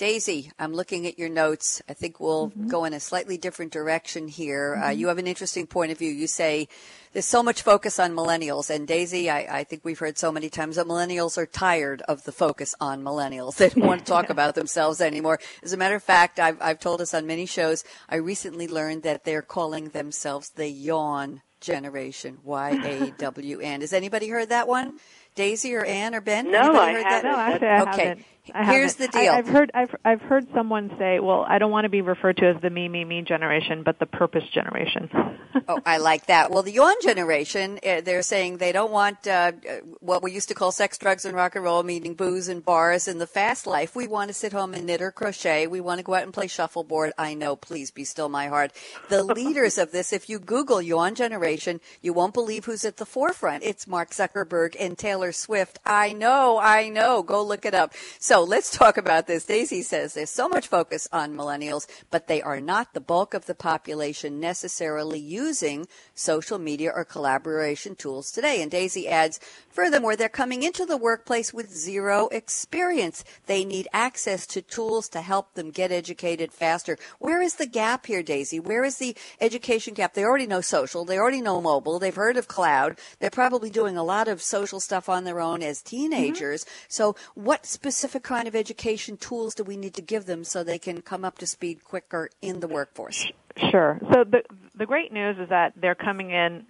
Daisy, 0.00 0.50
I'm 0.58 0.72
looking 0.72 1.06
at 1.06 1.18
your 1.18 1.28
notes. 1.28 1.82
I 1.86 1.92
think 1.92 2.20
we'll 2.20 2.48
mm-hmm. 2.48 2.68
go 2.68 2.86
in 2.86 2.94
a 2.94 3.00
slightly 3.00 3.36
different 3.36 3.70
direction 3.70 4.28
here. 4.28 4.72
Uh, 4.72 4.80
mm-hmm. 4.80 4.88
Uh, 4.88 4.92
you 4.92 5.08
have 5.08 5.18
an 5.18 5.26
interesting 5.26 5.66
point 5.66 5.92
of 5.92 5.98
view. 5.98 6.10
You 6.10 6.26
say 6.26 6.68
there's 7.12 7.26
so 7.26 7.42
much 7.42 7.60
focus 7.60 7.98
on 7.98 8.14
millennials. 8.14 8.70
And 8.70 8.88
Daisy, 8.88 9.28
I, 9.28 9.58
I, 9.58 9.64
think 9.64 9.84
we've 9.84 9.98
heard 9.98 10.16
so 10.16 10.32
many 10.32 10.48
times 10.48 10.76
that 10.76 10.86
millennials 10.86 11.36
are 11.36 11.44
tired 11.44 12.00
of 12.08 12.24
the 12.24 12.32
focus 12.32 12.74
on 12.80 13.02
millennials. 13.02 13.56
They 13.58 13.68
don't 13.68 13.86
want 13.86 14.00
to 14.00 14.10
talk 14.10 14.30
about 14.36 14.54
themselves 14.54 15.02
anymore. 15.02 15.38
As 15.62 15.74
a 15.74 15.76
matter 15.76 15.96
of 15.96 16.02
fact, 16.02 16.40
I've, 16.40 16.56
I've 16.62 16.80
told 16.80 17.02
us 17.02 17.12
on 17.12 17.26
many 17.26 17.44
shows, 17.44 17.84
I 18.08 18.16
recently 18.16 18.68
learned 18.68 19.02
that 19.02 19.24
they're 19.24 19.42
calling 19.42 19.90
themselves 19.90 20.48
the 20.48 20.70
yawn 20.70 21.42
generation. 21.60 22.38
Y 22.42 22.70
A 22.70 23.10
W 23.18 23.60
N. 23.60 23.82
Has 23.82 23.92
anybody 23.92 24.28
heard 24.28 24.48
that 24.48 24.66
one? 24.66 24.98
Daisy 25.34 25.74
or 25.74 25.84
Anne 25.84 26.14
or 26.14 26.22
Ben? 26.22 26.50
No, 26.50 26.72
I 26.74 26.92
haven't. 26.92 27.30
No, 27.30 27.36
actually, 27.36 27.68
I 27.68 27.82
okay. 27.82 28.24
I 28.54 28.64
Here's 28.64 28.92
haven't. 28.92 29.12
the 29.12 29.18
deal. 29.18 29.32
I, 29.32 29.36
have 29.36 29.48
heard 29.48 29.70
I've 29.74 29.94
I've 30.04 30.20
heard 30.22 30.46
someone 30.54 30.90
say, 30.98 31.20
"Well, 31.20 31.44
I 31.48 31.58
don't 31.58 31.70
want 31.70 31.84
to 31.84 31.88
be 31.88 32.02
referred 32.02 32.36
to 32.38 32.46
as 32.46 32.60
the 32.62 32.70
me 32.70 32.88
me 32.88 33.04
me 33.04 33.22
generation, 33.22 33.82
but 33.82 33.98
the 33.98 34.06
purpose 34.06 34.44
generation." 34.52 35.10
oh, 35.68 35.80
I 35.84 35.98
like 35.98 36.26
that. 36.26 36.50
Well, 36.50 36.62
the 36.62 36.72
yawn 36.72 36.94
generation, 37.02 37.78
uh, 37.86 38.00
they're 38.00 38.22
saying 38.22 38.58
they 38.58 38.72
don't 38.72 38.90
want 38.90 39.26
uh, 39.26 39.52
what 40.00 40.22
we 40.22 40.32
used 40.32 40.48
to 40.48 40.54
call 40.54 40.72
sex, 40.72 40.98
drugs, 40.98 41.24
and 41.24 41.34
rock 41.34 41.54
and 41.54 41.64
roll, 41.64 41.82
meaning 41.82 42.14
booze 42.14 42.48
and 42.48 42.64
bars 42.64 43.08
and 43.08 43.20
the 43.20 43.26
fast 43.26 43.66
life. 43.66 43.94
We 43.94 44.06
want 44.06 44.28
to 44.28 44.34
sit 44.34 44.52
home 44.52 44.74
and 44.74 44.86
knit 44.86 45.02
or 45.02 45.10
crochet. 45.10 45.66
We 45.66 45.80
want 45.80 45.98
to 45.98 46.04
go 46.04 46.14
out 46.14 46.22
and 46.22 46.32
play 46.32 46.46
shuffleboard. 46.46 47.12
I 47.18 47.34
know. 47.34 47.56
Please 47.56 47.90
be 47.90 48.04
still 48.04 48.28
my 48.28 48.48
heart. 48.48 48.72
The 49.08 49.22
leaders 49.40 49.78
of 49.78 49.92
this, 49.92 50.12
if 50.12 50.28
you 50.28 50.38
Google 50.38 50.82
yawn 50.82 51.14
generation, 51.14 51.80
you 52.02 52.12
won't 52.12 52.34
believe 52.34 52.64
who's 52.64 52.84
at 52.84 52.96
the 52.96 53.06
forefront. 53.06 53.62
It's 53.64 53.86
Mark 53.86 54.10
Zuckerberg 54.10 54.76
and 54.78 54.96
Taylor 54.96 55.32
Swift. 55.32 55.78
I 55.84 56.12
know. 56.12 56.58
I 56.58 56.88
know. 56.88 57.22
Go 57.22 57.42
look 57.42 57.64
it 57.64 57.74
up. 57.74 57.94
So 58.18 58.39
let's 58.42 58.70
talk 58.70 58.96
about 58.96 59.10
about 59.10 59.26
this. 59.26 59.44
Daisy 59.44 59.82
says 59.82 60.14
there's 60.14 60.30
so 60.30 60.48
much 60.48 60.68
focus 60.68 61.08
on 61.12 61.34
millennials, 61.34 61.88
but 62.12 62.28
they 62.28 62.40
are 62.40 62.60
not 62.60 62.94
the 62.94 63.00
bulk 63.00 63.34
of 63.34 63.46
the 63.46 63.56
population 63.56 64.38
necessarily 64.38 65.18
using 65.18 65.88
social 66.14 66.56
media 66.56 66.92
or 66.94 67.04
collaboration 67.04 67.96
tools 67.96 68.30
today. 68.30 68.62
And 68.62 68.70
Daisy 68.70 69.08
adds, 69.08 69.40
furthermore, 69.68 70.14
they're 70.14 70.28
coming 70.28 70.62
into 70.62 70.86
the 70.86 70.96
workplace 70.96 71.52
with 71.52 71.74
zero 71.74 72.28
experience. 72.28 73.24
They 73.46 73.64
need 73.64 73.88
access 73.92 74.46
to 74.46 74.62
tools 74.62 75.08
to 75.08 75.22
help 75.22 75.54
them 75.54 75.72
get 75.72 75.90
educated 75.90 76.52
faster. 76.52 76.96
Where 77.18 77.42
is 77.42 77.56
the 77.56 77.66
gap 77.66 78.06
here, 78.06 78.22
Daisy? 78.22 78.60
Where 78.60 78.84
is 78.84 78.98
the 78.98 79.16
education 79.40 79.92
gap? 79.92 80.14
They 80.14 80.24
already 80.24 80.46
know 80.46 80.60
social. 80.60 81.04
They 81.04 81.18
already 81.18 81.40
know 81.40 81.60
mobile. 81.60 81.98
They've 81.98 82.14
heard 82.14 82.36
of 82.36 82.46
cloud. 82.46 82.96
They're 83.18 83.28
probably 83.28 83.70
doing 83.70 83.96
a 83.96 84.04
lot 84.04 84.28
of 84.28 84.40
social 84.40 84.78
stuff 84.78 85.08
on 85.08 85.24
their 85.24 85.40
own 85.40 85.64
as 85.64 85.82
teenagers. 85.82 86.64
Mm-hmm. 86.64 86.84
So 86.88 87.16
what 87.34 87.66
specific 87.66 88.22
kind 88.30 88.46
of 88.46 88.54
education 88.54 89.16
tools 89.16 89.56
do 89.56 89.64
we 89.64 89.76
need 89.76 89.92
to 89.92 90.02
give 90.02 90.24
them 90.24 90.44
so 90.44 90.62
they 90.62 90.78
can 90.78 91.02
come 91.02 91.24
up 91.24 91.36
to 91.38 91.46
speed 91.46 91.82
quicker 91.82 92.30
in 92.40 92.60
the 92.60 92.68
workforce? 92.68 93.26
Sure. 93.70 93.98
So 94.12 94.22
the 94.22 94.42
the 94.76 94.86
great 94.86 95.12
news 95.12 95.36
is 95.38 95.48
that 95.48 95.72
they're 95.76 95.96
coming 95.96 96.30
in. 96.30 96.64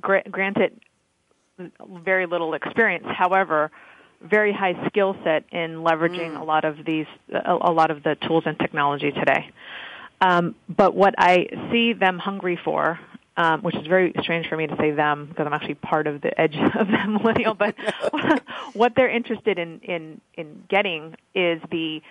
Granted, 0.00 0.80
very 1.78 2.26
little 2.26 2.54
experience. 2.54 3.04
However, 3.06 3.70
very 4.22 4.52
high 4.52 4.74
skill 4.86 5.14
set 5.22 5.44
in 5.52 5.76
leveraging 5.88 6.32
mm. 6.32 6.40
a 6.40 6.44
lot 6.44 6.64
of 6.64 6.84
these 6.84 7.06
a, 7.32 7.52
a, 7.60 7.72
lot 7.72 7.90
of 7.90 8.02
the 8.02 8.16
tools 8.26 8.44
and 8.46 8.58
technology 8.58 9.12
today. 9.12 9.50
Um, 10.20 10.54
but 10.68 10.94
what 10.94 11.14
I 11.18 11.46
see 11.70 11.92
them 11.92 12.18
hungry 12.18 12.58
for 12.64 12.98
um, 13.36 13.62
which 13.62 13.74
is 13.76 13.86
very 13.86 14.12
strange 14.20 14.46
for 14.48 14.56
me 14.56 14.66
to 14.66 14.76
say 14.76 14.90
them 14.90 15.26
because 15.26 15.46
I'm 15.46 15.52
actually 15.52 15.74
part 15.74 16.06
of 16.06 16.20
the 16.20 16.38
edge 16.38 16.56
of 16.78 16.86
the 16.86 17.06
millennial. 17.08 17.54
But 17.54 17.74
what 18.74 18.94
they're 18.94 19.10
interested 19.10 19.58
in 19.58 19.80
in 19.80 20.20
in 20.34 20.64
getting 20.68 21.16
is 21.34 21.60
the 21.70 22.02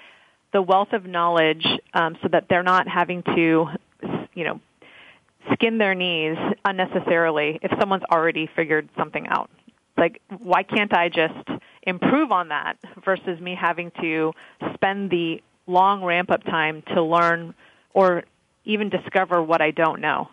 the 0.53 0.61
wealth 0.61 0.93
of 0.93 1.05
knowledge, 1.05 1.65
um, 1.93 2.17
so 2.21 2.27
that 2.27 2.47
they're 2.49 2.63
not 2.63 2.87
having 2.87 3.23
to, 3.23 3.67
you 4.33 4.43
know, 4.43 4.59
skin 5.53 5.77
their 5.77 5.95
knees 5.95 6.37
unnecessarily 6.65 7.59
if 7.61 7.71
someone's 7.79 8.03
already 8.11 8.49
figured 8.53 8.89
something 8.97 9.27
out. 9.27 9.49
Like, 9.97 10.21
why 10.39 10.63
can't 10.63 10.93
I 10.93 11.09
just 11.09 11.47
improve 11.83 12.31
on 12.31 12.49
that 12.49 12.77
versus 13.03 13.39
me 13.39 13.55
having 13.55 13.91
to 14.01 14.33
spend 14.73 15.09
the 15.09 15.41
long 15.67 16.03
ramp 16.03 16.31
up 16.31 16.43
time 16.43 16.83
to 16.93 17.01
learn 17.01 17.53
or 17.93 18.23
even 18.65 18.89
discover 18.89 19.41
what 19.41 19.61
I 19.61 19.71
don't 19.71 20.01
know? 20.01 20.29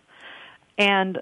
And 0.79 1.20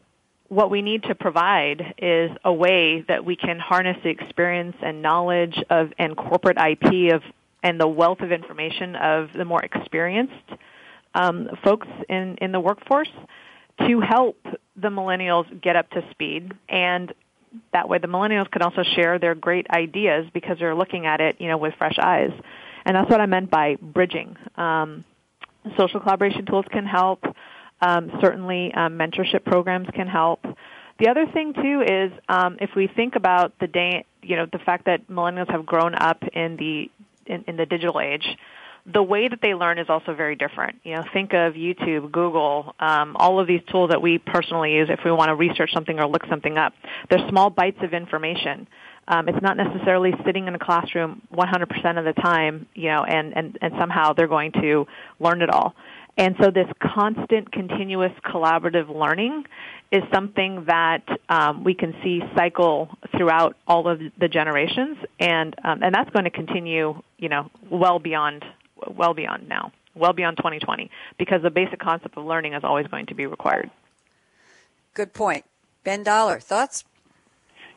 what 0.49 0.71
we 0.71 0.83
need 0.83 1.05
to 1.05 1.15
provide 1.15 1.95
is 1.99 2.31
a 2.45 2.53
way 2.53 3.01
that 3.09 3.25
we 3.25 3.35
can 3.35 3.59
harness 3.59 3.97
the 4.05 4.11
experience 4.11 4.77
and 4.81 5.03
knowledge 5.03 5.57
of 5.71 5.93
and 5.99 6.17
corporate 6.17 6.57
IP 6.59 7.15
of 7.15 7.23
and 7.63 7.81
the 7.81 7.89
wealth 7.89 8.21
of 8.21 8.31
information 8.31 8.95
of 8.95 9.31
the 9.33 9.45
more 9.45 9.61
experienced 9.61 10.35
um, 11.15 11.49
folks 11.65 11.89
in, 12.09 12.37
in 12.41 12.53
the 12.53 12.61
workforce 12.61 13.11
to 13.81 14.01
help 14.01 14.39
the 14.77 14.89
millennials 14.89 15.61
get 15.61 15.75
up 15.75 15.91
to 15.91 16.09
speed. 16.13 16.53
And 16.69 17.13
that 17.73 17.89
way 17.89 17.99
the 17.99 18.07
millennials 18.07 18.51
can 18.51 18.63
also 18.63 18.85
share 18.95 19.19
their 19.19 19.35
great 19.35 19.67
ideas 19.71 20.27
because 20.33 20.59
they're 20.59 20.75
looking 20.75 21.07
at 21.07 21.21
it 21.21 21.37
you 21.41 21.49
know 21.49 21.57
with 21.57 21.75
fresh 21.77 21.99
eyes. 21.99 22.31
And 22.85 22.95
that's 22.95 23.11
what 23.11 23.21
i 23.21 23.27
meant 23.27 23.51
by 23.51 23.77
bridging. 23.83 24.37
Um, 24.57 25.05
social 25.77 25.99
collaboration 25.99 26.47
tools 26.47 26.67
can 26.71 26.87
help 26.87 27.25
um, 27.81 28.11
certainly, 28.21 28.73
um, 28.75 28.99
mentorship 28.99 29.45
programs 29.45 29.89
can 29.95 30.07
help. 30.07 30.45
The 30.99 31.09
other 31.09 31.27
thing 31.27 31.53
too 31.53 31.83
is 31.87 32.13
um, 32.29 32.57
if 32.61 32.71
we 32.75 32.87
think 32.87 33.17
about 33.17 33.59
the 33.59 33.67
day, 33.67 34.05
you 34.23 34.37
know, 34.37 34.47
the 34.51 34.59
fact 34.59 34.87
that 34.87 35.09
millennials 35.09 35.51
have 35.51 35.67
grown 35.67 35.95
up 35.95 36.23
in 36.33 36.57
the 36.57 36.91
in, 37.27 37.45
in 37.47 37.57
the 37.57 37.67
digital 37.67 38.01
age, 38.01 38.25
the 38.87 39.03
way 39.03 39.29
that 39.29 39.41
they 39.43 39.55
learn 39.55 39.79
is 39.79 39.89
also 39.89 40.15
very 40.15 40.37
different. 40.37 40.79
You 40.85 40.95
know, 40.95 41.03
think 41.13 41.33
of 41.33 41.55
YouTube, 41.55 42.13
Google, 42.13 42.75
um, 42.79 43.17
all 43.17 43.41
of 43.41 43.47
these 43.47 43.63
tools 43.71 43.91
that 43.91 44.01
we 44.01 44.19
personally 44.19 44.75
use 44.75 44.89
if 44.91 45.01
we 45.05 45.11
want 45.11 45.29
to 45.29 45.35
research 45.35 45.73
something 45.75 45.99
or 45.99 46.07
look 46.07 46.25
something 46.29 46.57
up. 46.57 46.73
They're 47.11 47.29
small 47.29 47.51
bites 47.51 47.79
of 47.83 47.93
information. 47.93 48.69
Um, 49.09 49.29
it's 49.29 49.43
not 49.43 49.57
necessarily 49.57 50.13
sitting 50.25 50.47
in 50.49 50.55
a 50.55 50.59
classroom 50.59 51.23
100% 51.33 51.99
of 51.99 52.05
the 52.05 52.13
time, 52.21 52.67
you 52.75 52.89
know, 52.89 53.05
and, 53.05 53.37
and, 53.37 53.59
and 53.61 53.75
somehow 53.79 54.13
they're 54.13 54.27
going 54.29 54.53
to 54.53 54.87
learn 55.21 55.43
it 55.43 55.51
all. 55.51 55.75
And 56.17 56.35
so 56.41 56.51
this 56.51 56.67
constant, 56.81 57.53
continuous, 57.53 58.13
collaborative 58.25 58.89
learning 58.89 59.45
is 59.93 60.03
something 60.13 60.65
that 60.67 61.03
um, 61.29 61.63
we 61.63 61.75
can 61.75 61.95
see 62.03 62.23
cycle 62.35 62.89
throughout 63.17 63.57
all 63.67 63.87
of 63.87 64.01
the 64.19 64.29
generations, 64.29 64.97
and 65.21 65.55
um, 65.63 65.83
and 65.83 65.95
that's 65.95 66.11
going 66.11 66.25
to 66.25 66.31
continue, 66.31 67.03
you 67.19 67.29
know, 67.29 67.51
well 67.71 67.99
beyond 67.99 68.45
well 68.89 69.13
beyond 69.13 69.49
now, 69.49 69.73
well 69.95 70.15
beyond 70.15 70.39
2020, 70.39 70.91
because 71.19 71.43
the 71.43 71.51
basic 71.51 71.79
concept 71.79 72.17
of 72.17 72.25
learning 72.25 72.55
is 72.55 72.65
always 72.65 72.87
going 72.87 73.07
to 73.07 73.15
be 73.15 73.27
required. 73.27 73.71
Good 74.95 75.13
point, 75.13 75.45
Ben 75.85 76.03
Dollar. 76.03 76.41
Thoughts? 76.41 76.85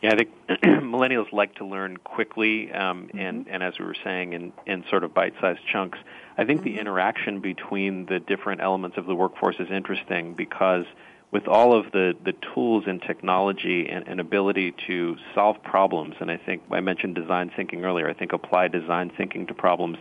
Yeah, 0.02 0.14
I 0.14 0.16
think 0.16 0.30
millennials 0.64 1.32
like 1.34 1.56
to 1.56 1.66
learn 1.66 1.98
quickly, 1.98 2.72
um, 2.72 3.08
mm-hmm. 3.08 3.20
and 3.20 3.48
and 3.50 3.64
as 3.64 3.78
we 3.78 3.86
were 3.86 3.98
saying, 4.04 4.32
in 4.32 4.54
in 4.66 4.86
sort 4.90 5.04
of 5.04 5.14
bite-sized 5.14 5.60
chunks. 5.72 6.00
I 6.40 6.46
think 6.46 6.62
mm-hmm. 6.62 6.76
the 6.76 6.80
interaction 6.80 7.42
between 7.42 8.06
the 8.06 8.22
different 8.22 8.62
elements 8.62 8.98
of 8.98 9.06
the 9.06 9.14
workforce 9.14 9.58
is 9.60 9.68
interesting 9.70 10.36
because 10.36 10.86
with 11.32 11.50
all 11.50 11.78
of 11.78 11.92
the, 11.92 12.14
the 12.24 12.34
tools 12.54 12.86
and 12.88 13.02
technology 13.02 13.90
and, 13.90 14.08
and, 14.08 14.22
ability 14.22 14.74
to 14.88 15.18
solve 15.36 15.62
problems, 15.62 16.16
and 16.22 16.32
I 16.32 16.38
think 16.38 16.64
I 16.72 16.80
mentioned 16.80 17.16
design 17.16 17.52
thinking 17.54 17.84
earlier, 17.84 18.10
I 18.10 18.14
think 18.14 18.32
apply 18.32 18.70
design 18.70 19.12
thinking 19.16 19.48
to 19.48 19.54
problems. 19.54 19.98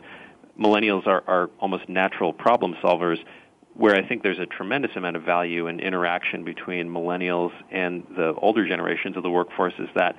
Millennials 0.59 1.09
are, 1.09 1.25
are 1.27 1.51
almost 1.59 1.89
natural 1.89 2.33
problem 2.33 2.77
solvers, 2.83 3.19
where 3.75 3.97
I 3.97 4.07
think 4.07 4.23
there's 4.23 4.39
a 4.39 4.47
tremendous 4.47 4.93
amount 4.95 5.17
of 5.17 5.25
value 5.25 5.67
and 5.67 5.81
in 5.81 5.87
interaction 5.89 6.45
between 6.45 6.89
millennials 6.89 7.53
and 7.73 8.07
the 8.17 8.33
older 8.35 8.67
generations 8.67 9.17
of 9.17 9.25
the 9.25 9.31
workforce 9.31 9.75
is 9.81 9.89
that 9.97 10.15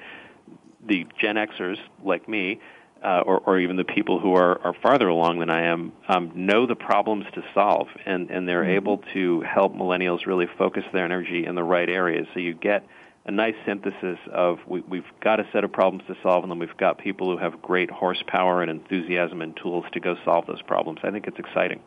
the 0.86 1.07
Gen 1.20 1.36
Xers, 1.36 1.78
like 2.03 2.28
me, 2.28 2.59
uh, 3.04 3.22
or, 3.26 3.39
or 3.39 3.60
even 3.60 3.76
the 3.76 3.84
people 3.84 4.20
who 4.20 4.34
are, 4.36 4.60
are 4.62 4.74
farther 4.82 5.08
along 5.08 5.39
than 5.39 5.50
I 5.50 5.66
am, 5.66 5.93
um, 6.08 6.32
know 6.36 6.66
the 6.66 6.76
problems 6.76 7.26
to 7.34 7.41
solve, 7.54 7.88
and, 8.06 8.30
and 8.30 8.47
they're 8.47 8.64
mm-hmm. 8.64 8.76
able 8.76 8.97
to 9.14 9.41
help 9.41 9.74
millennials 9.74 10.26
really 10.26 10.47
focus 10.58 10.84
their 10.93 11.06
energy 11.06 11.45
in 11.45 11.56
the 11.56 11.64
right 11.64 11.89
areas. 11.89 12.28
So 12.34 12.39
you 12.39 12.54
get 12.54 12.86
a 13.26 13.32
nice 13.32 13.56
synthesis 13.66 14.18
of 14.32 14.58
we, 14.68 14.82
we've 14.82 15.04
got 15.24 15.39
a 15.39 15.43
set 15.54 15.64
of 15.64 15.72
problems 15.72 16.04
to 16.08 16.16
solve, 16.24 16.43
and 16.43 16.52
then 16.52 16.60
we've 16.60 16.78
got 16.78 16.97
people 16.97 17.30
who 17.30 17.38
have 17.38 17.62
great 17.62 17.91
horsepower 17.91 18.62
and 18.62 18.72
enthusiasm 18.72 19.41
and 19.41 19.56
tools 19.62 19.86
to 19.93 20.00
go 20.00 20.16
solve 20.26 20.45
those 20.47 20.62
problems. 20.62 21.00
I 21.04 21.12
think 21.12 21.28
it's 21.28 21.39
exciting. 21.39 21.82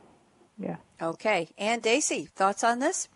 Yeah. 0.59 0.77
Okay. 1.01 1.49
Anne 1.59 1.81
Dacy, 1.81 2.27
thoughts 2.27 2.63
on 2.63 2.79
this? 2.79 3.09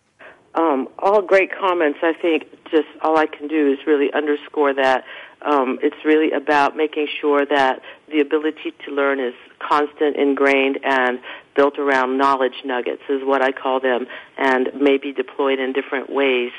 Um, 0.57 0.89
all 0.99 1.21
great 1.21 1.51
comments. 1.53 1.99
I 2.03 2.15
think 2.15 2.45
just 2.71 2.89
all 3.03 3.19
I 3.19 3.27
can 3.27 3.47
do 3.47 3.73
is 3.73 3.79
really 3.87 4.13
underscore 4.13 4.75
that 4.75 5.05
um, 5.43 5.79
it's 5.83 5.97
really 6.05 6.33
about 6.33 6.77
making 6.77 7.09
sure 7.21 7.45
that 7.47 7.83
the 8.11 8.21
ability 8.21 8.73
to 8.87 8.91
learn 8.93 9.21
is 9.21 9.35
constant, 9.59 10.17
ingrained, 10.17 10.79
and 10.83 11.21
built 11.55 11.79
around 11.79 12.19
knowledge 12.19 12.63
nuggets 12.65 13.03
is 13.09 13.23
what 13.23 13.43
I 13.43 13.53
call 13.53 13.81
them, 13.81 14.07
and 14.37 14.71
may 14.81 14.99
be 14.99 15.13
deployed 15.13 15.59
in 15.59 15.73
different 15.73 16.11
ways. 16.11 16.53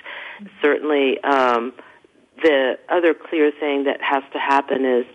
Certainly, 0.61 1.21
um, 1.23 1.73
the 2.41 2.78
other 2.89 3.13
clear 3.13 3.51
thing 3.51 3.86
that 3.86 4.01
has 4.01 4.23
to 4.34 4.39
happen 4.39 4.86
is 4.86 5.05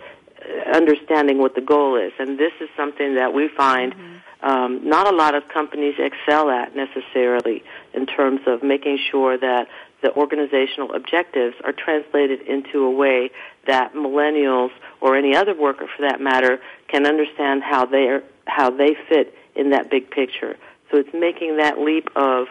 understanding 0.73 1.39
what 1.39 1.55
the 1.55 1.61
goal 1.61 1.97
is, 1.97 2.13
and 2.19 2.39
this 2.39 2.53
is 2.61 2.69
something 2.77 3.15
that 3.15 3.33
we 3.33 3.49
find. 3.49 3.95
Mm-hmm. 3.95 4.13
Um, 4.45 4.89
not 4.89 5.07
a 5.07 5.15
lot 5.15 5.37
of 5.37 5.45
companies 5.49 5.95
excel 5.99 6.51
at 6.51 6.75
necessarily 6.75 7.63
in 7.95 8.07
terms 8.07 8.41
of 8.49 8.65
making 8.65 8.99
sure 9.09 9.39
that 9.39 9.69
the 10.03 10.13
organizational 10.15 10.95
objectives 10.95 11.55
are 11.65 11.73
translated 11.73 12.43
into 12.43 12.85
a 12.85 12.91
way 12.91 13.31
that 13.67 13.95
millennials 13.95 14.71
or 15.01 15.17
any 15.17 15.35
other 15.35 15.55
worker 15.55 15.87
for 15.97 16.03
that 16.03 16.21
matter 16.21 16.59
can 16.89 17.07
understand 17.07 17.63
how 17.63 17.87
they 17.87 18.09
are, 18.09 18.23
how 18.47 18.71
they 18.71 18.97
fit 19.09 19.35
in 19.55 19.71
that 19.71 19.91
big 19.91 20.11
picture. 20.11 20.57
So 20.91 20.99
it's 20.99 21.15
making 21.15 21.57
that 21.57 21.79
leap 21.79 22.09
of 22.17 22.47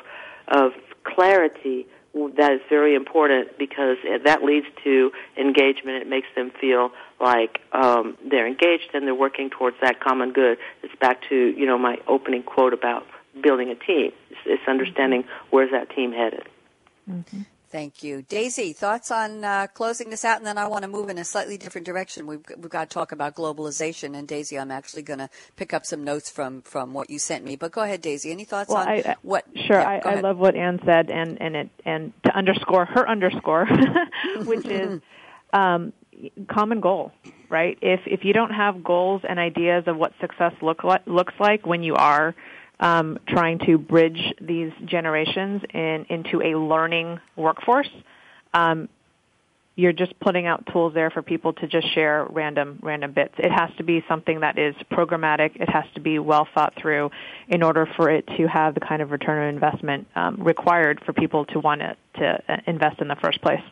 of 0.47 0.71
clarity 1.03 1.87
that 2.13 2.51
is 2.51 2.61
very 2.69 2.95
important 2.95 3.57
because 3.57 3.97
that 4.25 4.43
leads 4.43 4.65
to 4.83 5.11
engagement. 5.37 6.01
It 6.01 6.07
makes 6.07 6.27
them 6.35 6.51
feel 6.59 6.91
like 7.21 7.61
um, 7.71 8.17
they're 8.29 8.47
engaged 8.47 8.89
and 8.93 9.07
they're 9.07 9.15
working 9.15 9.49
towards 9.49 9.77
that 9.81 10.01
common 10.01 10.33
good. 10.33 10.57
It's 10.83 10.93
back 10.99 11.21
to 11.29 11.35
you 11.35 11.65
know 11.65 11.77
my 11.77 11.97
opening 12.07 12.43
quote 12.43 12.73
about 12.73 13.05
building 13.41 13.69
a 13.69 13.75
team. 13.75 14.11
It's, 14.29 14.39
it's 14.45 14.67
understanding 14.67 15.23
where's 15.51 15.71
that 15.71 15.89
team 15.95 16.11
headed. 16.11 16.47
Mm-hmm. 17.11 17.41
Thank 17.71 18.03
you. 18.03 18.21
Daisy, 18.21 18.73
thoughts 18.73 19.11
on 19.11 19.45
uh, 19.45 19.67
closing 19.73 20.09
this 20.09 20.25
out? 20.25 20.37
And 20.37 20.45
then 20.45 20.57
I 20.57 20.67
want 20.67 20.81
to 20.81 20.89
move 20.89 21.07
in 21.07 21.17
a 21.17 21.23
slightly 21.23 21.57
different 21.57 21.87
direction. 21.87 22.27
We've, 22.27 22.43
we've 22.57 22.69
got 22.69 22.89
to 22.89 22.93
talk 22.93 23.13
about 23.13 23.33
globalization. 23.33 24.13
And 24.17 24.27
Daisy, 24.27 24.59
I'm 24.59 24.71
actually 24.71 25.03
going 25.03 25.19
to 25.19 25.29
pick 25.55 25.73
up 25.73 25.85
some 25.85 26.03
notes 26.03 26.29
from, 26.29 26.63
from 26.63 26.93
what 26.93 27.09
you 27.09 27.17
sent 27.17 27.45
me. 27.45 27.55
But 27.55 27.71
go 27.71 27.81
ahead, 27.81 28.01
Daisy. 28.01 28.29
Any 28.29 28.43
thoughts 28.43 28.69
well, 28.69 28.79
on 28.79 28.89
I, 28.89 29.15
what? 29.21 29.45
Sure. 29.55 29.79
Yeah, 29.79 30.01
I, 30.03 30.15
I, 30.15 30.19
love 30.19 30.37
what 30.37 30.57
Anne 30.57 30.81
said. 30.85 31.09
And, 31.09 31.41
and, 31.41 31.55
it, 31.55 31.69
and 31.85 32.11
to 32.25 32.35
underscore 32.35 32.83
her 32.83 33.07
underscore, 33.07 33.65
which 34.43 34.65
is 34.65 34.99
um, 35.53 35.93
common 36.49 36.81
goal, 36.81 37.13
right? 37.47 37.77
If, 37.81 38.01
if 38.05 38.25
you 38.25 38.33
don't 38.33 38.51
have 38.51 38.83
goals 38.83 39.21
and 39.27 39.39
ideas 39.39 39.85
of 39.87 39.95
what 39.95 40.11
success 40.19 40.51
look 40.61 40.83
like, 40.83 41.07
looks 41.07 41.33
like 41.39 41.65
when 41.65 41.83
you 41.83 41.95
are– 41.95 42.35
um, 42.81 43.19
trying 43.27 43.59
to 43.59 43.77
bridge 43.77 44.33
these 44.41 44.71
generations 44.85 45.61
in, 45.73 46.05
into 46.09 46.41
a 46.41 46.57
learning 46.57 47.19
workforce. 47.35 47.89
Um, 48.53 48.89
you're 49.75 49.93
just 49.93 50.19
putting 50.19 50.47
out 50.47 50.67
tools 50.71 50.93
there 50.93 51.09
for 51.09 51.21
people 51.21 51.53
to 51.53 51.67
just 51.67 51.93
share 51.93 52.27
random 52.29 52.79
random 52.81 53.13
bits. 53.13 53.33
It 53.37 53.51
has 53.51 53.69
to 53.77 53.83
be 53.83 54.03
something 54.07 54.41
that 54.41 54.59
is 54.59 54.75
programmatic. 54.91 55.55
It 55.55 55.69
has 55.69 55.85
to 55.95 56.01
be 56.01 56.19
well 56.19 56.47
thought 56.53 56.73
through 56.79 57.09
in 57.47 57.63
order 57.63 57.87
for 57.95 58.09
it 58.09 58.27
to 58.37 58.47
have 58.47 58.73
the 58.73 58.81
kind 58.81 59.01
of 59.01 59.11
return 59.11 59.47
on 59.47 59.53
investment 59.53 60.07
um, 60.15 60.43
required 60.43 61.01
for 61.05 61.13
people 61.13 61.45
to 61.45 61.59
want 61.59 61.81
to, 61.81 61.95
to 62.15 62.43
uh, 62.49 62.57
invest 62.67 62.99
in 62.99 63.07
the 63.07 63.15
first 63.15 63.41
place. 63.41 63.63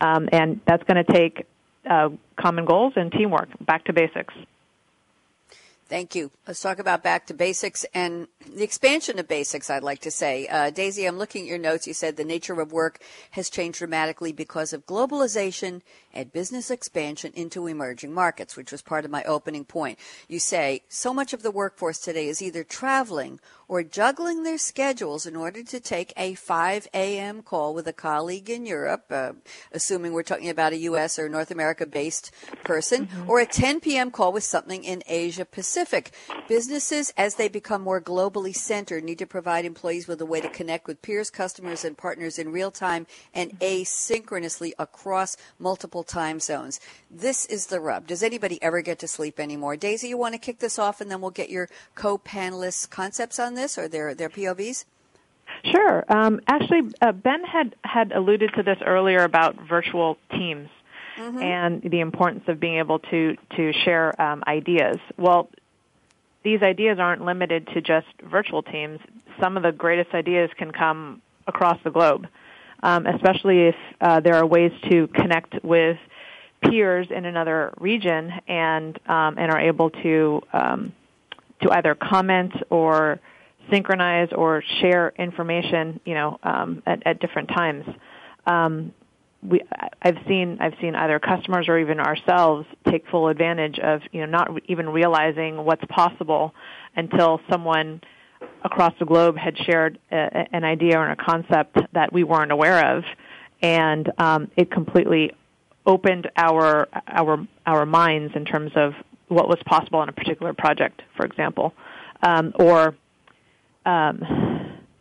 Um, 0.00 0.28
and 0.30 0.60
that's 0.66 0.84
going 0.84 1.04
to 1.04 1.12
take 1.12 1.46
uh, 1.88 2.10
common 2.36 2.64
goals 2.64 2.92
and 2.96 3.10
teamwork. 3.10 3.48
Back 3.60 3.84
to 3.86 3.92
basics. 3.92 4.34
Thank 5.86 6.14
you. 6.14 6.30
Let's 6.46 6.62
talk 6.62 6.78
about 6.78 7.02
back 7.02 7.26
to 7.26 7.34
basics 7.34 7.84
and 7.92 8.26
the 8.54 8.64
expansion 8.64 9.18
of 9.18 9.28
basics, 9.28 9.68
I'd 9.68 9.82
like 9.82 10.00
to 10.00 10.10
say. 10.10 10.48
Uh, 10.48 10.70
Daisy, 10.70 11.04
I'm 11.04 11.18
looking 11.18 11.42
at 11.42 11.48
your 11.48 11.58
notes. 11.58 11.86
You 11.86 11.92
said 11.92 12.16
the 12.16 12.24
nature 12.24 12.58
of 12.58 12.72
work 12.72 13.00
has 13.32 13.50
changed 13.50 13.78
dramatically 13.78 14.32
because 14.32 14.72
of 14.72 14.86
globalization 14.86 15.82
and 16.14 16.32
business 16.32 16.70
expansion 16.70 17.32
into 17.34 17.66
emerging 17.66 18.14
markets, 18.14 18.56
which 18.56 18.72
was 18.72 18.80
part 18.80 19.04
of 19.04 19.10
my 19.10 19.24
opening 19.24 19.66
point. 19.66 19.98
You 20.26 20.38
say 20.38 20.82
so 20.88 21.12
much 21.12 21.34
of 21.34 21.42
the 21.42 21.50
workforce 21.50 21.98
today 21.98 22.28
is 22.28 22.40
either 22.40 22.64
traveling 22.64 23.38
or 23.68 23.82
juggling 23.82 24.42
their 24.42 24.58
schedules 24.58 25.26
in 25.26 25.36
order 25.36 25.62
to 25.62 25.80
take 25.80 26.12
a 26.16 26.34
5 26.34 26.88
a.m. 26.94 27.42
call 27.42 27.74
with 27.74 27.86
a 27.88 27.92
colleague 27.92 28.48
in 28.48 28.66
Europe, 28.66 29.04
uh, 29.10 29.32
assuming 29.72 30.12
we're 30.12 30.22
talking 30.22 30.50
about 30.50 30.72
a 30.72 30.78
U.S. 30.78 31.18
or 31.18 31.28
North 31.28 31.50
America 31.50 31.86
based 31.86 32.30
person, 32.62 33.06
mm-hmm. 33.06 33.30
or 33.30 33.40
a 33.40 33.46
10 33.46 33.80
p.m. 33.80 34.10
call 34.10 34.32
with 34.32 34.44
something 34.44 34.84
in 34.84 35.02
Asia 35.06 35.44
Pacific. 35.44 35.73
Businesses, 36.48 37.12
as 37.16 37.34
they 37.34 37.48
become 37.48 37.82
more 37.82 38.00
globally 38.00 38.54
centered, 38.54 39.04
need 39.04 39.18
to 39.18 39.26
provide 39.26 39.64
employees 39.64 40.06
with 40.06 40.20
a 40.20 40.26
way 40.26 40.40
to 40.40 40.48
connect 40.48 40.86
with 40.86 41.02
peers, 41.02 41.30
customers, 41.30 41.84
and 41.84 41.96
partners 41.96 42.38
in 42.38 42.52
real 42.52 42.70
time 42.70 43.06
and 43.34 43.58
asynchronously 43.60 44.72
across 44.78 45.36
multiple 45.58 46.02
time 46.02 46.40
zones. 46.40 46.80
This 47.10 47.46
is 47.46 47.66
the 47.66 47.80
rub. 47.80 48.06
Does 48.06 48.22
anybody 48.22 48.62
ever 48.62 48.80
get 48.80 48.98
to 49.00 49.08
sleep 49.08 49.40
anymore? 49.40 49.76
Daisy, 49.76 50.08
you 50.08 50.18
want 50.18 50.34
to 50.34 50.38
kick 50.38 50.58
this 50.58 50.78
off 50.78 51.00
and 51.00 51.10
then 51.10 51.20
we'll 51.20 51.30
get 51.30 51.50
your 51.50 51.68
co 51.94 52.18
panelists' 52.18 52.88
concepts 52.88 53.38
on 53.38 53.54
this 53.54 53.78
or 53.78 53.88
their, 53.88 54.14
their 54.14 54.30
POVs? 54.30 54.84
Sure. 55.70 56.04
Um, 56.08 56.40
actually, 56.46 56.92
uh, 57.00 57.12
Ben 57.12 57.42
had, 57.44 57.74
had 57.84 58.12
alluded 58.12 58.52
to 58.56 58.62
this 58.62 58.78
earlier 58.84 59.22
about 59.22 59.56
virtual 59.68 60.18
teams 60.30 60.68
mm-hmm. 61.16 61.40
and 61.40 61.82
the 61.82 62.00
importance 62.00 62.44
of 62.48 62.60
being 62.60 62.78
able 62.78 62.98
to, 62.98 63.36
to 63.56 63.72
share 63.84 64.20
um, 64.20 64.42
ideas. 64.46 64.96
Well, 65.16 65.48
these 66.44 66.62
ideas 66.62 66.98
aren't 66.98 67.24
limited 67.24 67.66
to 67.68 67.80
just 67.80 68.06
virtual 68.22 68.62
teams. 68.62 69.00
Some 69.40 69.56
of 69.56 69.62
the 69.62 69.72
greatest 69.72 70.14
ideas 70.14 70.50
can 70.56 70.70
come 70.70 71.22
across 71.46 71.78
the 71.82 71.90
globe, 71.90 72.26
um, 72.82 73.06
especially 73.06 73.68
if 73.68 73.74
uh, 74.00 74.20
there 74.20 74.36
are 74.36 74.46
ways 74.46 74.72
to 74.90 75.08
connect 75.08 75.64
with 75.64 75.96
peers 76.62 77.08
in 77.10 77.24
another 77.24 77.72
region 77.78 78.32
and 78.46 78.98
um, 79.08 79.36
and 79.38 79.50
are 79.50 79.60
able 79.60 79.90
to 79.90 80.40
um, 80.52 80.92
to 81.62 81.70
either 81.72 81.94
comment 81.94 82.52
or 82.70 83.20
synchronize 83.70 84.28
or 84.32 84.62
share 84.80 85.12
information, 85.18 86.00
you 86.04 86.14
know, 86.14 86.38
um, 86.42 86.82
at, 86.86 87.02
at 87.06 87.20
different 87.20 87.48
times. 87.48 87.84
We, 89.46 89.62
I've 90.00 90.16
seen 90.26 90.58
I've 90.60 90.74
seen 90.80 90.94
either 90.94 91.18
customers 91.18 91.68
or 91.68 91.78
even 91.78 92.00
ourselves 92.00 92.66
take 92.88 93.06
full 93.08 93.28
advantage 93.28 93.78
of 93.78 94.00
you 94.10 94.20
know 94.20 94.26
not 94.26 94.50
even 94.66 94.88
realizing 94.88 95.64
what's 95.64 95.84
possible 95.88 96.54
until 96.96 97.40
someone 97.50 98.00
across 98.62 98.94
the 98.98 99.04
globe 99.04 99.36
had 99.36 99.56
shared 99.58 99.98
a, 100.10 100.46
an 100.52 100.64
idea 100.64 100.98
or 100.98 101.10
a 101.10 101.16
concept 101.16 101.76
that 101.92 102.12
we 102.12 102.24
weren't 102.24 102.52
aware 102.52 102.96
of, 102.96 103.04
and 103.62 104.10
um, 104.18 104.50
it 104.56 104.70
completely 104.70 105.32
opened 105.86 106.30
our 106.36 106.88
our 107.06 107.46
our 107.66 107.86
minds 107.86 108.32
in 108.34 108.44
terms 108.44 108.72
of 108.76 108.94
what 109.28 109.48
was 109.48 109.58
possible 109.66 110.02
in 110.02 110.08
a 110.08 110.12
particular 110.12 110.52
project, 110.52 111.02
for 111.16 111.24
example, 111.26 111.74
um, 112.22 112.52
or 112.58 112.94
um, 113.84 114.22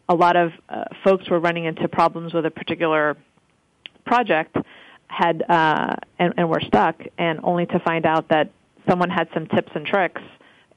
a 0.09 0.15
lot 0.15 0.35
of 0.35 0.51
uh, 0.69 0.85
folks 1.03 1.29
were 1.29 1.39
running 1.39 1.65
into 1.65 1.87
problems 1.87 2.33
with 2.33 2.45
a 2.45 2.51
particular 2.51 3.17
project 4.05 4.55
had 5.07 5.43
uh, 5.47 5.95
and, 6.19 6.33
and 6.37 6.49
were 6.49 6.61
stuck, 6.61 7.01
and 7.17 7.39
only 7.43 7.65
to 7.67 7.79
find 7.79 8.05
out 8.05 8.29
that 8.29 8.51
someone 8.89 9.09
had 9.09 9.27
some 9.33 9.47
tips 9.47 9.71
and 9.75 9.85
tricks 9.85 10.21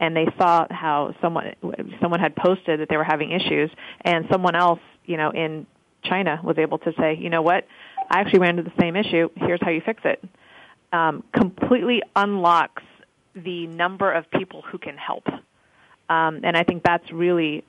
and 0.01 0.17
they 0.17 0.27
saw 0.39 0.67
how 0.71 1.15
someone 1.21 1.55
someone 2.01 2.21
had 2.21 2.37
posted 2.37 2.81
that 2.81 2.89
they 2.89 2.97
were 2.97 3.05
having 3.05 3.31
issues 3.33 3.71
and 4.03 4.27
someone 4.31 4.55
else 4.55 4.81
you 5.05 5.17
know 5.17 5.31
in 5.31 5.67
China 6.05 6.41
was 6.43 6.59
able 6.59 6.79
to 6.79 6.93
say 6.99 7.17
you 7.19 7.31
know 7.31 7.43
what? 7.43 7.67
I 8.09 8.21
actually 8.21 8.41
ran 8.41 8.59
into 8.59 8.71
the 8.71 8.81
same 8.81 8.95
issue. 8.95 9.29
Here's 9.35 9.61
how 9.61 9.71
you 9.71 9.81
fix 9.85 10.03
it. 10.05 10.23
Um, 10.93 11.25
completely 11.33 12.03
unlocks 12.15 12.83
the 13.35 13.67
number 13.67 14.11
of 14.13 14.31
people 14.31 14.63
who 14.63 14.79
can 14.79 14.97
help. 14.97 15.27
Um, 16.09 16.41
and 16.45 16.57
I 16.57 16.63
think 16.63 16.85
that's 16.85 17.11
really 17.11 17.65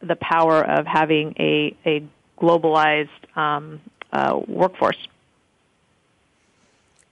the 0.00 0.16
power 0.16 0.62
of 0.62 0.86
having 0.86 1.34
a 1.38 1.76
a 1.86 2.04
globalized 2.40 3.36
um, 3.36 3.80
uh, 4.12 4.40
workforce. 4.46 5.08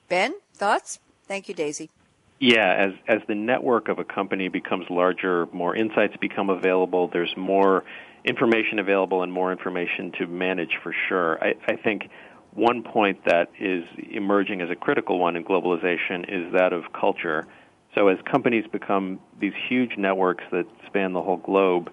Ben, 0.08 0.34
thoughts? 0.54 0.98
Thank 1.26 1.48
you, 1.48 1.54
Daisy. 1.54 1.90
Yeah, 2.38 2.74
as 2.74 2.92
as 3.08 3.22
the 3.28 3.34
network 3.34 3.88
of 3.88 3.98
a 3.98 4.04
company 4.04 4.48
becomes 4.48 4.86
larger, 4.90 5.46
more 5.52 5.74
insights 5.74 6.16
become 6.18 6.50
available. 6.50 7.08
There's 7.08 7.34
more 7.36 7.84
information 8.24 8.78
available 8.78 9.22
and 9.22 9.32
more 9.32 9.52
information 9.52 10.12
to 10.18 10.26
manage 10.26 10.78
for 10.82 10.94
sure. 11.08 11.42
I, 11.42 11.54
I 11.66 11.76
think 11.76 12.10
one 12.52 12.82
point 12.82 13.24
that 13.24 13.50
is 13.58 13.84
emerging 14.10 14.60
as 14.60 14.70
a 14.70 14.74
critical 14.74 15.18
one 15.18 15.36
in 15.36 15.44
globalization 15.44 16.24
is 16.28 16.52
that 16.52 16.72
of 16.72 16.92
culture. 16.92 17.46
So 17.94 18.08
as 18.08 18.18
companies 18.30 18.64
become 18.70 19.20
these 19.40 19.54
huge 19.68 19.96
networks 19.96 20.44
that 20.52 20.66
span 20.86 21.12
the 21.12 21.22
whole 21.22 21.36
globe, 21.38 21.90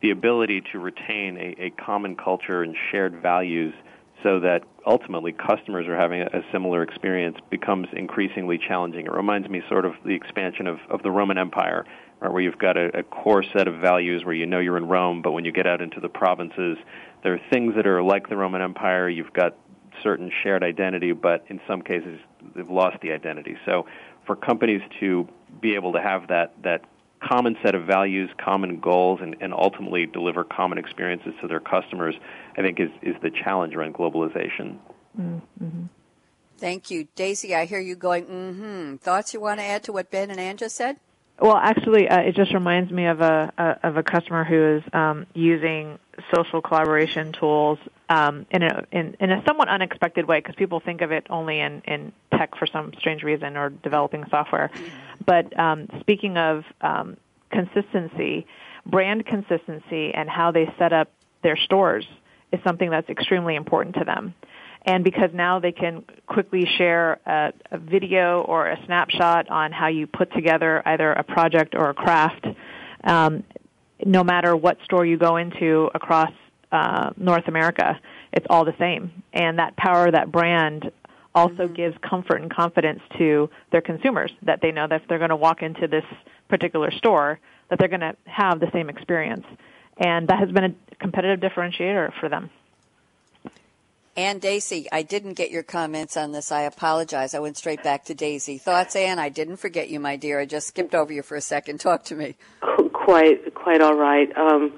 the 0.00 0.10
ability 0.10 0.62
to 0.72 0.78
retain 0.78 1.36
a, 1.36 1.64
a 1.66 1.70
common 1.70 2.16
culture 2.16 2.62
and 2.62 2.74
shared 2.90 3.20
values 3.20 3.74
so 4.22 4.40
that 4.40 4.62
ultimately 4.86 5.32
customers 5.32 5.86
are 5.86 5.96
having 5.96 6.22
a, 6.22 6.42
similar 6.52 6.82
experience 6.82 7.36
becomes 7.50 7.88
increasingly 7.92 8.58
challenging. 8.58 9.06
It 9.06 9.12
reminds 9.12 9.48
me 9.48 9.62
sort 9.68 9.84
of 9.84 9.94
the 10.04 10.14
expansion 10.14 10.66
of, 10.66 10.78
of 10.90 11.02
the 11.02 11.10
Roman 11.10 11.38
Empire, 11.38 11.84
right, 12.20 12.32
where 12.32 12.42
you've 12.42 12.58
got 12.58 12.76
a, 12.76 12.98
a 12.98 13.02
core 13.02 13.42
set 13.42 13.68
of 13.68 13.80
values 13.80 14.24
where 14.24 14.34
you 14.34 14.46
know 14.46 14.58
you're 14.58 14.76
in 14.76 14.86
Rome, 14.86 15.22
but 15.22 15.32
when 15.32 15.44
you 15.44 15.52
get 15.52 15.66
out 15.66 15.80
into 15.80 16.00
the 16.00 16.08
provinces, 16.08 16.76
there 17.22 17.34
are 17.34 17.40
things 17.50 17.74
that 17.76 17.86
are 17.86 18.02
like 18.02 18.28
the 18.28 18.36
Roman 18.36 18.62
Empire. 18.62 19.08
You've 19.08 19.32
got 19.32 19.56
certain 20.02 20.30
shared 20.42 20.62
identity, 20.62 21.12
but 21.12 21.44
in 21.48 21.60
some 21.66 21.82
cases 21.82 22.18
they've 22.54 22.68
lost 22.68 22.98
the 23.02 23.12
identity. 23.12 23.56
So 23.64 23.86
for 24.26 24.36
companies 24.36 24.82
to 25.00 25.28
be 25.60 25.74
able 25.74 25.92
to 25.92 26.00
have 26.00 26.28
that, 26.28 26.54
that 26.62 26.84
common 27.26 27.56
set 27.62 27.74
of 27.74 27.84
values, 27.84 28.30
common 28.42 28.80
goals, 28.80 29.20
and, 29.22 29.36
and 29.40 29.52
ultimately 29.52 30.06
deliver 30.06 30.44
common 30.44 30.78
experiences 30.78 31.32
to 31.40 31.48
their 31.48 31.60
customers, 31.60 32.14
I 32.56 32.62
think 32.62 32.80
is, 32.80 32.90
is 33.02 33.14
the 33.22 33.30
challenge 33.30 33.74
around 33.74 33.94
globalization. 33.94 34.78
Mm-hmm. 35.18 35.84
Thank 36.58 36.90
you. 36.90 37.08
Daisy, 37.16 37.54
I 37.54 37.64
hear 37.64 37.80
you 37.80 37.96
going, 37.96 38.26
mm-hmm. 38.26 38.96
Thoughts 38.96 39.34
you 39.34 39.40
want 39.40 39.60
to 39.60 39.66
add 39.66 39.82
to 39.84 39.92
what 39.92 40.10
Ben 40.10 40.30
and 40.30 40.38
Anne 40.38 40.56
just 40.56 40.76
said? 40.76 40.96
Well, 41.40 41.56
actually, 41.56 42.08
uh, 42.08 42.20
it 42.20 42.36
just 42.36 42.54
reminds 42.54 42.92
me 42.92 43.06
of 43.06 43.20
a, 43.20 43.52
a 43.58 43.88
of 43.88 43.96
a 43.96 44.02
customer 44.04 44.44
who 44.44 44.76
is 44.76 44.82
um, 44.92 45.26
using 45.34 45.98
social 46.34 46.60
collaboration 46.60 47.32
tools 47.32 47.78
um, 48.08 48.46
in 48.50 48.62
a 48.62 48.84
in, 48.92 49.16
in 49.20 49.30
a 49.30 49.42
somewhat 49.46 49.68
unexpected 49.68 50.26
way 50.26 50.38
because 50.38 50.54
people 50.54 50.80
think 50.80 51.00
of 51.00 51.12
it 51.12 51.26
only 51.30 51.60
in 51.60 51.82
in 51.86 52.12
tech 52.36 52.56
for 52.56 52.66
some 52.66 52.92
strange 52.98 53.22
reason 53.22 53.56
or 53.56 53.70
developing 53.70 54.24
software. 54.30 54.70
But 55.24 55.58
um, 55.58 55.88
speaking 56.00 56.36
of 56.36 56.64
um, 56.80 57.16
consistency, 57.50 58.46
brand 58.86 59.26
consistency, 59.26 60.12
and 60.14 60.28
how 60.28 60.52
they 60.52 60.72
set 60.78 60.92
up 60.92 61.10
their 61.42 61.56
stores 61.56 62.06
is 62.52 62.60
something 62.64 62.90
that's 62.90 63.08
extremely 63.08 63.56
important 63.56 63.96
to 63.96 64.04
them 64.04 64.34
and 64.84 65.04
because 65.04 65.30
now 65.32 65.60
they 65.60 65.72
can 65.72 66.04
quickly 66.26 66.66
share 66.66 67.20
a, 67.24 67.52
a, 67.70 67.78
video 67.78 68.42
or 68.42 68.68
a 68.68 68.84
snapshot 68.84 69.48
on 69.48 69.72
how 69.72 69.86
you 69.88 70.06
put 70.06 70.32
together 70.32 70.82
either 70.84 71.12
a 71.12 71.22
project 71.22 71.74
or 71.76 71.90
a 71.90 71.94
craft, 71.94 72.46
um, 73.04 73.44
no 74.04 74.24
matter 74.24 74.56
what 74.56 74.78
store 74.84 75.04
you 75.04 75.16
go 75.16 75.36
into 75.36 75.90
across 75.94 76.32
uh, 76.70 77.10
North 77.16 77.48
America, 77.48 78.00
it's 78.32 78.46
all 78.48 78.64
the 78.64 78.74
same. 78.78 79.22
And 79.32 79.58
that 79.58 79.76
power, 79.76 80.10
that 80.10 80.32
brand, 80.32 80.90
also 81.34 81.54
mm-hmm. 81.54 81.74
gives 81.74 81.96
comfort 81.98 82.42
and 82.42 82.50
confidence 82.50 83.00
to 83.18 83.48
their 83.70 83.80
consumers 83.80 84.32
that 84.42 84.60
they 84.60 84.70
know 84.70 84.86
that 84.86 85.02
if 85.02 85.08
they're 85.08 85.18
going 85.18 85.30
to 85.30 85.36
walk 85.36 85.62
into 85.62 85.86
this 85.86 86.04
particular 86.48 86.90
store, 86.90 87.38
that 87.70 87.78
they're 87.78 87.88
going 87.88 88.00
to 88.00 88.16
have 88.24 88.60
the 88.60 88.70
same 88.72 88.88
experience. 88.90 89.46
And 89.96 90.28
that 90.28 90.38
has 90.38 90.50
been 90.50 90.64
a 90.64 90.94
competitive 90.96 91.40
differentiator 91.40 92.12
for 92.20 92.28
them. 92.28 92.50
Anne 94.14 94.40
Dacy, 94.40 94.88
I 94.92 95.02
didn't 95.02 95.34
get 95.34 95.50
your 95.50 95.62
comments 95.62 96.18
on 96.18 96.32
this. 96.32 96.52
I 96.52 96.62
apologize. 96.62 97.32
I 97.32 97.38
went 97.38 97.56
straight 97.56 97.82
back 97.82 98.04
to 98.04 98.14
Daisy. 98.14 98.58
Thoughts, 98.58 98.94
Anne? 98.94 99.18
I 99.18 99.30
didn't 99.30 99.56
forget 99.56 99.88
you, 99.88 100.00
my 100.00 100.16
dear. 100.16 100.38
I 100.38 100.44
just 100.44 100.66
skipped 100.68 100.94
over 100.94 101.12
you 101.14 101.22
for 101.22 101.34
a 101.34 101.40
second. 101.40 101.80
Talk 101.80 102.04
to 102.04 102.14
me. 102.14 102.36
Quite, 103.12 103.54
quite 103.54 103.82
all 103.82 103.94
right. 103.94 104.34
Um, 104.38 104.72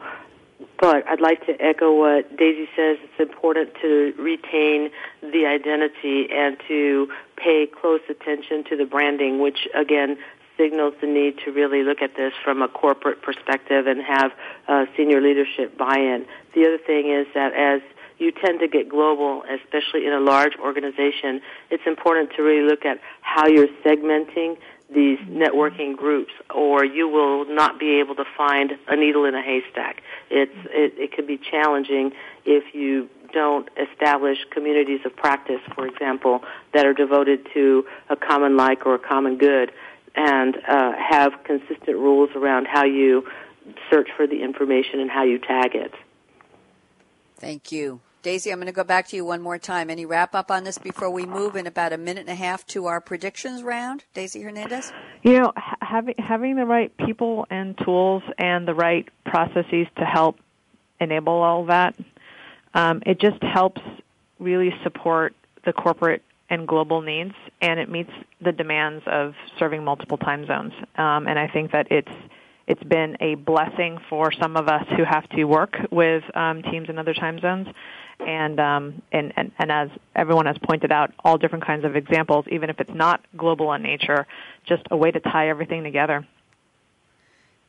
but 0.80 1.07
I'd 1.07 1.20
like 1.20 1.47
to 1.47 1.53
echo 1.62 1.97
what 1.97 2.37
Daisy 2.37 2.68
says. 2.74 2.99
It's 3.01 3.20
important 3.20 3.70
to 3.80 4.12
retain 4.18 4.91
the 5.22 5.47
identity 5.47 6.26
and 6.32 6.57
to 6.66 7.12
pay 7.37 7.68
close 7.68 8.01
attention 8.11 8.64
to 8.70 8.76
the 8.76 8.87
branding, 8.87 9.39
which 9.39 9.68
again 9.72 10.18
signals 10.59 10.95
the 11.01 11.07
need 11.07 11.39
to 11.45 11.53
really 11.53 11.85
look 11.85 12.03
at 12.03 12.16
this 12.16 12.32
from 12.43 12.61
a 12.61 12.66
corporate 12.66 13.22
perspective 13.22 13.87
and 13.87 14.03
have 14.03 14.32
uh, 14.66 14.87
senior 14.97 15.20
leadership 15.20 15.78
buy-in. 15.78 16.26
The 16.57 16.66
other 16.66 16.78
thing 16.78 17.12
is 17.12 17.28
that 17.35 17.53
as 17.55 17.82
you 18.18 18.32
tend 18.32 18.59
to 18.59 18.66
get 18.66 18.89
global, 18.89 19.45
especially 19.49 20.09
in 20.09 20.12
a 20.12 20.20
large 20.20 20.57
organization, 20.57 21.41
it's 21.70 21.87
important 21.87 22.32
to 22.35 22.43
really 22.43 22.68
look 22.68 22.85
at 22.85 22.99
how 23.20 23.47
you're 23.47 23.68
segmenting 23.85 24.57
these 24.93 25.18
networking 25.20 25.97
groups 25.97 26.32
or 26.55 26.85
you 26.85 27.09
will 27.09 27.47
not 27.47 27.78
be 27.80 28.01
able 28.01 28.14
to 28.14 28.24
find 28.37 28.72
a 28.89 28.97
needle 28.97 29.24
in 29.24 29.35
a 29.35 29.43
haystack. 29.43 30.03
It's, 30.30 30.53
it, 30.66 30.95
it 30.97 31.12
could 31.12 31.26
be 31.26 31.39
challenging 31.39 32.12
if 32.45 32.74
you 32.74 33.09
don't 33.32 33.68
establish 33.76 34.39
communities 34.51 35.01
of 35.05 35.16
practice, 35.16 35.61
for 35.74 35.87
example, 35.87 36.43
that 36.72 36.87
are 36.87 36.95
devoted 36.95 37.47
to 37.55 37.85
a 38.09 38.16
common 38.16 38.57
like 38.57 38.87
or 38.87 38.95
a 38.95 38.99
common 38.99 39.39
good 39.39 39.72
and 40.14 40.57
uh, 40.68 40.93
have 40.97 41.32
consistent 41.45 41.97
rules 41.97 42.30
around 42.37 42.66
how 42.66 42.85
you 42.85 43.26
search 43.91 44.09
for 44.16 44.26
the 44.26 44.43
information 44.43 45.01
and 45.01 45.11
how 45.11 45.24
you 45.24 45.39
tag 45.39 45.74
it. 45.74 45.93
Thank 47.39 47.72
you. 47.72 48.01
Daisy, 48.25 48.51
I'm 48.51 48.57
going 48.57 48.66
to 48.68 48.72
go 48.72 48.85
back 48.85 49.09
to 49.09 49.16
you 49.16 49.25
one 49.27 49.43
more 49.43 49.59
time. 49.59 49.91
Any 49.91 50.07
wrap 50.07 50.35
up 50.35 50.51
on 50.51 50.64
this 50.64 50.79
before 50.79 51.11
we 51.11 51.27
move 51.27 51.57
in 51.57 51.66
about 51.66 51.93
a 51.93 51.99
minute 51.99 52.22
and 52.22 52.31
a 52.31 52.35
half 52.35 52.66
to 52.68 52.87
our 52.87 52.99
predictions 52.99 53.62
round? 53.62 54.03
Daisy 54.14 54.41
Hernandez? 54.41 54.95
You 55.22 55.41
know, 55.41 55.53
having, 55.83 56.14
having 56.16 56.57
the 56.57 56.64
right 56.64 56.91
people 56.97 57.47
and 57.51 57.77
tools 57.85 58.22
and 58.39 58.66
the 58.66 58.72
right 58.72 59.07
processes 59.27 59.89
to 59.99 60.07
help 60.07 60.39
enable 60.99 61.35
all 61.35 61.66
that, 61.66 61.95
um, 62.72 63.03
it 63.05 63.20
just 63.20 63.43
helps 63.43 63.83
really 64.39 64.72
support 64.83 65.35
the 65.66 65.75
corporate 65.75 66.22
and 66.49 66.66
global 66.66 67.03
needs, 67.03 67.35
and 67.61 67.79
it 67.79 67.91
meets 67.91 68.11
the 68.41 68.53
demands 68.53 69.05
of 69.07 69.35
serving 69.59 69.85
multiple 69.85 70.16
time 70.16 70.47
zones. 70.47 70.72
Um, 70.97 71.27
and 71.27 71.39
I 71.39 71.49
think 71.49 71.72
that 71.72 71.89
it's 71.91 72.12
it's 72.66 72.83
been 72.83 73.18
a 73.20 73.35
blessing 73.35 73.99
for 74.09 74.33
some 74.33 74.57
of 74.57 74.68
us 74.68 74.87
who 74.97 75.05
have 75.05 75.29
to 75.31 75.45
work 75.45 75.77
with 75.91 76.25
um, 76.35 76.62
teams 76.62 76.89
in 76.89 76.99
other 76.99 77.12
time 77.12 77.39
zones. 77.39 77.68
And, 78.21 78.61
um, 78.61 79.03
and, 79.12 79.33
and, 79.37 79.53
and 79.59 79.73
as 79.73 79.91
everyone 80.15 80.47
has 80.47 80.57
pointed 80.59 80.93
out, 80.93 81.12
all 81.25 81.37
different 81.37 81.67
kinds 81.67 81.85
of 81.85 81.97
examples, 81.97 82.47
even 82.51 82.71
if 82.71 82.81
it's 82.81 82.95
not 82.95 83.25
global 83.37 83.73
in 83.73 83.83
nature, 83.83 84.27
just 84.67 84.83
a 84.91 84.97
way 84.97 85.11
to 85.11 85.21
tie 85.21 85.49
everything 85.49 85.83
together. 85.83 86.27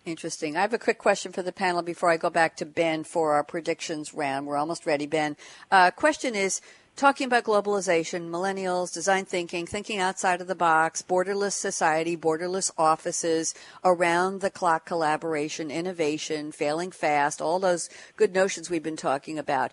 Interesting. 0.06 0.56
I 0.56 0.62
have 0.62 0.74
a 0.74 0.78
quick 0.78 1.00
question 1.00 1.32
for 1.32 1.42
the 1.42 1.52
panel 1.52 1.82
before 1.82 2.12
I 2.12 2.18
go 2.18 2.30
back 2.30 2.56
to 2.58 2.66
Ben 2.66 3.04
for 3.04 3.34
our 3.34 3.44
predictions 3.44 4.14
round. 4.14 4.46
We're 4.46 4.58
almost 4.58 4.86
ready, 4.86 5.08
Ben. 5.08 5.36
Uh, 5.72 5.90
question 5.90 6.36
is, 6.36 6.62
talking 6.96 7.26
about 7.26 7.44
globalization, 7.44 8.30
millennials, 8.30 8.94
design 8.94 9.26
thinking, 9.26 9.66
thinking 9.66 10.00
outside 10.00 10.42
of 10.42 10.48
the 10.48 10.56
box, 10.56 11.02
borderless 11.02 11.54
society, 11.54 12.16
borderless 12.16 12.72
offices, 12.78 13.56
around 13.84 14.42
the 14.42 14.52
clock 14.52 14.86
collaboration, 14.86 15.72
innovation, 15.72 16.52
failing 16.52 16.92
fast, 16.92 17.42
all 17.42 17.60
those 17.60 17.90
good 18.16 18.34
notions 18.34 18.70
we've 18.70 18.84
been 18.84 18.96
talking 18.96 19.40
about. 19.40 19.72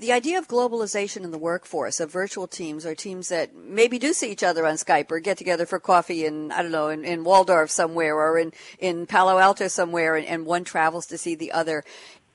The 0.00 0.12
idea 0.12 0.38
of 0.38 0.48
globalization 0.48 1.24
in 1.24 1.30
the 1.30 1.36
workforce, 1.36 2.00
of 2.00 2.10
virtual 2.10 2.46
teams 2.46 2.86
or 2.86 2.94
teams 2.94 3.28
that 3.28 3.54
maybe 3.54 3.98
do 3.98 4.14
see 4.14 4.32
each 4.32 4.42
other 4.42 4.66
on 4.66 4.76
Skype 4.76 5.10
or 5.10 5.20
get 5.20 5.36
together 5.36 5.66
for 5.66 5.78
coffee 5.78 6.24
in, 6.24 6.50
I 6.52 6.62
don't 6.62 6.72
know, 6.72 6.88
in, 6.88 7.04
in 7.04 7.22
Walldorf 7.22 7.68
somewhere 7.68 8.16
or 8.16 8.38
in, 8.38 8.54
in 8.78 9.04
Palo 9.04 9.36
Alto 9.36 9.68
somewhere 9.68 10.16
and, 10.16 10.26
and 10.26 10.46
one 10.46 10.64
travels 10.64 11.04
to 11.08 11.18
see 11.18 11.34
the 11.34 11.52
other, 11.52 11.84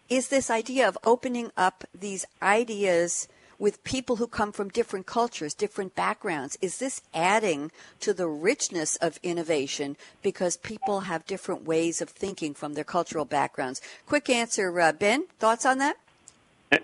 is 0.10 0.28
this 0.28 0.52
idea 0.52 0.88
of 0.88 0.96
opening 1.04 1.50
up 1.58 1.84
these 2.00 2.24
ideas 2.40 3.28
with 3.58 3.84
people 3.84 4.18
who 4.18 4.28
come 4.28 4.52
from 4.52 4.70
different 4.70 5.08
cultures, 5.08 5.56
different 5.56 5.96
backgrounds? 5.96 6.60
Is 6.62 6.78
this 6.78 7.02
adding 7.16 7.72
to 8.02 8.14
the 8.14 8.28
richness 8.28 8.96
of 8.98 9.20
innovation 9.24 9.98
because 10.22 10.56
people 10.56 11.00
have 11.00 11.26
different 11.26 11.66
ways 11.66 12.00
of 12.00 12.10
thinking 12.10 12.54
from 12.54 12.76
their 12.76 12.84
cultural 12.84 13.26
backgrounds? 13.26 13.82
Quick 14.06 14.30
answer, 14.30 14.80
uh, 14.80 14.92
Ben, 14.92 15.26
thoughts 15.40 15.66
on 15.66 15.80
that? 15.80 15.98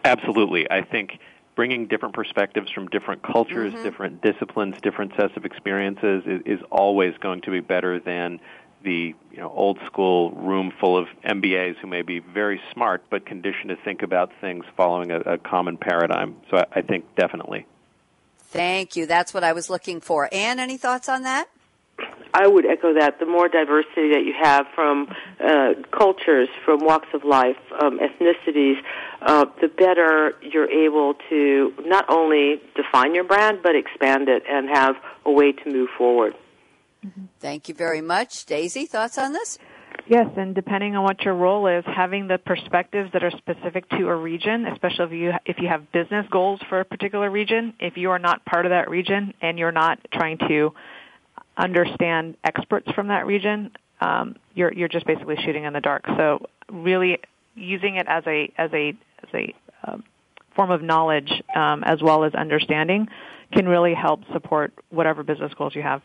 Absolutely. 0.04 0.70
I 0.70 0.82
think 0.82 1.20
bringing 1.56 1.88
different 1.88 2.16
perspectives 2.16 2.72
from 2.72 2.88
different 2.88 3.24
cultures, 3.24 3.74
mm-hmm. 3.74 3.84
different 3.84 4.22
disciplines, 4.22 4.76
different 4.82 5.14
sets 5.16 5.36
of 5.36 5.46
experiences 5.46 6.24
is, 6.26 6.42
is 6.46 6.60
always 6.72 7.16
going 7.18 7.42
to 7.42 7.52
be 7.52 7.60
better 7.60 8.00
than 8.00 8.40
the 8.84 9.14
you 9.32 9.38
know, 9.38 9.52
old 9.52 9.78
school 9.86 10.32
room 10.32 10.72
full 10.80 10.98
of 10.98 11.08
MBAs 11.24 11.78
who 11.78 11.88
may 11.88 12.02
be 12.02 12.20
very 12.20 12.60
smart 12.74 13.04
but 13.10 13.26
conditioned 13.26 13.70
to 13.70 13.76
think 13.76 14.02
about 14.02 14.32
things 14.42 14.66
following 14.76 15.12
a, 15.12 15.20
a 15.20 15.38
common 15.38 15.78
paradigm. 15.78 16.36
So 16.50 16.58
I, 16.58 16.66
I 16.80 16.82
think 16.82 17.16
definitely. 17.16 17.68
Thank 18.40 18.96
you. 18.96 19.06
That's 19.06 19.34
what 19.34 19.44
I 19.44 19.54
was 19.54 19.70
looking 19.70 20.02
for. 20.02 20.28
Anne, 20.32 20.60
any 20.60 20.78
thoughts 20.78 21.08
on 21.08 21.24
that? 21.24 21.48
I 22.34 22.47
would 22.47 22.66
echo 22.66 22.93
that. 22.93 23.20
The 23.20 23.26
more 23.26 23.47
diversity 23.47 24.10
that 24.14 24.24
you 24.26 24.34
have 24.41 24.66
from 24.74 25.08
uh, 25.39 25.74
cultures, 25.91 26.47
from 26.64 26.80
walks 26.86 27.10
of 27.14 27.24
life, 27.24 27.58
um, 27.82 27.99
ethnicities, 27.99 28.76
uh, 29.22 29.45
the 29.60 29.68
better 29.68 30.34
you're 30.41 30.70
able 30.70 31.16
to 31.30 31.74
not 31.86 32.06
only 32.10 32.62
define 32.76 33.14
your 33.14 33.26
brand, 33.26 33.60
but 33.62 33.76
expand 33.76 34.30
it 34.30 34.43
and 34.49 34.70
have 34.70 34.95
a 35.26 35.32
way 35.32 35.52
to 35.52 35.72
move 35.72 35.89
forward. 35.97 36.34
Mm-hmm. 37.06 37.26
Thank 37.39 37.68
you 37.68 37.76
very 37.76 38.02
much. 38.02 38.45
Daisy, 38.45 38.86
thoughts 38.86 39.18
on 39.18 39.34
this? 39.34 39.58
Yes, 40.08 40.28
and 40.36 40.56
depending 40.56 40.95
on 40.95 41.04
what 41.04 41.22
your 41.22 41.36
role 41.36 41.68
is, 41.68 41.84
having 41.86 42.28
the 42.28 42.38
perspectives 42.38 43.12
that 43.14 43.24
are 43.24 43.32
specific 43.32 43.88
to 43.89 44.08
a 44.08 44.16
region, 44.16 44.66
especially 44.68 45.06
if 45.06 45.12
you 45.12 45.32
if 45.45 45.58
you 45.60 45.68
have 45.68 45.91
business 45.91 46.26
goals 46.32 46.60
for 46.70 46.80
a 46.80 46.86
particular 46.86 47.30
region, 47.30 47.74
if 47.80 47.97
you 47.97 48.12
are 48.12 48.20
not 48.20 48.43
part 48.45 48.66
of 48.66 48.72
that 48.72 48.89
region 48.89 49.34
and 49.41 49.60
you're 49.60 49.72
not 49.72 49.99
trying 50.14 50.38
to 50.49 50.74
understand 51.58 52.38
experts 52.43 52.91
from 52.91 53.08
that 53.08 53.26
region, 53.26 53.72
um, 53.99 54.36
you're 54.54 54.74
you're 54.74 54.88
just 54.88 55.06
basically 55.06 55.38
shooting 55.43 55.64
in 55.66 55.74
the 55.74 55.82
dark. 55.82 56.06
So 56.18 56.45
really 56.70 57.20
using 57.56 57.95
it 57.95 58.08
as 58.08 58.24
a 58.28 58.52
as 58.58 58.72
a 58.74 58.89
as 59.24 59.30
a 59.34 59.56
um, 59.86 60.04
form 60.56 60.72
of 60.72 60.82
knowledge 60.82 61.32
um, 61.56 61.84
as 61.84 62.02
well 62.02 62.24
as 62.24 62.34
understanding 62.34 63.08
can 63.54 63.68
really 63.68 63.93
help 63.93 64.22
support 64.32 64.74
whatever 64.89 65.24
business 65.24 65.54
goals 65.54 65.76
you 65.76 65.82
have. 65.82 66.02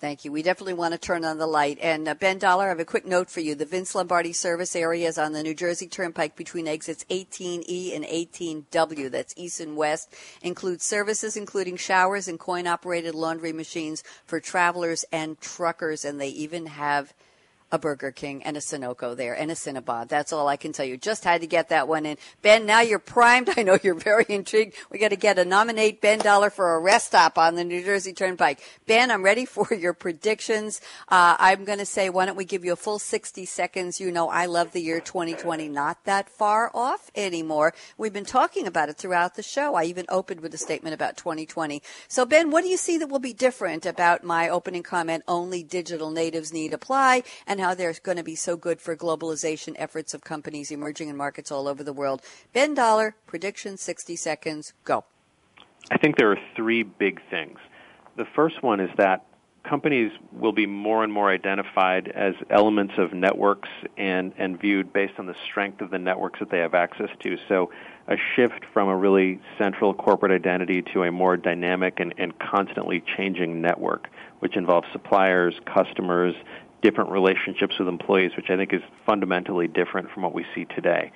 Thank 0.00 0.24
you. 0.24 0.32
We 0.32 0.42
definitely 0.42 0.74
want 0.74 0.92
to 0.92 0.98
turn 0.98 1.24
on 1.24 1.38
the 1.38 1.46
light. 1.46 1.78
And 1.80 2.08
uh, 2.08 2.14
Ben 2.14 2.38
Dollar, 2.38 2.66
I 2.66 2.68
have 2.68 2.80
a 2.80 2.84
quick 2.84 3.06
note 3.06 3.30
for 3.30 3.40
you. 3.40 3.54
The 3.54 3.64
Vince 3.64 3.94
Lombardi 3.94 4.32
service 4.32 4.74
area 4.74 5.06
is 5.08 5.18
on 5.18 5.32
the 5.32 5.42
New 5.42 5.54
Jersey 5.54 5.86
Turnpike 5.86 6.34
between 6.34 6.66
exits 6.66 7.04
18E 7.10 7.94
and 7.94 8.04
18W. 8.04 9.10
That's 9.10 9.34
east 9.36 9.60
and 9.60 9.76
west. 9.76 10.12
Includes 10.42 10.84
services 10.84 11.36
including 11.36 11.76
showers 11.76 12.26
and 12.26 12.40
coin 12.40 12.66
operated 12.66 13.14
laundry 13.14 13.52
machines 13.52 14.02
for 14.26 14.40
travelers 14.40 15.04
and 15.12 15.40
truckers. 15.40 16.04
And 16.04 16.20
they 16.20 16.28
even 16.28 16.66
have 16.66 17.14
a 17.74 17.78
Burger 17.78 18.12
King 18.12 18.44
and 18.44 18.56
a 18.56 18.60
Sunoco 18.60 19.16
there 19.16 19.34
and 19.34 19.50
a 19.50 19.54
Cinnabon. 19.54 20.06
That's 20.08 20.32
all 20.32 20.46
I 20.46 20.56
can 20.56 20.72
tell 20.72 20.86
you. 20.86 20.96
Just 20.96 21.24
had 21.24 21.40
to 21.40 21.48
get 21.48 21.70
that 21.70 21.88
one 21.88 22.06
in. 22.06 22.18
Ben, 22.40 22.66
now 22.66 22.82
you're 22.82 23.00
primed. 23.00 23.50
I 23.56 23.64
know 23.64 23.76
you're 23.82 23.96
very 23.96 24.24
intrigued. 24.28 24.76
We 24.90 24.98
got 25.00 25.08
to 25.08 25.16
get 25.16 25.40
a 25.40 25.44
nominate 25.44 26.00
Ben 26.00 26.20
Dollar 26.20 26.50
for 26.50 26.76
a 26.76 26.78
rest 26.78 27.08
stop 27.08 27.36
on 27.36 27.56
the 27.56 27.64
New 27.64 27.82
Jersey 27.84 28.12
Turnpike. 28.12 28.60
Ben, 28.86 29.10
I'm 29.10 29.24
ready 29.24 29.44
for 29.44 29.66
your 29.74 29.92
predictions. 29.92 30.80
Uh, 31.08 31.34
I'm 31.40 31.64
going 31.64 31.80
to 31.80 31.86
say, 31.86 32.08
why 32.10 32.26
don't 32.26 32.36
we 32.36 32.44
give 32.44 32.64
you 32.64 32.72
a 32.72 32.76
full 32.76 33.00
60 33.00 33.44
seconds? 33.44 34.00
You 34.00 34.12
know, 34.12 34.28
I 34.28 34.46
love 34.46 34.70
the 34.70 34.80
year 34.80 35.00
2020, 35.00 35.68
not 35.68 36.04
that 36.04 36.28
far 36.28 36.70
off 36.72 37.10
anymore. 37.16 37.74
We've 37.98 38.12
been 38.12 38.24
talking 38.24 38.68
about 38.68 38.88
it 38.88 38.98
throughout 38.98 39.34
the 39.34 39.42
show. 39.42 39.74
I 39.74 39.82
even 39.84 40.06
opened 40.08 40.42
with 40.42 40.54
a 40.54 40.58
statement 40.58 40.94
about 40.94 41.16
2020. 41.16 41.82
So, 42.06 42.24
Ben, 42.24 42.52
what 42.52 42.62
do 42.62 42.68
you 42.68 42.76
see 42.76 42.98
that 42.98 43.08
will 43.08 43.18
be 43.18 43.32
different 43.32 43.84
about 43.84 44.22
my 44.22 44.48
opening 44.48 44.84
comment? 44.84 45.24
Only 45.26 45.64
digital 45.64 46.12
natives 46.12 46.52
need 46.52 46.72
apply 46.72 47.24
and 47.46 47.60
how 47.64 47.74
they're 47.74 47.94
going 48.02 48.18
to 48.18 48.22
be 48.22 48.34
so 48.34 48.58
good 48.58 48.78
for 48.78 48.94
globalization 48.94 49.74
efforts 49.78 50.12
of 50.12 50.22
companies 50.22 50.70
emerging 50.70 51.08
in 51.08 51.16
markets 51.16 51.50
all 51.50 51.66
over 51.66 51.82
the 51.82 51.94
world. 51.94 52.20
Ben 52.52 52.74
Dollar, 52.74 53.16
prediction 53.26 53.78
60 53.78 54.16
seconds, 54.16 54.74
go. 54.84 55.06
I 55.90 55.96
think 55.96 56.18
there 56.18 56.30
are 56.30 56.38
three 56.54 56.82
big 56.82 57.22
things. 57.30 57.58
The 58.18 58.26
first 58.36 58.62
one 58.62 58.80
is 58.80 58.90
that 58.98 59.24
companies 59.66 60.12
will 60.30 60.52
be 60.52 60.66
more 60.66 61.02
and 61.04 61.10
more 61.10 61.30
identified 61.30 62.08
as 62.08 62.34
elements 62.50 62.94
of 62.98 63.14
networks 63.14 63.70
and, 63.96 64.34
and 64.36 64.60
viewed 64.60 64.92
based 64.92 65.14
on 65.18 65.24
the 65.24 65.34
strength 65.46 65.80
of 65.80 65.90
the 65.90 65.98
networks 65.98 66.40
that 66.40 66.50
they 66.50 66.58
have 66.58 66.74
access 66.74 67.08
to. 67.20 67.38
So 67.48 67.70
a 68.08 68.16
shift 68.36 68.66
from 68.74 68.88
a 68.88 68.96
really 68.96 69.40
central 69.56 69.94
corporate 69.94 70.32
identity 70.32 70.82
to 70.92 71.04
a 71.04 71.10
more 71.10 71.38
dynamic 71.38 71.98
and, 71.98 72.12
and 72.18 72.38
constantly 72.38 73.02
changing 73.16 73.62
network, 73.62 74.08
which 74.40 74.54
involves 74.54 74.86
suppliers, 74.92 75.54
customers, 75.64 76.34
different 76.84 77.10
relationships 77.10 77.78
with 77.78 77.88
employees, 77.88 78.30
which 78.36 78.50
I 78.50 78.56
think 78.56 78.74
is 78.74 78.82
fundamentally 79.06 79.66
different 79.66 80.10
from 80.10 80.22
what 80.22 80.34
we 80.34 80.44
see 80.54 80.66
today. 80.66 81.12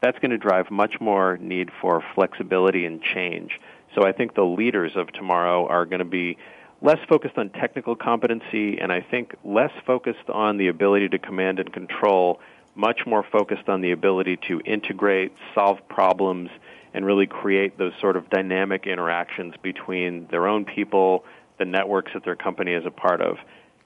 That's 0.00 0.18
going 0.18 0.30
to 0.30 0.38
drive 0.38 0.70
much 0.70 0.94
more 0.98 1.36
need 1.36 1.68
for 1.78 2.02
flexibility 2.14 2.86
and 2.86 3.02
change. 3.02 3.60
So 3.94 4.06
I 4.06 4.12
think 4.12 4.34
the 4.34 4.44
leaders 4.44 4.92
of 4.96 5.12
tomorrow 5.12 5.66
are 5.66 5.84
going 5.84 5.98
to 5.98 6.06
be 6.06 6.38
less 6.80 6.98
focused 7.06 7.36
on 7.36 7.50
technical 7.50 7.94
competency 7.94 8.78
and 8.78 8.90
I 8.90 9.02
think 9.02 9.34
less 9.44 9.72
focused 9.86 10.30
on 10.30 10.56
the 10.56 10.68
ability 10.68 11.10
to 11.10 11.18
command 11.18 11.58
and 11.58 11.70
control, 11.70 12.40
much 12.74 13.00
more 13.06 13.22
focused 13.30 13.68
on 13.68 13.82
the 13.82 13.92
ability 13.92 14.38
to 14.48 14.60
integrate, 14.64 15.32
solve 15.54 15.86
problems, 15.90 16.48
and 16.94 17.04
really 17.04 17.26
create 17.26 17.76
those 17.76 17.92
sort 18.00 18.16
of 18.16 18.30
dynamic 18.30 18.86
interactions 18.86 19.52
between 19.62 20.28
their 20.30 20.46
own 20.48 20.64
people, 20.64 21.26
the 21.58 21.66
networks 21.66 22.12
that 22.14 22.24
their 22.24 22.36
company 22.36 22.72
is 22.72 22.86
a 22.86 22.90
part 22.90 23.20
of. 23.20 23.36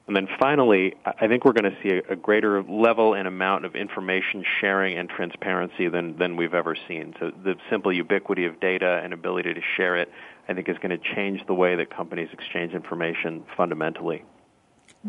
And 0.06 0.14
then 0.14 0.28
finally, 0.38 0.94
I 1.06 1.28
think 1.28 1.44
we're 1.46 1.54
going 1.54 1.70
to 1.70 1.76
see 1.82 1.90
a, 1.90 2.12
a, 2.12 2.16
greater 2.16 2.62
level 2.62 3.14
and 3.14 3.26
amount 3.26 3.64
of 3.64 3.74
information 3.74 4.44
sharing 4.60 4.98
and 4.98 5.08
transparency 5.08 5.88
than, 5.88 6.18
than 6.18 6.36
we've 6.36 6.52
ever 6.52 6.76
seen. 6.86 7.14
So 7.18 7.30
the 7.30 7.54
simple 7.70 7.90
ubiquity 7.90 8.44
of 8.44 8.60
data 8.60 9.00
and 9.02 9.14
ability 9.14 9.54
to 9.54 9.60
share 9.76 9.96
it, 9.96 10.10
I 10.46 10.52
think, 10.52 10.68
is 10.68 10.76
going 10.76 10.90
to 10.90 11.14
change 11.14 11.40
the 11.46 11.54
way 11.54 11.76
that 11.76 11.88
companies 11.88 12.28
exchange 12.32 12.74
information 12.74 13.44
fundamentally. 13.56 14.24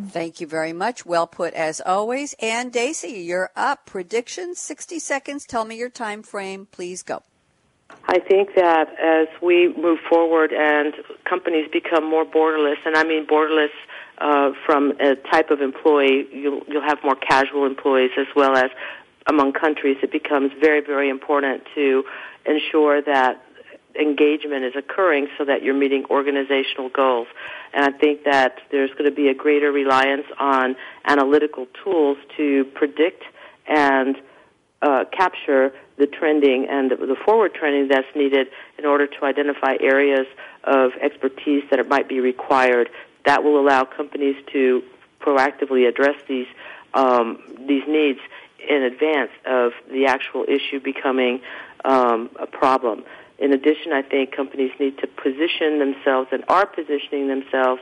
Thank 0.07 0.39
you 0.39 0.47
very 0.47 0.71
much. 0.71 1.05
Well 1.05 1.27
put 1.27 1.53
as 1.53 1.81
always. 1.81 2.33
Anne 2.41 2.69
Dacy, 2.69 3.19
you're 3.19 3.51
up. 3.55 3.85
Predictions, 3.85 4.59
60 4.59 4.99
seconds. 4.99 5.45
Tell 5.45 5.65
me 5.65 5.77
your 5.77 5.89
time 5.89 6.23
frame. 6.23 6.67
Please 6.71 7.03
go. 7.03 7.23
I 8.07 8.19
think 8.19 8.55
that 8.55 8.87
as 8.99 9.27
we 9.41 9.73
move 9.77 9.99
forward 10.09 10.51
and 10.53 10.93
companies 11.29 11.67
become 11.71 12.03
more 12.09 12.25
borderless, 12.25 12.77
and 12.85 12.95
I 12.95 13.03
mean 13.03 13.25
borderless 13.25 13.69
uh, 14.17 14.51
from 14.65 14.93
a 14.99 15.15
type 15.15 15.51
of 15.51 15.61
employee, 15.61 16.27
you'll, 16.31 16.61
you'll 16.67 16.87
have 16.87 16.99
more 17.03 17.15
casual 17.15 17.65
employees 17.65 18.11
as 18.17 18.27
well 18.35 18.55
as 18.55 18.71
among 19.27 19.53
countries. 19.53 19.97
It 20.03 20.11
becomes 20.11 20.51
very, 20.59 20.81
very 20.81 21.09
important 21.09 21.63
to 21.75 22.03
ensure 22.45 23.01
that 23.01 23.41
engagement 23.99 24.65
is 24.65 24.73
occurring 24.75 25.27
so 25.37 25.45
that 25.45 25.63
you're 25.63 25.73
meeting 25.73 26.05
organizational 26.09 26.89
goals. 26.89 27.27
And 27.73 27.85
I 27.85 27.97
think 27.97 28.23
that 28.25 28.59
there's 28.71 28.91
going 28.91 29.05
to 29.05 29.15
be 29.15 29.29
a 29.29 29.33
greater 29.33 29.71
reliance 29.71 30.25
on 30.39 30.75
analytical 31.05 31.67
tools 31.83 32.17
to 32.37 32.65
predict 32.75 33.23
and 33.67 34.17
uh, 34.81 35.05
capture 35.11 35.73
the 35.97 36.07
trending 36.07 36.67
and 36.69 36.91
the 36.91 37.15
forward 37.25 37.53
trending 37.53 37.87
that's 37.87 38.07
needed 38.15 38.47
in 38.77 38.85
order 38.85 39.07
to 39.07 39.25
identify 39.25 39.75
areas 39.79 40.27
of 40.65 40.91
expertise 41.01 41.63
that 41.71 41.87
might 41.87 42.09
be 42.09 42.19
required 42.19 42.89
that 43.25 43.43
will 43.43 43.59
allow 43.59 43.83
companies 43.83 44.35
to 44.53 44.83
proactively 45.19 45.87
address 45.87 46.15
these 46.27 46.47
um, 46.93 47.39
these 47.67 47.83
needs 47.87 48.19
in 48.67 48.83
advance 48.83 49.31
of 49.45 49.73
the 49.91 50.05
actual 50.05 50.45
issue 50.47 50.79
becoming 50.79 51.41
um, 51.83 52.29
a 52.39 52.47
problem. 52.47 53.03
In 53.37 53.51
addition, 53.51 53.91
I 53.91 54.01
think 54.01 54.33
companies 54.35 54.71
need 54.79 54.97
to 54.99 55.07
position 55.07 55.79
themselves 55.79 56.29
and 56.31 56.43
are 56.47 56.65
positioning 56.65 57.27
themselves 57.27 57.81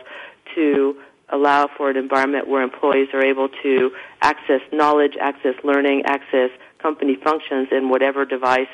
to 0.56 0.98
allow 1.30 1.70
for 1.78 1.90
an 1.90 1.98
environment 1.98 2.48
where 2.48 2.64
employees 2.64 3.10
are 3.14 3.24
able 3.24 3.50
to 3.62 3.92
access 4.22 4.62
knowledge, 4.72 5.14
access 5.20 5.56
learning, 5.64 6.04
access 6.06 6.50
company 6.80 7.16
functions 7.24 7.70
in 7.72 7.90
whatever 7.90 8.26
device 8.26 8.68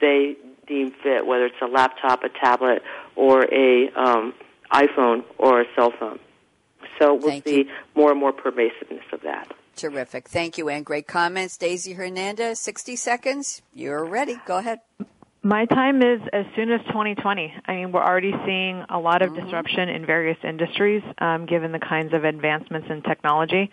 they 0.00 0.36
deem 0.66 0.92
fit, 1.02 1.26
whether 1.26 1.46
it's 1.46 1.62
a 1.62 1.66
laptop, 1.66 2.22
a 2.24 2.28
tablet, 2.28 2.82
or 3.16 3.44
a 3.52 3.88
um, 3.92 4.34
iPhone 4.72 5.24
or 5.38 5.60
a 5.60 5.64
cell 5.76 5.92
phone. 5.98 6.18
So 6.98 7.14
we'll 7.14 7.28
Thank 7.28 7.44
see 7.44 7.58
you. 7.58 7.70
more 7.94 8.10
and 8.10 8.20
more 8.20 8.32
pervasiveness 8.32 9.04
of 9.12 9.22
that. 9.22 9.52
Terrific. 9.76 10.28
Thank 10.28 10.56
you, 10.58 10.68
Anne. 10.68 10.84
Great 10.84 11.06
comments. 11.06 11.56
Daisy 11.56 11.94
Hernandez, 11.94 12.60
60 12.60 12.96
seconds. 12.96 13.62
You're 13.72 14.04
ready. 14.04 14.36
Go 14.46 14.58
ahead. 14.58 14.80
My 15.42 15.66
time 15.66 16.00
is 16.00 16.20
as 16.32 16.46
soon 16.56 16.70
as 16.70 16.80
2020. 16.86 17.54
I 17.66 17.74
mean, 17.74 17.92
we're 17.92 18.02
already 18.02 18.32
seeing 18.46 18.84
a 18.88 18.98
lot 18.98 19.20
of 19.20 19.32
mm-hmm. 19.32 19.44
disruption 19.44 19.88
in 19.88 20.06
various 20.06 20.38
industries, 20.42 21.02
um, 21.18 21.46
given 21.46 21.72
the 21.72 21.78
kinds 21.78 22.14
of 22.14 22.24
advancements 22.24 22.88
in 22.88 23.02
technology. 23.02 23.70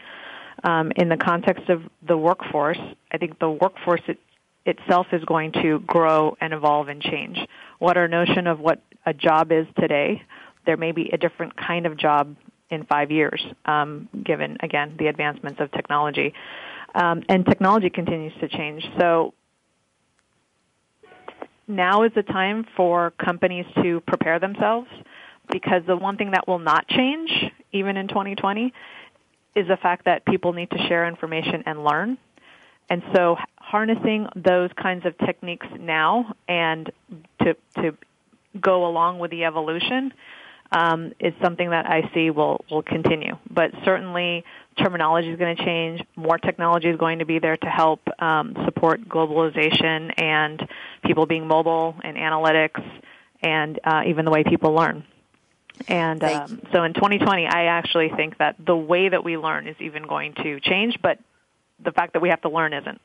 Um, 0.63 0.91
in 0.95 1.07
the 1.07 1.17
context 1.17 1.69
of 1.69 1.83
the 2.05 2.17
workforce, 2.17 2.79
I 3.11 3.17
think 3.17 3.39
the 3.39 3.49
workforce 3.49 4.01
it, 4.07 4.19
itself 4.65 5.07
is 5.11 5.23
going 5.23 5.53
to 5.53 5.79
grow 5.79 6.35
and 6.41 6.53
evolve 6.53 6.89
and 6.89 7.01
change. 7.01 7.37
What 7.79 7.95
our 7.95 8.07
notion 8.07 8.47
of 8.47 8.59
what 8.59 8.81
a 9.05 9.13
job 9.13 9.51
is 9.51 9.65
today 9.79 10.23
there 10.65 10.77
may 10.77 10.91
be 10.91 11.09
a 11.11 11.17
different 11.17 11.55
kind 11.55 11.85
of 11.85 11.97
job 11.97 12.35
in 12.69 12.85
five 12.85 13.11
years, 13.11 13.45
um, 13.65 14.07
given 14.23 14.57
again 14.61 14.95
the 14.97 15.07
advancements 15.07 15.59
of 15.59 15.71
technology. 15.71 16.33
Um, 16.95 17.23
and 17.29 17.45
technology 17.45 17.89
continues 17.89 18.33
to 18.39 18.47
change. 18.47 18.83
So 18.99 19.33
now 21.67 22.03
is 22.03 22.11
the 22.15 22.23
time 22.23 22.65
for 22.75 23.11
companies 23.11 23.65
to 23.81 24.01
prepare 24.01 24.39
themselves 24.39 24.89
because 25.51 25.83
the 25.85 25.95
one 25.95 26.17
thing 26.17 26.31
that 26.31 26.47
will 26.47 26.59
not 26.59 26.87
change, 26.87 27.29
even 27.71 27.97
in 27.97 28.07
2020, 28.07 28.73
is 29.55 29.67
the 29.67 29.77
fact 29.77 30.05
that 30.05 30.25
people 30.25 30.53
need 30.53 30.69
to 30.71 30.77
share 30.87 31.07
information 31.07 31.63
and 31.65 31.83
learn. 31.83 32.17
And 32.89 33.03
so 33.13 33.37
harnessing 33.57 34.27
those 34.35 34.69
kinds 34.81 35.05
of 35.05 35.17
techniques 35.17 35.67
now 35.79 36.33
and 36.47 36.91
to, 37.41 37.55
to 37.75 37.97
go 38.59 38.85
along 38.85 39.19
with 39.19 39.31
the 39.31 39.45
evolution 39.45 40.13
um, 40.71 41.13
is 41.19 41.33
something 41.41 41.69
that 41.69 41.85
I 41.85 42.09
see 42.13 42.29
will, 42.29 42.63
will 42.69 42.83
continue. 42.83 43.37
But 43.49 43.71
certainly 43.83 44.43
terminology 44.77 45.29
is 45.29 45.37
going 45.37 45.55
to 45.55 45.65
change. 45.65 46.01
More 46.15 46.37
technology 46.37 46.87
is 46.87 46.97
going 46.97 47.19
to 47.19 47.25
be 47.25 47.39
there 47.39 47.57
to 47.57 47.67
help 47.67 47.99
um, 48.19 48.55
support 48.65 49.07
globalization 49.07 50.11
and 50.17 50.67
people 51.05 51.25
being 51.25 51.47
mobile 51.47 51.95
and 52.03 52.15
analytics 52.17 52.81
and 53.41 53.79
uh, 53.83 54.03
even 54.07 54.25
the 54.25 54.31
way 54.31 54.43
people 54.43 54.73
learn. 54.73 55.03
And 55.87 56.23
um, 56.23 56.61
so 56.71 56.83
in 56.83 56.93
2020, 56.93 57.47
I 57.47 57.65
actually 57.65 58.09
think 58.15 58.37
that 58.37 58.55
the 58.63 58.75
way 58.75 59.09
that 59.09 59.23
we 59.23 59.37
learn 59.37 59.67
is 59.67 59.75
even 59.79 60.03
going 60.03 60.35
to 60.35 60.59
change, 60.59 60.99
but 61.01 61.19
the 61.83 61.91
fact 61.91 62.13
that 62.13 62.21
we 62.21 62.29
have 62.29 62.41
to 62.41 62.49
learn 62.49 62.73
isn't. 62.73 63.01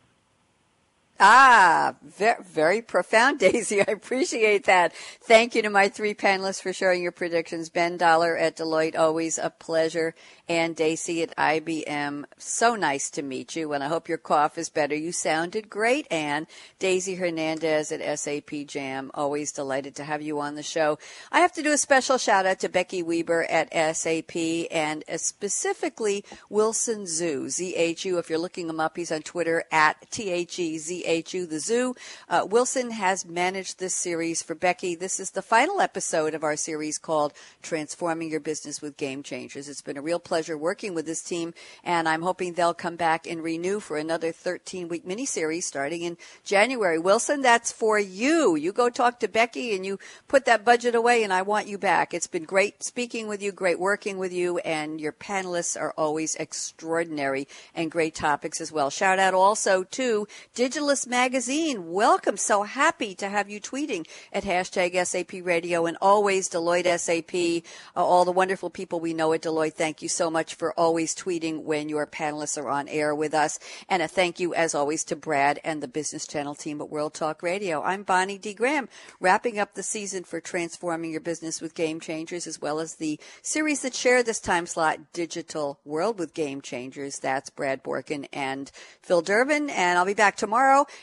Ah, 1.19 1.95
very, 2.03 2.43
very 2.43 2.83
profound, 2.83 3.39
Daisy. 3.41 3.81
I 3.81 3.91
appreciate 3.91 4.65
that. 4.65 4.93
Thank 5.23 5.55
you 5.55 5.63
to 5.63 5.71
my 5.71 5.89
three 5.89 6.15
panelists 6.15 6.61
for 6.61 6.73
sharing 6.73 7.03
your 7.03 7.13
predictions. 7.13 7.71
Ben 7.71 7.97
Dollar 7.97 8.37
at 8.37 8.57
Deloitte, 8.57 8.99
always 8.99 9.39
a 9.39 9.49
pleasure. 9.51 10.15
Anne 10.49 10.75
Dacy 10.75 11.23
at 11.23 11.37
IBM, 11.37 12.25
so 12.39 12.77
nice 12.77 13.11
to 13.11 13.23
meet 13.23 13.57
you. 13.57 13.73
And 13.73 13.83
I 13.83 13.89
hope 13.89 14.09
your 14.09 14.19
cough 14.19 14.59
is 14.59 14.69
better. 14.69 14.95
You 14.95 15.11
sounded 15.11 15.69
great. 15.69 16.07
And 16.11 16.47
Daisy 16.79 17.17
Hernandez 17.17 17.91
at 17.91 18.19
SAP 18.19 18.67
Jam, 18.67 19.11
always 19.15 19.51
delighted 19.51 19.97
to 19.97 20.05
have 20.05 20.23
you 20.23 20.39
on 20.39 20.55
the 20.55 20.63
show. 20.63 20.99
I 21.33 21.41
have 21.41 21.53
to 21.55 21.63
do 21.63 21.73
a 21.73 21.79
special 21.79 22.19
shout 22.19 22.47
out 22.47 22.61
to 22.61 22.69
Becky 22.69 23.03
Weber 23.03 23.45
at 23.45 23.73
SAP 23.97 24.37
and 24.71 25.03
specifically 25.17 26.25
Wilson 26.49 27.05
Zhu, 27.05 27.49
Z-H-U. 27.49 28.19
If 28.19 28.31
you're 28.31 28.39
looking 28.39 28.69
him 28.69 28.79
up, 28.79 28.97
he's 28.97 29.11
on 29.11 29.23
Twitter 29.23 29.65
at 29.73 30.11
T-H-E-Z 30.11 31.06
CHU 31.07 31.47
The 31.47 31.61
Zoo. 31.61 31.95
Uh, 32.29 32.47
Wilson 32.49 32.91
has 32.91 33.25
managed 33.25 33.79
this 33.79 33.95
series 33.95 34.43
for 34.43 34.55
Becky. 34.55 34.95
This 34.97 35.21
is 35.21 35.31
the 35.31 35.43
final 35.43 35.81
episode 35.81 36.35
of 36.35 36.43
our 36.43 36.57
series 36.57 36.99
called 36.99 37.33
Transforming 37.63 38.31
Your 38.31 38.41
Business 38.41 38.83
with 38.83 38.97
Game 38.97 39.23
Changers. 39.23 39.69
It's 39.69 39.83
been 39.83 39.97
a 39.97 40.03
real 40.03 40.19
pleasure 40.19 40.59
working 40.59 40.95
with 40.95 41.07
this 41.07 41.23
team, 41.23 41.55
and 41.85 42.09
I'm 42.09 42.23
hoping 42.23 42.53
they'll 42.55 42.75
come 42.75 42.97
back 42.97 43.27
and 43.27 43.43
renew 43.43 43.79
for 43.79 43.97
another 43.97 44.33
13 44.33 44.89
week 44.89 45.07
mini-series 45.07 45.65
starting 45.65 46.03
in 46.03 46.17
January. 46.43 46.99
Wilson, 46.99 47.41
that's 47.41 47.71
for 47.71 47.99
you. 47.99 48.57
You 48.57 48.73
go 48.73 48.91
talk 48.91 49.21
to 49.21 49.29
Becky 49.29 49.77
and 49.77 49.87
you 49.87 49.99
put 50.27 50.45
that 50.47 50.65
budget 50.65 50.95
away, 50.95 51.23
and 51.23 51.33
I 51.33 51.43
want 51.43 51.69
you 51.69 51.79
back. 51.79 52.15
It's 52.15 52.27
been 52.27 52.45
great 52.45 52.83
speaking 52.83 53.29
with 53.29 53.43
you, 53.43 53.53
great 53.53 53.79
working 53.79 54.19
with 54.19 54.33
you, 54.33 54.59
and 54.59 55.01
your 55.01 55.13
panelists 55.13 55.81
are 55.81 55.95
always 55.97 56.35
extraordinary 56.35 57.47
and 57.75 57.91
great 57.91 58.15
topics 58.15 58.61
as 58.61 58.73
well. 58.73 58.91
Shout 58.91 59.19
out 59.19 59.35
also 59.35 59.85
to 59.85 60.27
Digital 60.55 60.96
Magazine. 61.05 61.91
Welcome. 61.91 62.37
So 62.37 62.63
happy 62.63 63.17
to 63.17 63.29
have 63.29 63.51
you 63.51 63.61
tweeting 63.61 64.07
at 64.33 64.45
hashtag 64.45 65.05
SAP 65.05 65.45
Radio 65.45 65.87
and 65.87 65.97
always 66.01 66.49
Deloitte 66.49 66.97
SAP. 67.01 67.65
Uh, 67.97 68.05
all 68.05 68.25
the 68.25 68.31
wonderful 68.31 68.71
people 68.71 69.01
we 69.01 69.13
know 69.13 69.33
at 69.33 69.43
Deloitte. 69.43 69.73
Thank 69.73 70.01
you 70.01 70.09
so 70.09 70.31
much 70.31 70.55
for 70.55 70.73
always 70.75 71.17
tweeting 71.17 71.65
when 71.65 71.89
your 71.89 72.07
panelists 72.07 72.57
are 72.57 72.69
on 72.69 72.87
air 72.87 73.17
with 73.17 73.35
us. 73.35 73.59
And 73.89 74.01
a 74.01 74.07
thank 74.07 74.39
you 74.39 74.55
as 74.55 74.77
always 74.77 75.03
to 75.07 75.17
Brad 75.17 75.59
and 75.65 75.83
the 75.83 75.89
Business 75.89 76.25
Channel 76.25 76.55
team 76.55 76.81
at 76.81 76.89
World 76.89 77.15
Talk 77.15 77.43
Radio. 77.43 77.83
I'm 77.83 78.05
Bonnie 78.05 78.39
D. 78.39 78.55
Graham, 78.55 78.89
wrapping 79.19 79.59
up 79.59 79.75
the 79.75 79.83
season 79.83 80.23
for 80.23 80.41
transforming 80.41 81.11
your 81.11 81.21
business 81.21 81.61
with 81.61 81.75
game 81.75 81.99
changers 81.99 82.47
as 82.47 82.61
well 82.61 82.79
as 82.79 82.95
the 82.95 83.19
series 83.43 83.83
that 83.83 83.95
share 83.95 84.23
this 84.23 84.39
time 84.39 84.67
slot, 84.67 85.13
Digital 85.13 85.81
World 85.85 86.21
with 86.21 86.35
Game 86.35 86.61
Changers. 86.61 87.19
That's 87.19 87.51
Brad 87.51 87.83
Borkin 87.83 88.29
and 88.33 88.71
Phil 89.03 89.23
Durbin. 89.23 89.71
And 89.71 89.99
I'll 89.99 90.05
be 90.05 90.15
back 90.15 90.37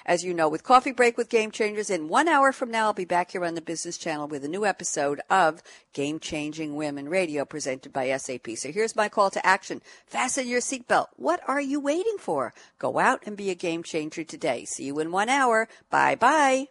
as 0.06 0.24
you 0.24 0.34
know, 0.34 0.50
with 0.50 0.64
Coffee 0.64 0.92
Break 0.92 1.18
with 1.18 1.30
Game 1.30 1.52
Changers. 1.52 1.90
In 1.90 2.08
one 2.08 2.28
hour 2.28 2.52
from 2.52 2.72
now, 2.72 2.86
I'll 2.86 2.94
be 2.94 3.06
back 3.06 3.32
here 3.32 3.46
on 3.46 3.56
the 3.56 3.62
Business 3.62 3.98
Channel 3.98 4.28
with 4.28 4.44
a 4.44 4.48
new 4.48 4.66
episode 4.66 5.22
of 5.30 5.62
Game 5.94 6.20
Changing 6.20 6.76
Women 6.76 7.10
Radio 7.10 7.46
presented 7.46 7.94
by 7.94 8.16
SAP. 8.18 8.52
So 8.56 8.72
here's 8.72 8.96
my 8.96 9.10
call 9.10 9.30
to 9.32 9.46
action. 9.46 9.82
Fasten 10.06 10.48
your 10.48 10.62
seatbelt. 10.62 11.08
What 11.16 11.42
are 11.48 11.62
you 11.62 11.80
waiting 11.80 12.18
for? 12.20 12.54
Go 12.80 13.00
out 13.00 13.24
and 13.26 13.38
be 13.38 13.50
a 13.50 13.56
game 13.56 13.84
changer 13.84 14.24
today. 14.24 14.66
See 14.66 14.86
you 14.86 15.00
in 15.00 15.12
one 15.12 15.30
hour. 15.30 15.68
Bye 15.90 16.16
bye. 16.16 16.68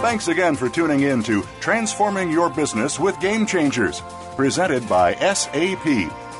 Thanks 0.00 0.28
again 0.28 0.54
for 0.54 0.68
tuning 0.68 1.00
in 1.00 1.22
to 1.24 1.42
Transforming 1.60 2.30
Your 2.30 2.48
Business 2.48 3.00
with 3.00 3.18
Game 3.20 3.44
Changers, 3.44 4.00
presented 4.36 4.88
by 4.88 5.14
SAP 5.16 5.84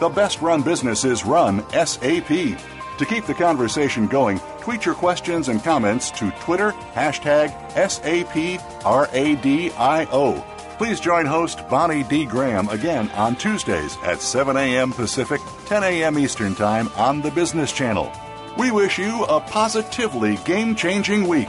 the 0.00 0.08
best 0.08 0.40
run 0.40 0.62
businesses 0.62 1.24
run 1.24 1.64
SAP. 1.70 2.28
To 2.28 3.06
keep 3.06 3.26
the 3.26 3.34
conversation 3.34 4.06
going, 4.06 4.40
tweet 4.60 4.84
your 4.84 4.94
questions 4.94 5.48
and 5.48 5.62
comments 5.62 6.10
to 6.12 6.30
Twitter, 6.40 6.72
hashtag 6.94 7.50
SAPRADIO. 7.72 8.58
Please 10.78 11.00
join 11.00 11.26
host 11.26 11.68
Bonnie 11.68 12.04
D. 12.04 12.24
Graham 12.24 12.68
again 12.68 13.10
on 13.10 13.34
Tuesdays 13.34 13.96
at 14.04 14.20
7 14.20 14.56
a.m. 14.56 14.92
Pacific, 14.92 15.40
10 15.66 15.82
a.m. 15.82 16.18
Eastern 16.18 16.54
Time 16.54 16.88
on 16.96 17.20
the 17.20 17.32
Business 17.32 17.72
Channel. 17.72 18.12
We 18.56 18.70
wish 18.70 18.98
you 18.98 19.24
a 19.24 19.40
positively 19.40 20.36
game 20.38 20.74
changing 20.74 21.26
week. 21.26 21.48